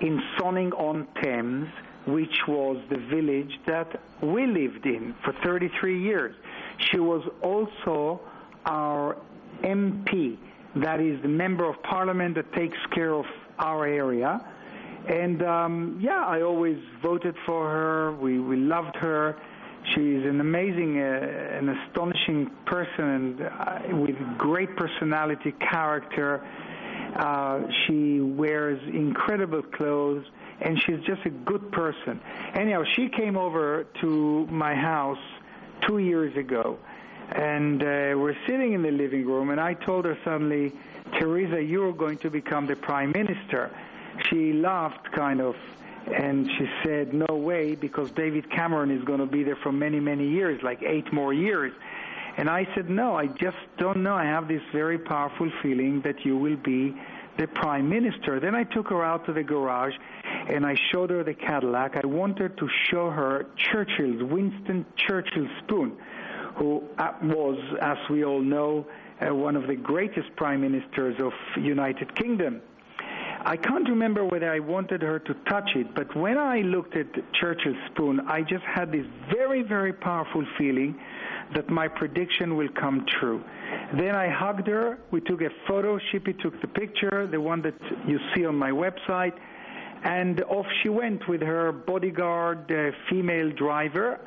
in 0.00 0.20
Sonning 0.38 0.72
on 0.72 1.06
Thames, 1.22 1.68
which 2.06 2.36
was 2.48 2.82
the 2.90 2.98
village 3.14 3.52
that 3.66 4.00
we 4.22 4.46
lived 4.46 4.86
in 4.86 5.14
for 5.24 5.32
33 5.44 6.02
years. 6.02 6.34
She 6.90 6.98
was 6.98 7.22
also 7.42 8.20
our 8.66 9.16
MP, 9.62 10.36
that 10.76 11.00
is 11.00 11.20
the 11.22 11.28
member 11.28 11.68
of 11.68 11.82
parliament 11.82 12.34
that 12.36 12.52
takes 12.52 12.78
care 12.94 13.14
of 13.14 13.24
our 13.58 13.86
area. 13.86 14.40
And 15.08 15.42
um, 15.42 15.98
yeah, 16.02 16.24
I 16.26 16.42
always 16.42 16.78
voted 17.02 17.34
for 17.46 17.68
her. 17.68 18.12
We, 18.12 18.38
we 18.38 18.56
loved 18.56 18.96
her. 18.96 19.36
She's 19.94 20.24
an 20.24 20.40
amazing, 20.40 20.98
uh, 20.98 21.58
an 21.58 21.68
astonishing 21.70 22.50
person 22.66 23.04
and 23.04 23.40
uh, 23.40 23.96
with 23.96 24.16
great 24.36 24.76
personality, 24.76 25.52
character. 25.52 26.46
Uh, 27.16 27.62
she 27.86 28.20
wears 28.20 28.80
incredible 28.92 29.62
clothes 29.62 30.26
and 30.60 30.78
she's 30.84 31.00
just 31.06 31.24
a 31.24 31.30
good 31.30 31.70
person. 31.72 32.20
Anyhow, 32.54 32.82
she 32.94 33.08
came 33.08 33.36
over 33.36 33.86
to 34.02 34.46
my 34.48 34.74
house 34.74 35.18
two 35.86 35.98
years 35.98 36.36
ago 36.36 36.78
and 37.32 37.82
uh, 37.82 38.14
we're 38.16 38.36
sitting 38.46 38.72
in 38.72 38.82
the 38.82 38.90
living 38.90 39.26
room, 39.26 39.50
and 39.50 39.60
I 39.60 39.74
told 39.74 40.04
her 40.06 40.16
suddenly, 40.24 40.72
Theresa, 41.18 41.62
you're 41.62 41.92
going 41.92 42.18
to 42.18 42.30
become 42.30 42.66
the 42.66 42.76
prime 42.76 43.12
minister. 43.12 43.70
She 44.28 44.52
laughed 44.52 45.12
kind 45.12 45.40
of, 45.40 45.56
and 46.12 46.50
she 46.58 46.68
said, 46.82 47.12
no 47.12 47.36
way, 47.36 47.74
because 47.74 48.10
David 48.12 48.50
Cameron 48.50 48.90
is 48.90 49.04
going 49.04 49.20
to 49.20 49.26
be 49.26 49.42
there 49.42 49.56
for 49.56 49.72
many, 49.72 50.00
many 50.00 50.28
years, 50.28 50.62
like 50.62 50.82
eight 50.82 51.12
more 51.12 51.34
years. 51.34 51.72
And 52.36 52.48
I 52.48 52.66
said, 52.74 52.88
no, 52.88 53.16
I 53.16 53.26
just 53.26 53.56
don't 53.78 54.02
know. 54.02 54.14
I 54.14 54.24
have 54.24 54.48
this 54.48 54.62
very 54.72 54.98
powerful 54.98 55.50
feeling 55.62 56.00
that 56.02 56.24
you 56.24 56.36
will 56.36 56.56
be 56.56 56.94
the 57.36 57.46
prime 57.48 57.88
minister. 57.88 58.40
Then 58.40 58.54
I 58.54 58.64
took 58.64 58.88
her 58.88 59.04
out 59.04 59.26
to 59.26 59.32
the 59.32 59.42
garage 59.42 59.94
and 60.24 60.64
I 60.64 60.76
showed 60.92 61.10
her 61.10 61.22
the 61.24 61.34
Cadillac. 61.34 61.96
I 61.96 62.06
wanted 62.06 62.56
to 62.58 62.68
show 62.90 63.10
her 63.10 63.46
Churchill's, 63.56 64.22
Winston 64.22 64.86
Churchill 64.96 65.48
spoon 65.64 65.96
who 66.58 66.82
uh, 66.98 67.12
was, 67.22 67.58
as 67.80 67.96
we 68.10 68.24
all 68.24 68.42
know, 68.42 68.86
uh, 69.20 69.34
one 69.34 69.56
of 69.56 69.66
the 69.66 69.76
greatest 69.76 70.34
prime 70.36 70.60
ministers 70.60 71.16
of 71.20 71.32
United 71.62 72.14
Kingdom. 72.16 72.60
I 73.44 73.56
can't 73.56 73.88
remember 73.88 74.24
whether 74.24 74.52
I 74.52 74.58
wanted 74.58 75.00
her 75.02 75.20
to 75.20 75.34
touch 75.48 75.70
it, 75.76 75.94
but 75.94 76.14
when 76.16 76.36
I 76.36 76.60
looked 76.60 76.96
at 76.96 77.06
Churchill's 77.40 77.76
spoon, 77.92 78.20
I 78.28 78.42
just 78.42 78.64
had 78.64 78.90
this 78.90 79.06
very, 79.32 79.62
very 79.62 79.92
powerful 79.92 80.44
feeling 80.58 80.98
that 81.54 81.70
my 81.70 81.88
prediction 81.88 82.56
will 82.56 82.68
come 82.78 83.06
true. 83.20 83.42
Then 83.96 84.14
I 84.14 84.28
hugged 84.28 84.66
her. 84.66 84.98
We 85.12 85.20
took 85.20 85.40
a 85.40 85.50
photo. 85.66 85.98
Shipi 86.12 86.38
took 86.42 86.60
the 86.60 86.68
picture, 86.68 87.26
the 87.26 87.40
one 87.40 87.62
that 87.62 87.74
you 88.06 88.18
see 88.34 88.44
on 88.44 88.56
my 88.56 88.70
website, 88.70 89.34
and 90.04 90.42
off 90.42 90.66
she 90.82 90.88
went 90.88 91.26
with 91.28 91.40
her 91.40 91.72
bodyguard, 91.72 92.70
uh, 92.70 92.90
female 93.08 93.50
driver 93.52 94.20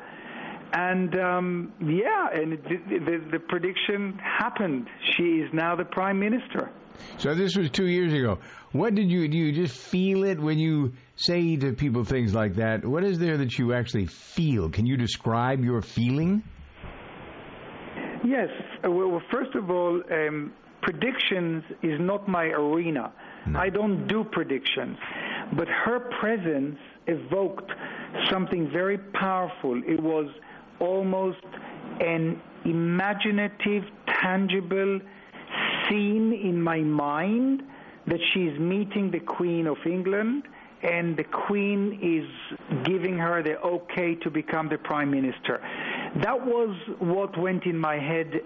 and 0.72 1.14
um, 1.18 1.72
yeah, 1.80 2.28
and 2.32 2.52
the, 2.52 2.98
the, 2.98 3.30
the 3.32 3.38
prediction 3.48 4.18
happened. 4.18 4.88
She 5.16 5.22
is 5.22 5.50
now 5.52 5.76
the 5.76 5.84
prime 5.84 6.18
minister. 6.18 6.70
So 7.18 7.34
this 7.34 7.56
was 7.56 7.70
two 7.70 7.86
years 7.86 8.12
ago. 8.12 8.38
What 8.72 8.94
did 8.94 9.10
you 9.10 9.28
do? 9.28 9.36
You 9.36 9.52
just 9.52 9.76
feel 9.76 10.24
it 10.24 10.38
when 10.40 10.58
you 10.58 10.92
say 11.16 11.56
to 11.56 11.72
people 11.72 12.04
things 12.04 12.34
like 12.34 12.56
that, 12.56 12.84
what 12.84 13.04
is 13.04 13.18
there 13.18 13.36
that 13.38 13.58
you 13.58 13.74
actually 13.74 14.06
feel? 14.06 14.70
Can 14.70 14.86
you 14.86 14.96
describe 14.96 15.64
your 15.64 15.82
feeling? 15.82 16.42
Yes. 18.24 18.48
Well, 18.84 19.08
well, 19.08 19.22
first 19.32 19.54
of 19.54 19.70
all, 19.70 20.00
um, 20.10 20.52
predictions 20.82 21.64
is 21.82 21.98
not 22.00 22.28
my 22.28 22.44
arena. 22.44 23.12
No. 23.46 23.58
I 23.58 23.68
don't 23.68 24.06
do 24.06 24.24
predictions. 24.24 24.96
But 25.56 25.68
her 25.68 26.10
presence 26.20 26.78
evoked 27.06 27.70
something 28.30 28.70
very 28.72 28.98
powerful. 28.98 29.82
It 29.86 30.00
was 30.00 30.28
almost 30.82 31.44
an 32.00 32.40
imaginative, 32.64 33.84
tangible 34.20 35.00
scene 35.88 36.32
in 36.32 36.60
my 36.60 36.78
mind 36.78 37.62
that 38.06 38.20
she's 38.32 38.58
meeting 38.58 39.10
the 39.10 39.20
Queen 39.20 39.66
of 39.66 39.76
England 39.86 40.42
and 40.82 41.16
the 41.16 41.24
Queen 41.24 41.98
is 42.02 42.26
giving 42.84 43.16
her 43.16 43.42
the 43.42 43.60
okay 43.60 44.16
to 44.16 44.30
become 44.30 44.68
the 44.68 44.78
Prime 44.78 45.10
Minister. 45.10 45.60
That 46.16 46.44
was 46.44 46.76
what 46.98 47.38
went 47.38 47.64
in 47.66 47.78
my 47.78 47.96
head 47.98 48.40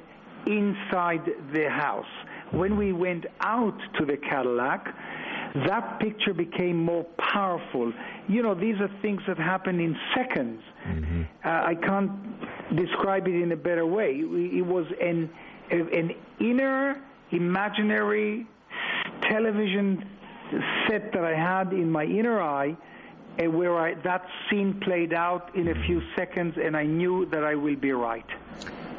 inside 0.46 1.24
the 1.54 1.70
house. 1.70 2.04
When 2.52 2.76
we 2.76 2.92
went 2.92 3.24
out 3.40 3.78
to 3.98 4.04
the 4.04 4.18
Cadillac, 4.18 4.86
that 5.68 6.00
picture 6.00 6.34
became 6.34 6.76
more 6.76 7.04
powerful. 7.32 7.92
You 8.28 8.42
know, 8.42 8.54
these 8.54 8.76
are 8.80 8.90
things 9.00 9.22
that 9.26 9.38
happen 9.38 9.80
in 9.80 9.96
seconds. 10.14 10.60
Mm-hmm. 10.86 11.22
Uh, 11.44 11.48
I 11.48 11.74
can't 11.74 12.10
describe 12.76 13.26
it 13.26 13.34
in 13.34 13.52
a 13.52 13.56
better 13.56 13.86
way. 13.86 14.10
It 14.10 14.66
was 14.66 14.86
an 15.00 15.30
an 15.70 16.12
inner 16.40 17.02
imaginary 17.32 18.46
television 19.22 20.04
set 20.88 21.12
that 21.12 21.24
I 21.24 21.34
had 21.34 21.72
in 21.72 21.90
my 21.90 22.04
inner 22.04 22.40
eye 22.40 22.76
uh, 23.38 23.50
where 23.50 23.76
I, 23.76 23.94
that 24.04 24.26
scene 24.48 24.80
played 24.80 25.12
out 25.12 25.56
in 25.56 25.68
a 25.68 25.86
few 25.86 26.00
seconds, 26.16 26.54
and 26.62 26.76
I 26.76 26.84
knew 26.84 27.26
that 27.32 27.44
I 27.44 27.54
will 27.54 27.76
be 27.76 27.92
right. 27.92 28.24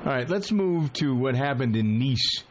All 0.05 0.13
right, 0.13 0.29
let's 0.29 0.51
move 0.51 0.93
to 0.93 1.15
what 1.15 1.35
happened 1.35 1.75
in 1.75 1.99
Nice 1.99 2.43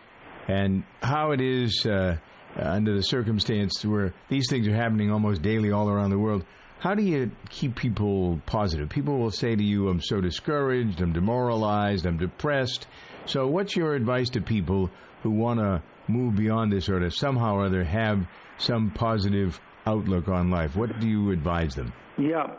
and 0.49 0.85
how 1.03 1.33
it 1.33 1.41
is 1.41 1.87
uh, 1.87 2.17
under 2.59 2.95
the 2.95 3.03
circumstance 3.03 3.85
where 3.85 4.15
these 4.29 4.49
things 4.49 4.67
are 4.69 4.75
happening 4.75 5.11
almost 5.11 5.43
daily 5.43 5.73
all 5.73 5.89
around 5.89 6.11
the 6.11 6.19
world. 6.19 6.45
How 6.79 6.95
do 6.95 7.03
you 7.03 7.31
keep 7.49 7.75
people 7.75 8.41
positive? 8.47 8.89
People 8.89 9.19
will 9.19 9.31
say 9.31 9.55
to 9.57 9.63
you, 9.63 9.89
I'm 9.89 10.01
so 10.01 10.21
discouraged, 10.21 11.01
I'm 11.01 11.13
demoralized, 11.13 12.07
I'm 12.07 12.19
depressed. 12.19 12.87
So, 13.25 13.47
what's 13.47 13.75
your 13.75 13.95
advice 13.95 14.31
to 14.31 14.41
people 14.41 14.91
who 15.23 15.31
want 15.31 15.59
to 15.61 15.83
move 16.07 16.37
beyond 16.37 16.73
this 16.73 16.89
or 16.89 17.01
to 17.01 17.11
somehow 17.11 17.57
or 17.57 17.67
other 17.67 17.83
have 17.83 18.27
some 18.59 18.91
positive 18.91 19.59
outlook 19.87 20.29
on 20.29 20.51
life? 20.51 20.77
What 20.77 21.01
do 21.01 21.09
you 21.09 21.33
advise 21.33 21.75
them? 21.75 21.93
Yeah. 22.19 22.57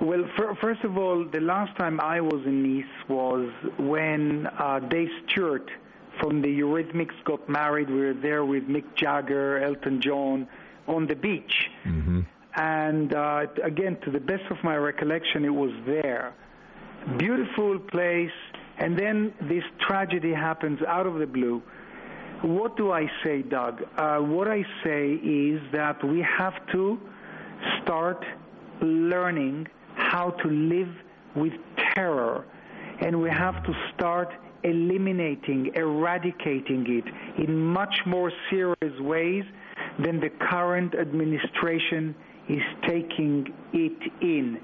Well, 0.00 0.24
for, 0.36 0.54
first 0.60 0.84
of 0.84 0.96
all, 0.96 1.26
the 1.30 1.40
last 1.40 1.76
time 1.76 2.00
I 2.00 2.20
was 2.20 2.42
in 2.46 2.62
Nice 2.62 3.08
was 3.08 3.50
when 3.78 4.46
uh, 4.46 4.78
Dave 4.88 5.08
Stewart 5.26 5.68
from 6.20 6.42
the 6.42 6.48
Eurythmics 6.48 7.14
got 7.24 7.48
married. 7.48 7.88
We 7.88 8.00
were 8.00 8.14
there 8.14 8.44
with 8.44 8.64
Mick 8.64 8.84
Jagger, 8.96 9.58
Elton 9.62 10.00
John, 10.00 10.48
on 10.86 11.06
the 11.06 11.14
beach. 11.14 11.70
Mm-hmm. 11.84 12.20
And 12.56 13.14
uh, 13.14 13.46
again, 13.62 13.98
to 14.04 14.10
the 14.10 14.20
best 14.20 14.44
of 14.50 14.56
my 14.64 14.76
recollection, 14.76 15.44
it 15.44 15.54
was 15.54 15.70
there. 15.86 16.34
Beautiful 17.16 17.78
place. 17.78 18.32
And 18.78 18.98
then 18.98 19.32
this 19.42 19.64
tragedy 19.80 20.32
happens 20.32 20.80
out 20.86 21.06
of 21.06 21.18
the 21.18 21.26
blue. 21.26 21.62
What 22.42 22.76
do 22.76 22.92
I 22.92 23.10
say, 23.24 23.42
Doug? 23.42 23.82
Uh, 23.96 24.18
what 24.18 24.48
I 24.48 24.64
say 24.84 25.12
is 25.12 25.60
that 25.72 26.02
we 26.04 26.20
have 26.38 26.54
to 26.72 26.98
start 27.82 28.24
learning 28.80 29.66
how 29.96 30.30
to 30.30 30.48
live 30.48 30.94
with 31.34 31.52
terror, 31.94 32.44
and 33.00 33.20
we 33.20 33.28
have 33.28 33.62
to 33.64 33.72
start 33.94 34.32
eliminating, 34.64 35.72
eradicating 35.74 36.84
it 36.88 37.42
in 37.42 37.58
much 37.58 37.94
more 38.06 38.32
serious 38.50 39.00
ways 39.00 39.44
than 40.04 40.20
the 40.20 40.30
current 40.50 40.94
administration 40.94 42.14
is 42.48 42.62
taking 42.86 43.46
it 43.72 44.12
in. 44.22 44.60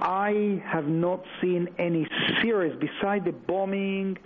I 0.00 0.62
have 0.66 0.86
not 0.86 1.22
seen 1.40 1.68
any 1.78 2.06
serious, 2.42 2.76
beside 2.80 3.24
the 3.24 3.32
bombing, 3.32 4.18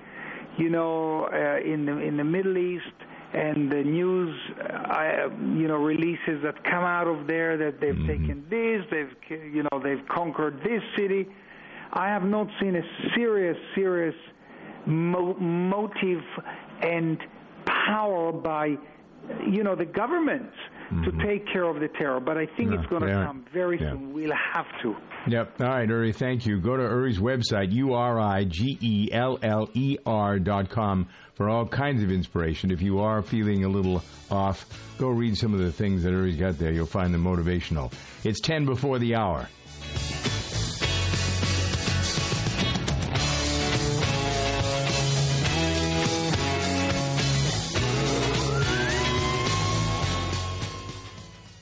you 0.57 0.70
know, 0.70 1.28
uh, 1.32 1.61
in 1.64 1.86
the 1.86 1.99
in 1.99 2.16
the 2.16 2.24
Middle 2.24 2.57
East 2.57 2.84
and 3.32 3.70
the 3.70 3.82
news, 3.82 4.34
uh, 4.59 5.28
you 5.55 5.68
know, 5.68 5.76
releases 5.76 6.42
that 6.42 6.64
come 6.64 6.84
out 6.84 7.07
of 7.07 7.26
there 7.26 7.57
that 7.59 7.80
they've 7.80 7.94
mm-hmm. 7.94 8.07
taken 8.07 8.46
this, 8.49 8.84
they've 8.90 9.53
you 9.53 9.62
know 9.64 9.80
they've 9.82 10.07
conquered 10.09 10.59
this 10.64 10.82
city. 10.96 11.28
I 11.92 12.09
have 12.09 12.24
not 12.24 12.49
seen 12.61 12.76
a 12.76 12.82
serious, 13.14 13.57
serious 13.74 14.14
mo- 14.89 15.36
motive 15.39 16.24
and 16.82 17.18
power 17.64 18.32
by, 18.32 18.76
you 19.47 19.62
know, 19.62 19.76
the 19.76 19.84
governments 19.84 20.57
mm-hmm. 20.91 21.05
to 21.05 21.12
take 21.26 21.47
care 21.53 21.64
of 21.64 21.80
the 21.80 21.89
terror. 21.99 22.20
But 22.20 22.39
I 22.39 22.47
think 22.57 22.72
it's 22.72 22.86
going 22.86 23.03
to 23.03 23.09
come 23.09 23.45
very 23.53 23.78
yeah. 23.80 23.93
soon. 23.93 24.12
We'll 24.12 24.32
have 24.55 24.66
to. 24.82 24.97
Yep. 25.26 25.61
All 25.61 25.68
right, 25.68 25.89
Uri, 25.89 26.12
thank 26.12 26.47
you. 26.47 26.61
Go 26.61 26.76
to 26.76 26.82
Uri's 26.82 27.18
website, 27.18 27.72
U-R-I-G-E-L-L-E-R 27.72 28.39
dot 30.39 30.70
com, 30.70 31.09
for 31.34 31.51
all 31.51 31.66
kinds 31.66 32.03
of 32.03 32.11
inspiration. 32.11 32.70
If 32.70 32.80
you 32.82 33.01
are 33.01 33.20
feeling 33.22 33.64
a 33.64 33.68
little 33.68 34.03
off, 34.30 34.64
go 34.99 35.09
read 35.09 35.36
some 35.36 35.53
of 35.55 35.61
the 35.61 35.72
things 35.72 36.05
that 36.05 36.12
Uri's 36.12 36.36
got 36.36 36.59
there. 36.59 36.72
You'll 36.72 36.86
find 36.86 37.12
them 37.12 37.24
motivational. 37.24 37.93
It's 38.24 38.41
10 38.41 38.64
before 38.64 38.99
the 38.99 39.16
hour. 39.16 39.49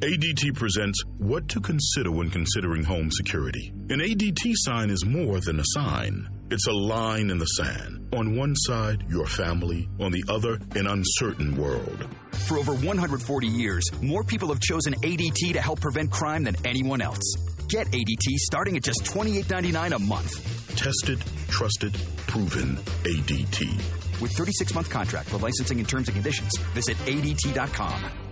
ADT 0.00 0.54
presents 0.54 0.98
What 1.18 1.46
to 1.48 1.60
Consider 1.60 2.10
When 2.10 2.30
Considering 2.30 2.82
Home 2.84 3.10
Security. 3.10 3.70
An 3.90 4.00
ADT 4.00 4.54
sign 4.54 4.88
is 4.88 5.04
more 5.04 5.40
than 5.40 5.60
a 5.60 5.64
sign. 5.74 6.26
It's 6.50 6.66
a 6.68 6.72
line 6.72 7.28
in 7.28 7.36
the 7.36 7.44
sand. 7.44 8.08
On 8.14 8.34
one 8.34 8.56
side, 8.56 9.04
your 9.10 9.26
family. 9.26 9.90
On 10.00 10.10
the 10.10 10.24
other, 10.30 10.58
an 10.74 10.86
uncertain 10.86 11.54
world. 11.54 12.08
For 12.32 12.56
over 12.56 12.72
140 12.72 13.46
years, 13.46 13.84
more 14.00 14.24
people 14.24 14.48
have 14.48 14.60
chosen 14.60 14.94
ADT 14.94 15.52
to 15.52 15.60
help 15.60 15.82
prevent 15.82 16.10
crime 16.10 16.44
than 16.44 16.56
anyone 16.64 17.02
else. 17.02 17.34
Get 17.68 17.86
ADT 17.88 18.36
starting 18.38 18.78
at 18.78 18.82
just 18.82 19.04
$28.99 19.04 19.96
a 19.96 19.98
month. 19.98 20.76
Tested, 20.76 21.22
trusted, 21.48 21.92
proven 22.26 22.76
ADT. 23.04 24.18
With 24.18 24.32
36 24.32 24.74
month 24.74 24.88
contract 24.88 25.28
for 25.28 25.36
licensing 25.36 25.78
and 25.78 25.86
terms 25.86 26.08
and 26.08 26.14
conditions, 26.14 26.56
visit 26.72 26.96
ADT.com. 27.04 28.29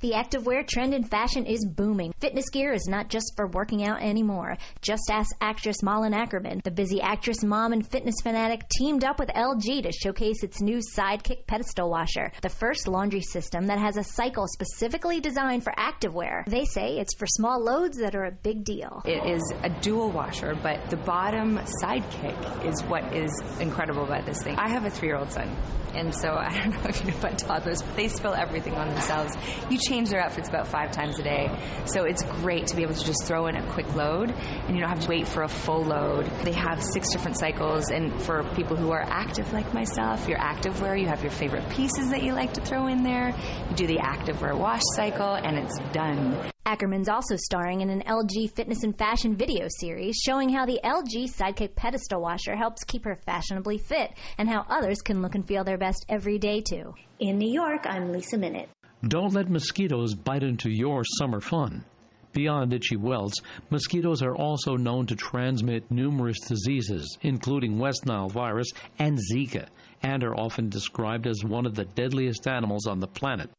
The 0.00 0.12
activewear 0.12 0.64
trend 0.64 0.94
in 0.94 1.02
fashion 1.02 1.44
is 1.44 1.66
booming. 1.66 2.14
Fitness 2.20 2.48
gear 2.50 2.72
is 2.72 2.86
not 2.86 3.08
just 3.08 3.32
for 3.34 3.48
working 3.48 3.84
out 3.84 4.00
anymore. 4.00 4.56
Just 4.80 5.10
ask 5.10 5.34
actress 5.40 5.82
Malin 5.82 6.12
Akerman. 6.12 6.62
The 6.62 6.70
busy 6.70 7.00
actress, 7.00 7.42
mom, 7.42 7.72
and 7.72 7.84
fitness 7.84 8.14
fanatic 8.22 8.60
teamed 8.68 9.02
up 9.02 9.18
with 9.18 9.28
LG 9.30 9.82
to 9.82 9.90
showcase 9.90 10.44
its 10.44 10.60
new 10.60 10.78
Sidekick 10.96 11.48
pedestal 11.48 11.90
washer, 11.90 12.30
the 12.42 12.48
first 12.48 12.86
laundry 12.86 13.22
system 13.22 13.66
that 13.66 13.80
has 13.80 13.96
a 13.96 14.04
cycle 14.04 14.46
specifically 14.46 15.18
designed 15.18 15.64
for 15.64 15.72
activewear. 15.76 16.44
They 16.46 16.64
say 16.64 16.98
it's 16.98 17.16
for 17.16 17.26
small 17.26 17.60
loads 17.60 17.98
that 17.98 18.14
are 18.14 18.26
a 18.26 18.30
big 18.30 18.62
deal. 18.62 19.02
It 19.04 19.28
is 19.28 19.42
a 19.64 19.68
dual 19.80 20.12
washer, 20.12 20.56
but 20.62 20.90
the 20.90 20.96
bottom 20.98 21.58
Sidekick 21.82 22.64
is 22.64 22.84
what 22.84 23.16
is 23.16 23.32
incredible 23.58 24.04
about 24.04 24.26
this 24.26 24.44
thing. 24.44 24.54
I 24.60 24.68
have 24.68 24.84
a 24.84 24.90
three-year-old 24.90 25.32
son, 25.32 25.56
and 25.92 26.14
so 26.14 26.28
I 26.38 26.56
don't 26.56 26.70
know 26.70 26.88
if 26.88 27.04
you 27.04 27.10
know 27.10 27.18
about 27.18 27.36
toddlers, 27.38 27.82
but 27.82 27.96
they 27.96 28.06
spill 28.06 28.34
everything 28.34 28.74
on 28.74 28.90
themselves. 28.90 29.36
You 29.68 29.78
change 29.88 30.10
their 30.10 30.20
outfits 30.20 30.48
about 30.48 30.68
five 30.68 30.92
times 30.92 31.18
a 31.18 31.22
day. 31.22 31.50
So 31.86 32.04
it's 32.04 32.22
great 32.22 32.66
to 32.68 32.76
be 32.76 32.82
able 32.82 32.94
to 32.94 33.04
just 33.04 33.24
throw 33.24 33.46
in 33.46 33.56
a 33.56 33.72
quick 33.72 33.94
load 33.94 34.30
and 34.30 34.76
you 34.76 34.80
don't 34.80 34.90
have 34.90 35.00
to 35.00 35.08
wait 35.08 35.26
for 35.26 35.42
a 35.42 35.48
full 35.48 35.84
load. 35.84 36.26
They 36.42 36.52
have 36.52 36.82
six 36.82 37.10
different 37.10 37.38
cycles, 37.38 37.90
and 37.90 38.12
for 38.22 38.44
people 38.54 38.76
who 38.76 38.90
are 38.90 39.02
active 39.02 39.52
like 39.52 39.72
myself, 39.72 40.28
your 40.28 40.38
active 40.38 40.80
wear, 40.80 40.96
you 40.96 41.06
have 41.06 41.22
your 41.22 41.30
favorite 41.30 41.68
pieces 41.70 42.10
that 42.10 42.22
you 42.22 42.32
like 42.32 42.52
to 42.54 42.60
throw 42.60 42.86
in 42.86 43.02
there. 43.02 43.34
You 43.70 43.76
do 43.76 43.86
the 43.86 43.98
active 43.98 44.40
wear 44.40 44.54
wash 44.54 44.82
cycle, 44.94 45.34
and 45.34 45.56
it's 45.58 45.78
done. 45.92 46.36
Akerman's 46.66 47.08
also 47.08 47.36
starring 47.36 47.80
in 47.80 47.88
an 47.88 48.02
LG 48.02 48.50
fitness 48.54 48.82
and 48.82 48.96
fashion 48.96 49.34
video 49.36 49.68
series 49.80 50.16
showing 50.16 50.50
how 50.50 50.66
the 50.66 50.78
LG 50.84 51.34
Sidekick 51.34 51.74
pedestal 51.74 52.20
washer 52.20 52.54
helps 52.54 52.84
keep 52.84 53.04
her 53.04 53.16
fashionably 53.24 53.78
fit 53.78 54.12
and 54.36 54.50
how 54.50 54.66
others 54.68 55.00
can 55.00 55.22
look 55.22 55.34
and 55.34 55.48
feel 55.48 55.64
their 55.64 55.78
best 55.78 56.04
every 56.10 56.38
day 56.38 56.60
too. 56.60 56.94
In 57.20 57.38
New 57.38 57.50
York, 57.50 57.86
I'm 57.86 58.12
Lisa 58.12 58.36
Minute. 58.36 58.68
Don't 59.06 59.32
let 59.32 59.48
mosquitoes 59.48 60.14
bite 60.14 60.42
into 60.42 60.70
your 60.70 61.04
summer 61.04 61.40
fun. 61.40 61.84
Beyond 62.32 62.72
itchy 62.72 62.96
welts, 62.96 63.40
mosquitoes 63.70 64.22
are 64.22 64.34
also 64.34 64.76
known 64.76 65.06
to 65.06 65.14
transmit 65.14 65.88
numerous 65.90 66.40
diseases, 66.40 67.16
including 67.22 67.78
West 67.78 68.06
Nile 68.06 68.28
virus 68.28 68.68
and 68.98 69.16
Zika, 69.16 69.68
and 70.02 70.24
are 70.24 70.34
often 70.34 70.68
described 70.68 71.28
as 71.28 71.44
one 71.44 71.64
of 71.64 71.76
the 71.76 71.84
deadliest 71.84 72.48
animals 72.48 72.86
on 72.88 72.98
the 72.98 73.06
planet. 73.06 73.50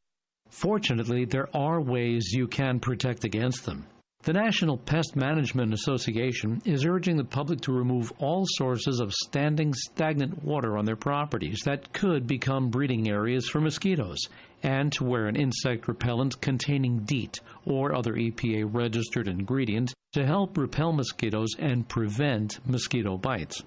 Fortunately, 0.50 1.24
there 1.24 1.48
are 1.56 1.82
ways 1.82 2.34
you 2.34 2.48
can 2.48 2.80
protect 2.80 3.24
against 3.24 3.66
them. 3.66 3.86
The 4.24 4.34
National 4.34 4.78
Pest 4.78 5.16
Management 5.16 5.74
Association 5.74 6.62
is 6.66 6.86
urging 6.86 7.16
the 7.16 7.24
public 7.24 7.62
to 7.62 7.72
remove 7.72 8.12
all 8.20 8.44
sources 8.46 9.00
of 9.00 9.14
standing 9.14 9.74
stagnant 9.74 10.44
water 10.44 10.78
on 10.78 10.84
their 10.84 10.98
properties 10.98 11.62
that 11.64 11.94
could 11.94 12.28
become 12.28 12.70
breeding 12.70 13.10
areas 13.10 13.48
for 13.48 13.62
mosquitoes, 13.62 14.20
and 14.64 14.92
to 14.94 15.04
wear 15.04 15.28
an 15.28 15.36
insect 15.36 15.88
repellent 15.88 16.40
containing 16.42 17.00
DEET 17.00 17.40
or 17.66 17.96
other 17.96 18.14
EPA 18.14 18.74
registered 18.74 19.28
ingredient 19.28 19.94
to 20.14 20.26
help 20.26 20.58
repel 20.58 20.92
mosquitoes 20.92 21.50
and 21.60 21.88
prevent 21.88 22.60
mosquito 22.68 23.18
bites. 23.18 23.62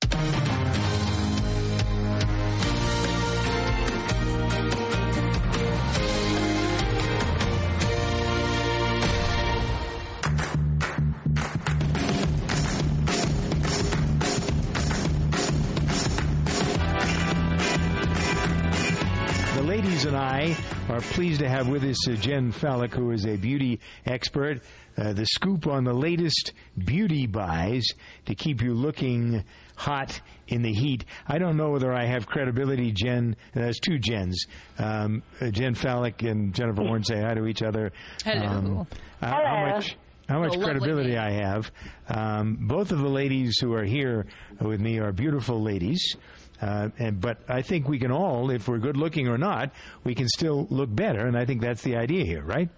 are 20.96 21.02
pleased 21.02 21.40
to 21.40 21.48
have 21.48 21.68
with 21.68 21.84
us 21.84 22.08
uh, 22.08 22.14
Jen 22.14 22.50
Fallick, 22.50 22.94
who 22.94 23.10
is 23.10 23.26
a 23.26 23.36
beauty 23.36 23.80
expert. 24.06 24.62
Uh, 24.96 25.12
the 25.12 25.26
scoop 25.26 25.66
on 25.66 25.84
the 25.84 25.92
latest 25.92 26.54
beauty 26.78 27.26
buys 27.26 27.84
to 28.24 28.34
keep 28.34 28.62
you 28.62 28.72
looking 28.72 29.44
hot 29.76 30.20
in 30.48 30.62
the 30.62 30.72
heat. 30.72 31.04
I 31.28 31.38
don't 31.38 31.56
know 31.56 31.70
whether 31.70 31.92
I 31.92 32.06
have 32.06 32.26
credibility, 32.26 32.90
Jen. 32.92 33.36
There's 33.54 33.78
two 33.78 33.98
Jens. 33.98 34.46
Um, 34.78 35.22
uh, 35.40 35.50
Jen 35.50 35.74
Fallick 35.74 36.22
and 36.22 36.52
Jennifer 36.54 36.82
Warren 36.82 37.04
say 37.04 37.20
hi 37.20 37.34
to 37.34 37.46
each 37.46 37.62
other. 37.62 37.92
Hello. 38.24 38.46
Um, 38.46 38.86
uh, 39.22 39.26
How 39.26 39.42
Hello. 39.44 39.70
much? 39.76 39.96
How 40.28 40.40
much 40.40 40.56
Oh, 40.56 40.60
credibility 40.60 41.10
name. 41.10 41.18
I 41.20 41.30
have. 41.30 41.70
Um, 42.08 42.56
both 42.62 42.90
of 42.90 42.98
the 42.98 43.08
ladies 43.08 43.58
who 43.60 43.74
are 43.74 43.84
here 43.84 44.26
with 44.60 44.80
me 44.80 44.98
are 44.98 45.12
beautiful 45.12 45.62
ladies. 45.62 46.16
Uh, 46.60 46.88
and, 46.98 47.20
but 47.20 47.38
I 47.48 47.62
think 47.62 47.86
we 47.86 47.98
can 47.98 48.10
all, 48.10 48.50
if 48.50 48.66
we're 48.66 48.78
good 48.78 48.96
looking 48.96 49.28
or 49.28 49.36
not, 49.38 49.70
we 50.04 50.14
can 50.14 50.26
still 50.26 50.66
look 50.70 50.88
better, 50.92 51.26
and 51.26 51.36
I 51.36 51.44
think 51.44 51.60
that's 51.60 51.82
the 51.82 51.96
idea 51.96 52.24
here, 52.24 52.42
right? 52.42 52.68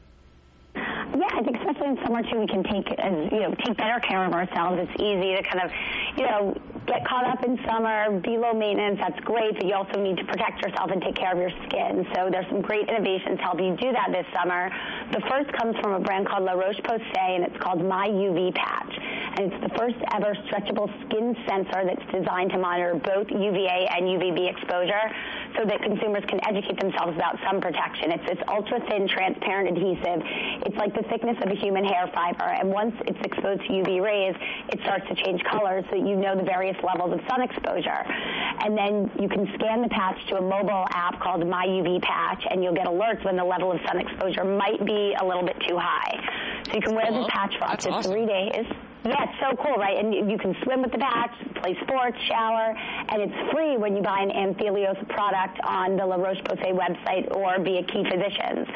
Yeah, 0.75 0.83
I 1.33 1.43
think 1.43 1.57
especially 1.57 1.89
in 1.91 1.97
summer 2.05 2.23
too, 2.23 2.39
we 2.41 2.47
can 2.49 2.63
take 2.65 2.87
as 2.99 3.13
you 3.33 3.41
know 3.41 3.55
take 3.65 3.77
better 3.77 4.01
care 4.01 4.25
of 4.27 4.33
ourselves. 4.33 4.81
It's 4.83 5.01
easy 5.01 5.37
to 5.37 5.43
kind 5.43 5.65
of 5.65 5.71
you 6.17 6.25
know 6.27 6.55
get 6.87 7.07
caught 7.07 7.27
up 7.27 7.45
in 7.45 7.59
summer, 7.67 8.21
be 8.21 8.37
low 8.37 8.53
maintenance. 8.53 8.99
That's 9.01 9.19
great, 9.21 9.55
but 9.55 9.67
you 9.67 9.75
also 9.75 10.01
need 10.01 10.17
to 10.19 10.25
protect 10.25 10.63
yourself 10.63 10.91
and 10.91 11.03
take 11.03 11.17
care 11.17 11.33
of 11.33 11.39
your 11.39 11.51
skin. 11.67 12.07
So 12.15 12.29
there's 12.31 12.47
some 12.49 12.61
great 12.61 12.89
innovations 12.89 13.39
to 13.39 13.43
help 13.43 13.61
you 13.61 13.77
do 13.77 13.93
that 13.93 14.09
this 14.13 14.27
summer. 14.35 14.71
The 15.13 15.21
first 15.29 15.53
comes 15.53 15.77
from 15.81 15.93
a 15.93 16.01
brand 16.01 16.29
called 16.29 16.45
La 16.45 16.53
Roche 16.53 16.81
Posay, 16.81 17.37
and 17.37 17.45
it's 17.45 17.57
called 17.59 17.85
My 17.85 18.09
UV 18.09 18.55
Patch, 18.55 18.93
and 19.37 19.53
it's 19.53 19.63
the 19.63 19.73
first 19.77 19.97
ever 20.15 20.35
stretchable 20.49 20.89
skin 21.07 21.37
sensor 21.47 21.85
that's 21.85 22.05
designed 22.13 22.51
to 22.53 22.59
monitor 22.59 22.95
both 22.95 23.31
UVA 23.31 23.89
and 23.93 24.07
UVB 24.07 24.51
exposure, 24.51 25.11
so 25.57 25.65
that 25.65 25.83
consumers 25.83 26.25
can 26.29 26.41
educate 26.47 26.79
themselves 26.81 27.17
about 27.17 27.39
sun 27.43 27.61
protection. 27.61 28.13
It's 28.13 28.27
this 28.27 28.39
ultra 28.49 28.81
thin, 28.89 29.09
transparent 29.09 29.77
adhesive. 29.77 30.23
It's 30.67 30.77
like 30.77 30.95
the 30.95 31.03
thickness 31.09 31.37
of 31.43 31.51
a 31.51 31.55
human 31.55 31.85
hair 31.85 32.11
fiber, 32.15 32.45
and 32.45 32.71
once 32.71 32.95
it's 33.07 33.21
exposed 33.25 33.63
to 33.63 33.69
UV 33.69 34.03
rays, 34.03 34.35
it 34.73 34.81
starts 34.83 35.07
to 35.09 35.15
change 35.15 35.43
colors 35.45 35.85
so 35.91 35.97
you 35.97 36.17
know 36.17 36.37
the 36.37 36.45
various 36.45 36.78
levels 36.83 37.13
of 37.13 37.21
sun 37.29 37.43
exposure. 37.43 38.03
And 38.65 38.77
then 38.77 39.11
you 39.21 39.29
can 39.29 39.47
scan 39.55 39.83
the 39.83 39.89
patch 39.89 40.19
to 40.29 40.37
a 40.37 40.41
mobile 40.43 40.87
app 40.91 41.21
called 41.21 41.47
My 41.47 41.67
UV 41.67 42.03
Patch, 42.03 42.45
and 42.51 42.63
you'll 42.63 42.75
get 42.75 42.87
alerts 42.87 43.25
when 43.25 43.37
the 43.37 43.45
level 43.45 43.73
of 43.73 43.81
sun 43.87 43.99
exposure 43.99 44.45
might 44.45 44.85
be 44.85 45.15
a 45.21 45.25
little 45.25 45.45
bit 45.45 45.57
too 45.69 45.77
high. 45.79 46.63
So 46.67 46.75
you 46.75 46.81
can 46.81 46.95
wear 46.95 47.07
Cool. 47.09 47.23
this 47.25 47.31
patch 47.33 47.57
for 47.59 47.65
up 47.65 47.71
That's 47.73 47.85
to 47.87 47.91
awesome. 47.93 48.13
three 48.13 48.27
days. 48.27 48.67
Yeah, 49.05 49.25
it's 49.31 49.39
so 49.41 49.57
cool, 49.63 49.77
right? 49.77 49.97
And 50.05 50.29
you 50.29 50.37
can 50.37 50.57
swim 50.65 50.83
with 50.83 50.91
the 50.91 50.99
patch, 50.99 51.31
play 51.63 51.79
sports, 51.83 52.19
shower, 52.27 52.75
and 53.09 53.23
it's 53.23 53.53
free 53.53 53.77
when 53.77 53.97
you 53.97 54.03
buy 54.03 54.19
an 54.21 54.31
Anthelios 54.31 54.99
product 55.09 55.61
on 55.65 55.97
the 55.97 56.05
La 56.05 56.17
Roche-Posay 56.17 56.73
website 56.75 57.31
or 57.35 57.59
be 57.61 57.79
a 57.79 57.83
Key 57.85 58.05
Physicians. 58.11 58.67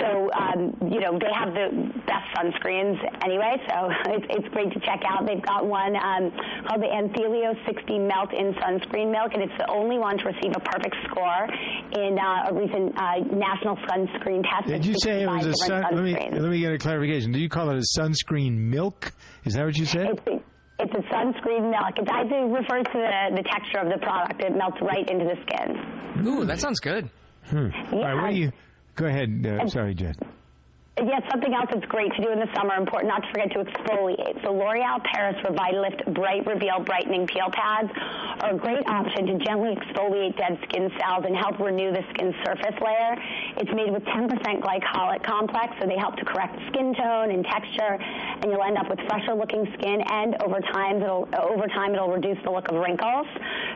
So, 0.00 0.30
um, 0.32 0.76
you 0.92 1.00
know, 1.00 1.18
they 1.18 1.32
have 1.32 1.54
the 1.54 1.92
best 2.06 2.28
sunscreens 2.36 2.98
anyway, 3.24 3.56
so 3.68 3.88
it's, 4.12 4.26
it's 4.30 4.48
great 4.52 4.72
to 4.72 4.80
check 4.80 5.00
out. 5.08 5.26
They've 5.26 5.42
got 5.42 5.66
one 5.66 5.96
um, 5.96 6.32
called 6.68 6.82
the 6.82 6.92
Anthelios 6.92 7.56
60 7.66 7.98
Melt 8.00 8.32
in 8.32 8.52
Sunscreen 8.60 9.10
Milk, 9.10 9.32
and 9.34 9.42
it's 9.42 9.56
the 9.58 9.70
only 9.70 9.98
one 9.98 10.18
to 10.18 10.24
receive 10.24 10.52
a 10.54 10.60
perfect 10.60 10.96
score 11.08 11.48
in 11.96 12.18
uh, 12.18 12.50
a 12.50 12.54
recent 12.54 12.92
uh, 12.98 13.24
national 13.32 13.76
sunscreen 13.88 14.42
test. 14.42 14.66
Did 14.66 14.84
you 14.84 14.94
say 14.98 15.22
it 15.22 15.28
was 15.28 15.46
a 15.46 15.54
sun? 15.54 15.84
Let 15.92 16.04
me 16.04 16.14
let 16.14 16.50
me 16.50 16.60
get 16.60 16.72
a 16.72 16.78
clarification. 16.78 17.32
Did 17.32 17.40
you 17.40 17.48
call 17.48 17.70
it 17.70 17.76
a 17.76 18.00
sunscreen 18.00 18.56
milk? 18.56 19.12
Is 19.44 19.54
that 19.54 19.64
what 19.64 19.76
you 19.76 19.86
said? 19.86 20.20
It's, 20.26 20.44
it's 20.78 20.92
a 20.92 21.14
sunscreen 21.14 21.70
milk. 21.70 21.96
It 21.96 22.08
actually 22.10 22.52
refers 22.52 22.84
to 22.92 22.98
the, 22.98 23.36
the 23.36 23.42
texture 23.42 23.78
of 23.78 23.88
the 23.88 23.98
product. 24.04 24.42
It 24.42 24.54
melts 24.56 24.76
right 24.82 25.08
into 25.08 25.24
the 25.24 25.36
skin. 25.46 26.26
Ooh, 26.26 26.44
that 26.44 26.60
sounds 26.60 26.80
good. 26.80 27.08
Hmm. 27.48 27.68
All 27.92 28.00
right, 28.00 28.14
what 28.14 28.30
do 28.30 28.36
you? 28.36 28.52
Go 28.96 29.04
ahead. 29.06 29.46
Uh, 29.46 29.68
sorry, 29.68 29.94
Jen. 29.94 30.14
Yes, 30.96 31.20
something 31.30 31.52
else 31.52 31.68
that's 31.70 31.84
great 31.92 32.08
to 32.16 32.22
do 32.22 32.32
in 32.32 32.40
the 32.40 32.48
summer, 32.56 32.72
important 32.72 33.12
not 33.12 33.20
to 33.20 33.28
forget 33.28 33.52
to 33.52 33.60
exfoliate. 33.60 34.40
So 34.42 34.52
L'Oreal 34.56 35.04
Paris 35.04 35.36
Revitalift 35.44 36.14
Bright 36.14 36.46
Reveal 36.46 36.80
Brightening 36.80 37.26
Peel 37.26 37.52
Pads 37.52 37.92
are 38.40 38.54
a 38.54 38.56
great 38.56 38.80
option 38.88 39.26
to 39.26 39.36
gently 39.44 39.76
exfoliate 39.76 40.38
dead 40.38 40.56
skin 40.64 40.88
cells 40.96 41.28
and 41.28 41.36
help 41.36 41.60
renew 41.60 41.92
the 41.92 42.00
skin 42.14 42.32
surface 42.46 42.80
layer. 42.80 43.12
It's 43.60 43.68
made 43.76 43.92
with 43.92 44.04
10% 44.08 44.32
glycolic 44.64 45.22
complex, 45.22 45.76
so 45.78 45.86
they 45.86 45.98
help 46.00 46.16
to 46.16 46.24
correct 46.24 46.56
skin 46.72 46.94
tone 46.96 47.28
and 47.28 47.44
texture, 47.44 48.00
and 48.40 48.48
you'll 48.48 48.64
end 48.64 48.78
up 48.78 48.88
with 48.88 48.98
fresher 49.04 49.34
looking 49.34 49.68
skin, 49.76 50.00
and 50.00 50.40
over 50.40 50.60
time 50.72 51.02
it'll, 51.02 51.28
over 51.36 51.68
time 51.76 51.92
it'll 51.92 52.08
reduce 52.08 52.40
the 52.42 52.50
look 52.50 52.72
of 52.72 52.76
wrinkles. 52.80 53.28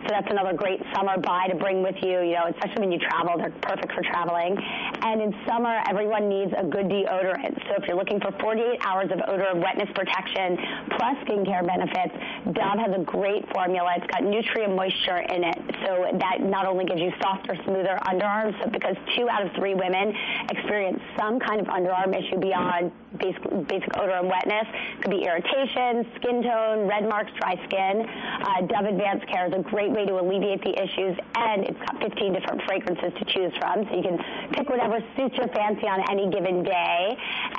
So 0.04 0.08
that's 0.08 0.30
another 0.30 0.56
great 0.56 0.80
summer 0.96 1.20
buy 1.20 1.48
to 1.52 1.56
bring 1.56 1.82
with 1.82 1.96
you, 2.00 2.24
you 2.24 2.40
know, 2.40 2.48
especially 2.48 2.88
when 2.88 2.92
you 2.92 2.98
travel. 2.98 3.36
They're 3.36 3.52
perfect 3.60 3.92
for 3.92 4.00
traveling. 4.08 4.56
And 5.04 5.20
in 5.20 5.36
summer, 5.46 5.84
everyone 5.86 6.26
needs 6.26 6.52
a 6.56 6.64
good 6.64 6.88
deodorant. 7.10 7.54
So 7.68 7.74
if 7.76 7.86
you're 7.86 7.96
looking 7.96 8.20
for 8.20 8.32
48 8.40 8.78
hours 8.86 9.10
of 9.10 9.20
odor 9.26 9.46
and 9.50 9.60
wetness 9.60 9.88
protection 9.94 10.56
plus 10.96 11.16
skincare 11.26 11.66
benefits, 11.66 12.14
Dove 12.52 12.78
has 12.78 12.94
a 12.94 13.02
great 13.04 13.44
formula. 13.52 13.94
It's 13.96 14.06
got 14.06 14.22
NutriumMoisture 14.22 15.34
in 15.34 15.44
it. 15.44 15.58
So 15.84 16.06
that 16.18 16.40
not 16.40 16.66
only 16.66 16.84
gives 16.84 17.00
you 17.00 17.12
softer, 17.22 17.56
smoother 17.64 17.98
underarms, 18.06 18.58
but 18.60 18.72
because 18.72 18.96
two 19.16 19.28
out 19.28 19.44
of 19.44 19.52
three 19.54 19.74
women 19.74 20.14
experience 20.50 21.00
some 21.18 21.40
kind 21.40 21.60
of 21.60 21.66
underarm 21.66 22.16
issue 22.16 22.38
beyond 22.38 22.92
basic, 23.18 23.42
basic 23.66 23.90
odor 23.98 24.12
and 24.12 24.28
wetness. 24.28 24.66
It 24.70 25.02
could 25.02 25.10
be 25.10 25.24
irritation, 25.24 26.06
skin 26.16 26.42
tone, 26.42 26.86
red 26.86 27.08
marks, 27.08 27.32
dry 27.40 27.56
skin. 27.66 28.06
Uh, 28.06 28.66
Dove 28.66 28.86
Advanced 28.86 29.26
Care 29.26 29.48
is 29.48 29.54
a 29.54 29.62
great 29.62 29.90
way 29.90 30.06
to 30.06 30.14
alleviate 30.20 30.62
the 30.62 30.74
issues, 30.78 31.18
and 31.34 31.64
it's 31.64 31.78
got 31.78 32.00
15 32.00 32.32
different 32.32 32.62
fragrances 32.62 33.12
to 33.18 33.24
choose 33.26 33.52
from, 33.58 33.84
so 33.88 33.96
you 33.96 34.02
can 34.02 34.18
pick 34.52 34.68
whatever 34.68 35.00
suits 35.16 35.36
your 35.36 35.48
fancy 35.48 35.86
on 35.86 36.00
any 36.10 36.30
given 36.30 36.62
day. 36.62 36.99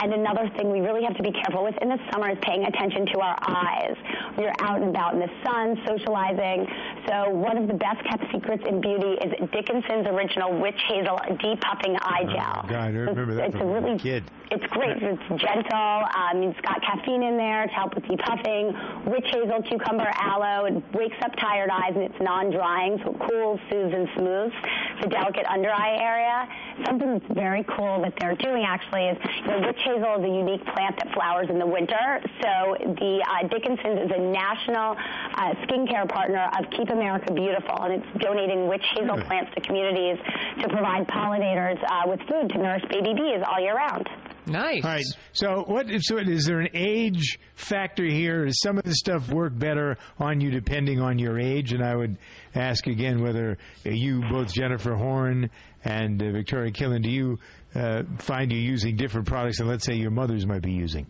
And 0.02 0.14
another 0.14 0.50
thing 0.58 0.72
we 0.72 0.80
really 0.82 1.04
have 1.04 1.16
to 1.18 1.24
be 1.24 1.32
careful 1.32 1.64
with 1.64 1.76
in 1.82 1.90
the 1.90 2.00
summer 2.12 2.32
is 2.32 2.38
paying 2.42 2.66
attention 2.66 3.06
to 3.14 3.20
our 3.20 3.38
eyes. 3.42 3.96
You're 4.38 4.54
out 4.60 4.82
and 4.82 4.90
about 4.90 5.14
in 5.14 5.20
the 5.20 5.32
sun, 5.44 5.78
socializing. 5.86 6.68
So 7.08 7.30
one 7.30 7.58
of 7.58 7.68
the 7.68 7.74
best 7.74 8.04
kept 8.10 8.24
secrets 8.32 8.64
in 8.68 8.82
beauty 8.82 9.18
is 9.24 9.50
Dickinson's 9.52 10.08
original 10.08 10.60
witch 10.60 10.80
hazel 10.88 11.18
depuffing 11.42 11.98
eye 12.02 12.26
gel. 12.26 12.62
Oh, 12.64 12.68
God, 12.68 12.74
I 12.74 12.88
remember 12.88 13.36
that 13.36 13.46
it's 13.48 13.58
from 13.58 13.70
a 13.70 13.80
really 13.80 13.98
kid. 14.00 14.24
it's 14.52 14.66
great. 14.68 14.98
It's 15.02 15.28
gentle. 15.42 16.02
Um, 16.16 16.44
it's 16.44 16.62
got 16.62 16.82
caffeine 16.82 17.24
in 17.24 17.38
there 17.38 17.68
to 17.68 17.74
help 17.74 17.96
with 17.96 18.04
depuffing. 18.06 19.06
Witch 19.06 19.28
hazel, 19.32 19.62
cucumber, 19.64 20.12
aloe. 20.16 20.66
It 20.66 20.84
wakes 20.94 21.18
up 21.24 21.36
tired 21.38 21.70
eyes 21.70 21.94
and 21.96 22.04
it's 22.04 22.22
non-drying, 22.22 23.00
so 23.04 23.12
it 23.12 23.20
cools, 23.30 23.60
soothes, 23.70 23.94
and 23.94 24.08
smooths 24.18 24.56
the 25.02 25.08
delicate 25.08 25.46
under 25.46 25.72
eye 25.72 25.98
area. 26.00 26.48
Something 26.86 27.20
that's 27.20 27.34
very 27.34 27.64
cool 27.64 28.02
that 28.02 28.14
they're 28.20 28.36
doing 28.36 28.64
actually 28.64 29.06
is, 29.08 29.18
you 29.42 29.48
know, 29.48 29.60
witch 29.68 29.82
hazel 29.84 30.16
is 30.16 30.24
a 30.24 30.34
unique 30.34 30.66
plant 30.74 30.98
that 30.98 31.14
flowers 31.14 31.50
in 31.50 31.60
the 31.60 31.66
winter. 31.66 32.22
So 32.42 32.76
the 32.80 33.26
uh, 33.26 33.48
Dickinson's 33.48 34.06
is 34.06 34.12
a 34.16 34.22
national 34.22 34.96
uh, 34.96 35.54
skincare 35.66 36.08
partner 36.08 36.50
of 36.58 36.70
Keep 36.72 36.90
America 36.90 37.34
Beautiful, 37.34 37.82
and 37.82 38.02
it's 38.02 38.24
donating 38.24 38.68
witch 38.68 38.86
hazel 38.96 39.20
plants 39.22 39.54
to 39.56 39.62
communities 39.62 40.18
to 40.62 40.70
provide 40.70 41.08
pollinators 41.08 41.82
uh, 41.84 42.04
with 42.08 42.20
food 42.30 42.50
to 42.50 42.58
nourish 42.58 42.84
baby 42.90 43.14
bees 43.14 43.42
all 43.50 43.60
year 43.60 43.76
round. 43.76 44.10
Nice. 44.48 44.84
All 44.84 44.92
right. 44.92 45.06
So, 45.34 45.64
what? 45.68 45.86
So, 46.00 46.18
is 46.18 46.46
there 46.46 46.60
an 46.60 46.70
age 46.74 47.40
factor 47.56 48.06
here? 48.06 48.46
Does 48.46 48.60
some 48.62 48.78
of 48.78 48.84
the 48.84 48.96
stuff 48.96 49.30
work 49.32 49.58
better 49.58 49.98
on 50.20 50.42
you 50.42 50.50
depending 50.50 51.00
on 51.00 51.20
your 51.20 51.40
age? 51.40 51.74
And 51.74 51.84
I 51.84 51.96
would 51.96 52.18
ask 52.56 52.88
again 52.88 53.22
whether 53.22 53.58
you, 53.84 54.22
both 54.32 54.52
Jennifer 54.54 54.96
Horn 54.96 55.50
and 55.84 56.22
uh, 56.22 56.32
Victoria 56.32 56.72
Killen, 56.72 57.04
do 57.04 57.10
you 57.10 57.40
uh, 57.76 58.04
find 58.20 58.52
you 58.52 58.60
using 58.60 58.96
different 58.96 59.28
products 59.28 59.60
than, 59.60 59.68
let's 59.68 59.86
say, 59.86 59.94
your 59.94 60.12
mothers 60.12 60.46
might 60.46 60.62
be 60.62 60.72
using? 60.74 61.06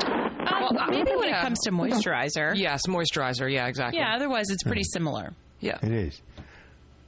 Well, 0.00 0.72
Maybe 0.88 1.10
when 1.14 1.28
it 1.28 1.40
comes 1.40 1.60
to 1.64 1.70
moisturizer. 1.70 2.56
Yes, 2.56 2.82
moisturizer. 2.88 3.52
Yeah, 3.52 3.66
exactly. 3.66 3.98
Yeah, 4.00 4.14
otherwise 4.14 4.46
it's 4.50 4.62
pretty 4.62 4.84
similar. 4.84 5.32
Yeah. 5.60 5.78
It 5.82 5.92
is. 5.92 6.20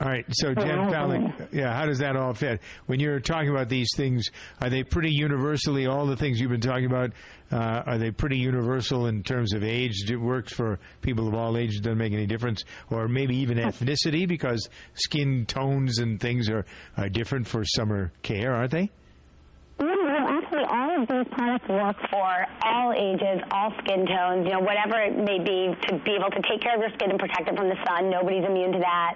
All 0.00 0.08
right. 0.08 0.26
So, 0.30 0.54
Jen 0.54 0.90
Fallick, 0.90 1.48
yeah, 1.52 1.74
how 1.74 1.86
does 1.86 1.98
that 1.98 2.16
all 2.16 2.34
fit? 2.34 2.60
When 2.86 3.00
you're 3.00 3.20
talking 3.20 3.48
about 3.48 3.68
these 3.68 3.88
things, 3.96 4.26
are 4.60 4.68
they 4.68 4.82
pretty 4.82 5.10
universally, 5.10 5.86
all 5.86 6.06
the 6.06 6.16
things 6.16 6.38
you've 6.38 6.50
been 6.50 6.60
talking 6.60 6.86
about, 6.86 7.12
uh, 7.50 7.82
are 7.86 7.98
they 7.98 8.10
pretty 8.10 8.38
universal 8.38 9.06
in 9.06 9.22
terms 9.22 9.54
of 9.54 9.62
age? 9.64 10.10
It 10.10 10.16
works 10.16 10.52
for 10.52 10.78
people 11.00 11.28
of 11.28 11.34
all 11.34 11.56
ages, 11.56 11.80
doesn't 11.80 11.96
make 11.98 12.12
any 12.12 12.26
difference? 12.26 12.64
Or 12.90 13.08
maybe 13.08 13.36
even 13.38 13.56
ethnicity, 13.58 14.28
because 14.28 14.68
skin 14.94 15.46
tones 15.46 15.98
and 15.98 16.20
things 16.20 16.50
are, 16.50 16.66
are 16.96 17.08
different 17.08 17.46
for 17.46 17.64
summer 17.64 18.12
care, 18.22 18.52
aren't 18.54 18.72
they? 18.72 18.90
Actually, 19.78 20.64
all 20.70 21.02
of 21.02 21.08
these 21.08 21.28
products 21.32 21.68
work 21.68 21.96
for 22.10 22.46
all 22.64 22.92
ages, 22.92 23.42
all 23.50 23.70
skin 23.84 24.06
tones, 24.06 24.46
you 24.46 24.52
know, 24.52 24.60
whatever 24.60 25.00
it 25.02 25.16
may 25.16 25.38
be, 25.38 25.74
to 25.88 25.98
be 26.04 26.12
able 26.16 26.30
to 26.30 26.40
take 26.48 26.62
care 26.62 26.74
of 26.74 26.80
your 26.80 26.90
skin 26.94 27.10
and 27.10 27.18
protect 27.18 27.48
it 27.48 27.56
from 27.56 27.68
the 27.68 27.76
sun. 27.86 28.10
Nobody's 28.10 28.44
immune 28.44 28.72
to 28.72 28.78
that. 28.78 29.14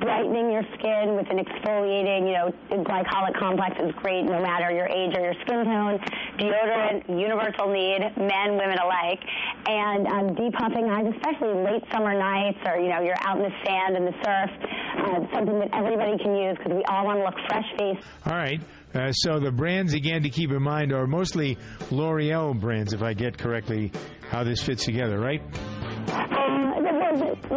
Brightening 0.00 0.50
your 0.50 0.64
skin 0.74 1.14
with 1.16 1.30
an 1.30 1.38
exfoliating, 1.38 2.26
you 2.26 2.34
know, 2.34 2.52
glycolic 2.82 3.38
complex 3.38 3.76
is 3.80 3.94
great 4.02 4.24
no 4.24 4.40
matter 4.42 4.70
your 4.70 4.86
age 4.86 5.14
or 5.16 5.22
your 5.22 5.34
skin 5.46 5.64
tone. 5.64 5.98
Deodorant, 6.38 7.08
universal 7.08 7.70
need, 7.72 8.00
men, 8.16 8.58
women 8.58 8.78
alike. 8.82 9.20
And 9.66 10.06
um, 10.08 10.36
depuffing 10.36 10.90
eyes, 10.90 11.12
especially 11.16 11.54
late 11.62 11.82
summer 11.92 12.12
nights 12.12 12.58
or, 12.66 12.78
you 12.78 12.88
know, 12.90 13.00
you're 13.00 13.20
out 13.20 13.38
in 13.38 13.44
the 13.44 13.54
sand 13.64 13.96
and 13.96 14.06
the 14.06 14.16
surf, 14.24 14.50
uh, 14.98 15.34
something 15.34 15.58
that 15.60 15.70
everybody 15.72 16.18
can 16.18 16.34
use 16.34 16.56
because 16.58 16.72
we 16.76 16.84
all 16.84 17.06
want 17.06 17.18
to 17.18 17.24
look 17.24 17.38
fresh 17.48 17.66
faced. 17.78 18.06
All 18.26 18.36
right. 18.36 18.60
Uh, 18.94 19.12
so 19.12 19.40
the 19.40 19.50
brands 19.50 19.94
again 19.94 20.22
to 20.22 20.30
keep 20.30 20.50
in 20.50 20.62
mind 20.62 20.92
are 20.92 21.06
mostly 21.06 21.56
L'Oreal 21.90 22.58
brands, 22.58 22.92
if 22.92 23.02
I 23.02 23.14
get 23.14 23.38
correctly 23.38 23.90
how 24.30 24.44
this 24.44 24.62
fits 24.62 24.84
together, 24.84 25.18
right? 25.18 25.42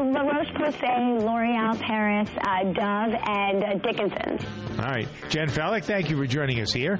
La 0.03 0.21
Roche-Posay, 0.21 1.19
L'Oreal 1.23 1.79
Paris, 1.79 2.29
uh, 2.41 2.63
Dove, 2.65 3.15
and 3.25 3.63
uh, 3.63 3.73
Dickinson's. 3.79 4.45
All 4.79 4.85
right. 4.85 5.07
Jen 5.29 5.49
Fallick, 5.49 5.83
thank 5.85 6.09
you 6.09 6.17
for 6.17 6.27
joining 6.27 6.61
us 6.61 6.71
here. 6.71 6.99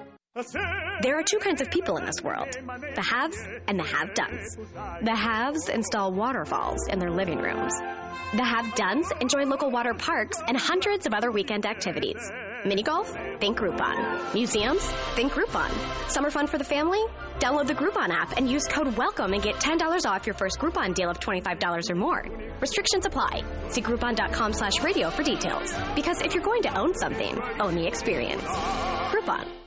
There 0.33 1.19
are 1.19 1.23
two 1.23 1.39
kinds 1.39 1.59
of 1.59 1.69
people 1.69 1.97
in 1.97 2.05
this 2.05 2.21
world 2.23 2.47
the 2.95 3.01
haves 3.01 3.37
and 3.67 3.77
the 3.77 3.83
have 3.83 4.13
dones. 4.13 4.55
The 5.03 5.13
haves 5.13 5.67
install 5.67 6.13
waterfalls 6.13 6.87
in 6.87 6.99
their 6.99 7.11
living 7.11 7.39
rooms. 7.39 7.73
The 8.33 8.43
have 8.45 8.73
dones 8.75 9.11
enjoy 9.19 9.43
local 9.43 9.69
water 9.69 9.93
parks 9.93 10.37
and 10.47 10.55
hundreds 10.55 11.05
of 11.05 11.13
other 11.13 11.31
weekend 11.31 11.65
activities. 11.65 12.31
Mini 12.65 12.81
golf? 12.81 13.09
Think 13.41 13.57
Groupon. 13.57 14.33
Museums? 14.33 14.81
Think 15.15 15.33
Groupon. 15.33 15.69
Summer 16.09 16.29
fun 16.31 16.47
for 16.47 16.57
the 16.57 16.63
family? 16.63 17.03
Download 17.39 17.67
the 17.67 17.73
Groupon 17.73 18.09
app 18.09 18.37
and 18.37 18.49
use 18.49 18.65
code 18.67 18.95
WELCOME 18.95 19.33
and 19.33 19.43
get 19.43 19.55
$10 19.55 20.05
off 20.09 20.25
your 20.25 20.35
first 20.35 20.59
Groupon 20.59 20.93
deal 20.93 21.09
of 21.09 21.19
$25 21.19 21.89
or 21.89 21.95
more. 21.95 22.25
Restrictions 22.61 23.05
apply. 23.05 23.43
See 23.67 23.81
Groupon.com 23.81 24.53
slash 24.53 24.81
radio 24.81 25.09
for 25.09 25.23
details. 25.23 25.73
Because 25.93 26.21
if 26.21 26.33
you're 26.33 26.43
going 26.43 26.61
to 26.61 26.77
own 26.79 26.93
something, 26.95 27.37
own 27.59 27.75
the 27.75 27.85
experience. 27.85 28.43
Groupon. 29.11 29.60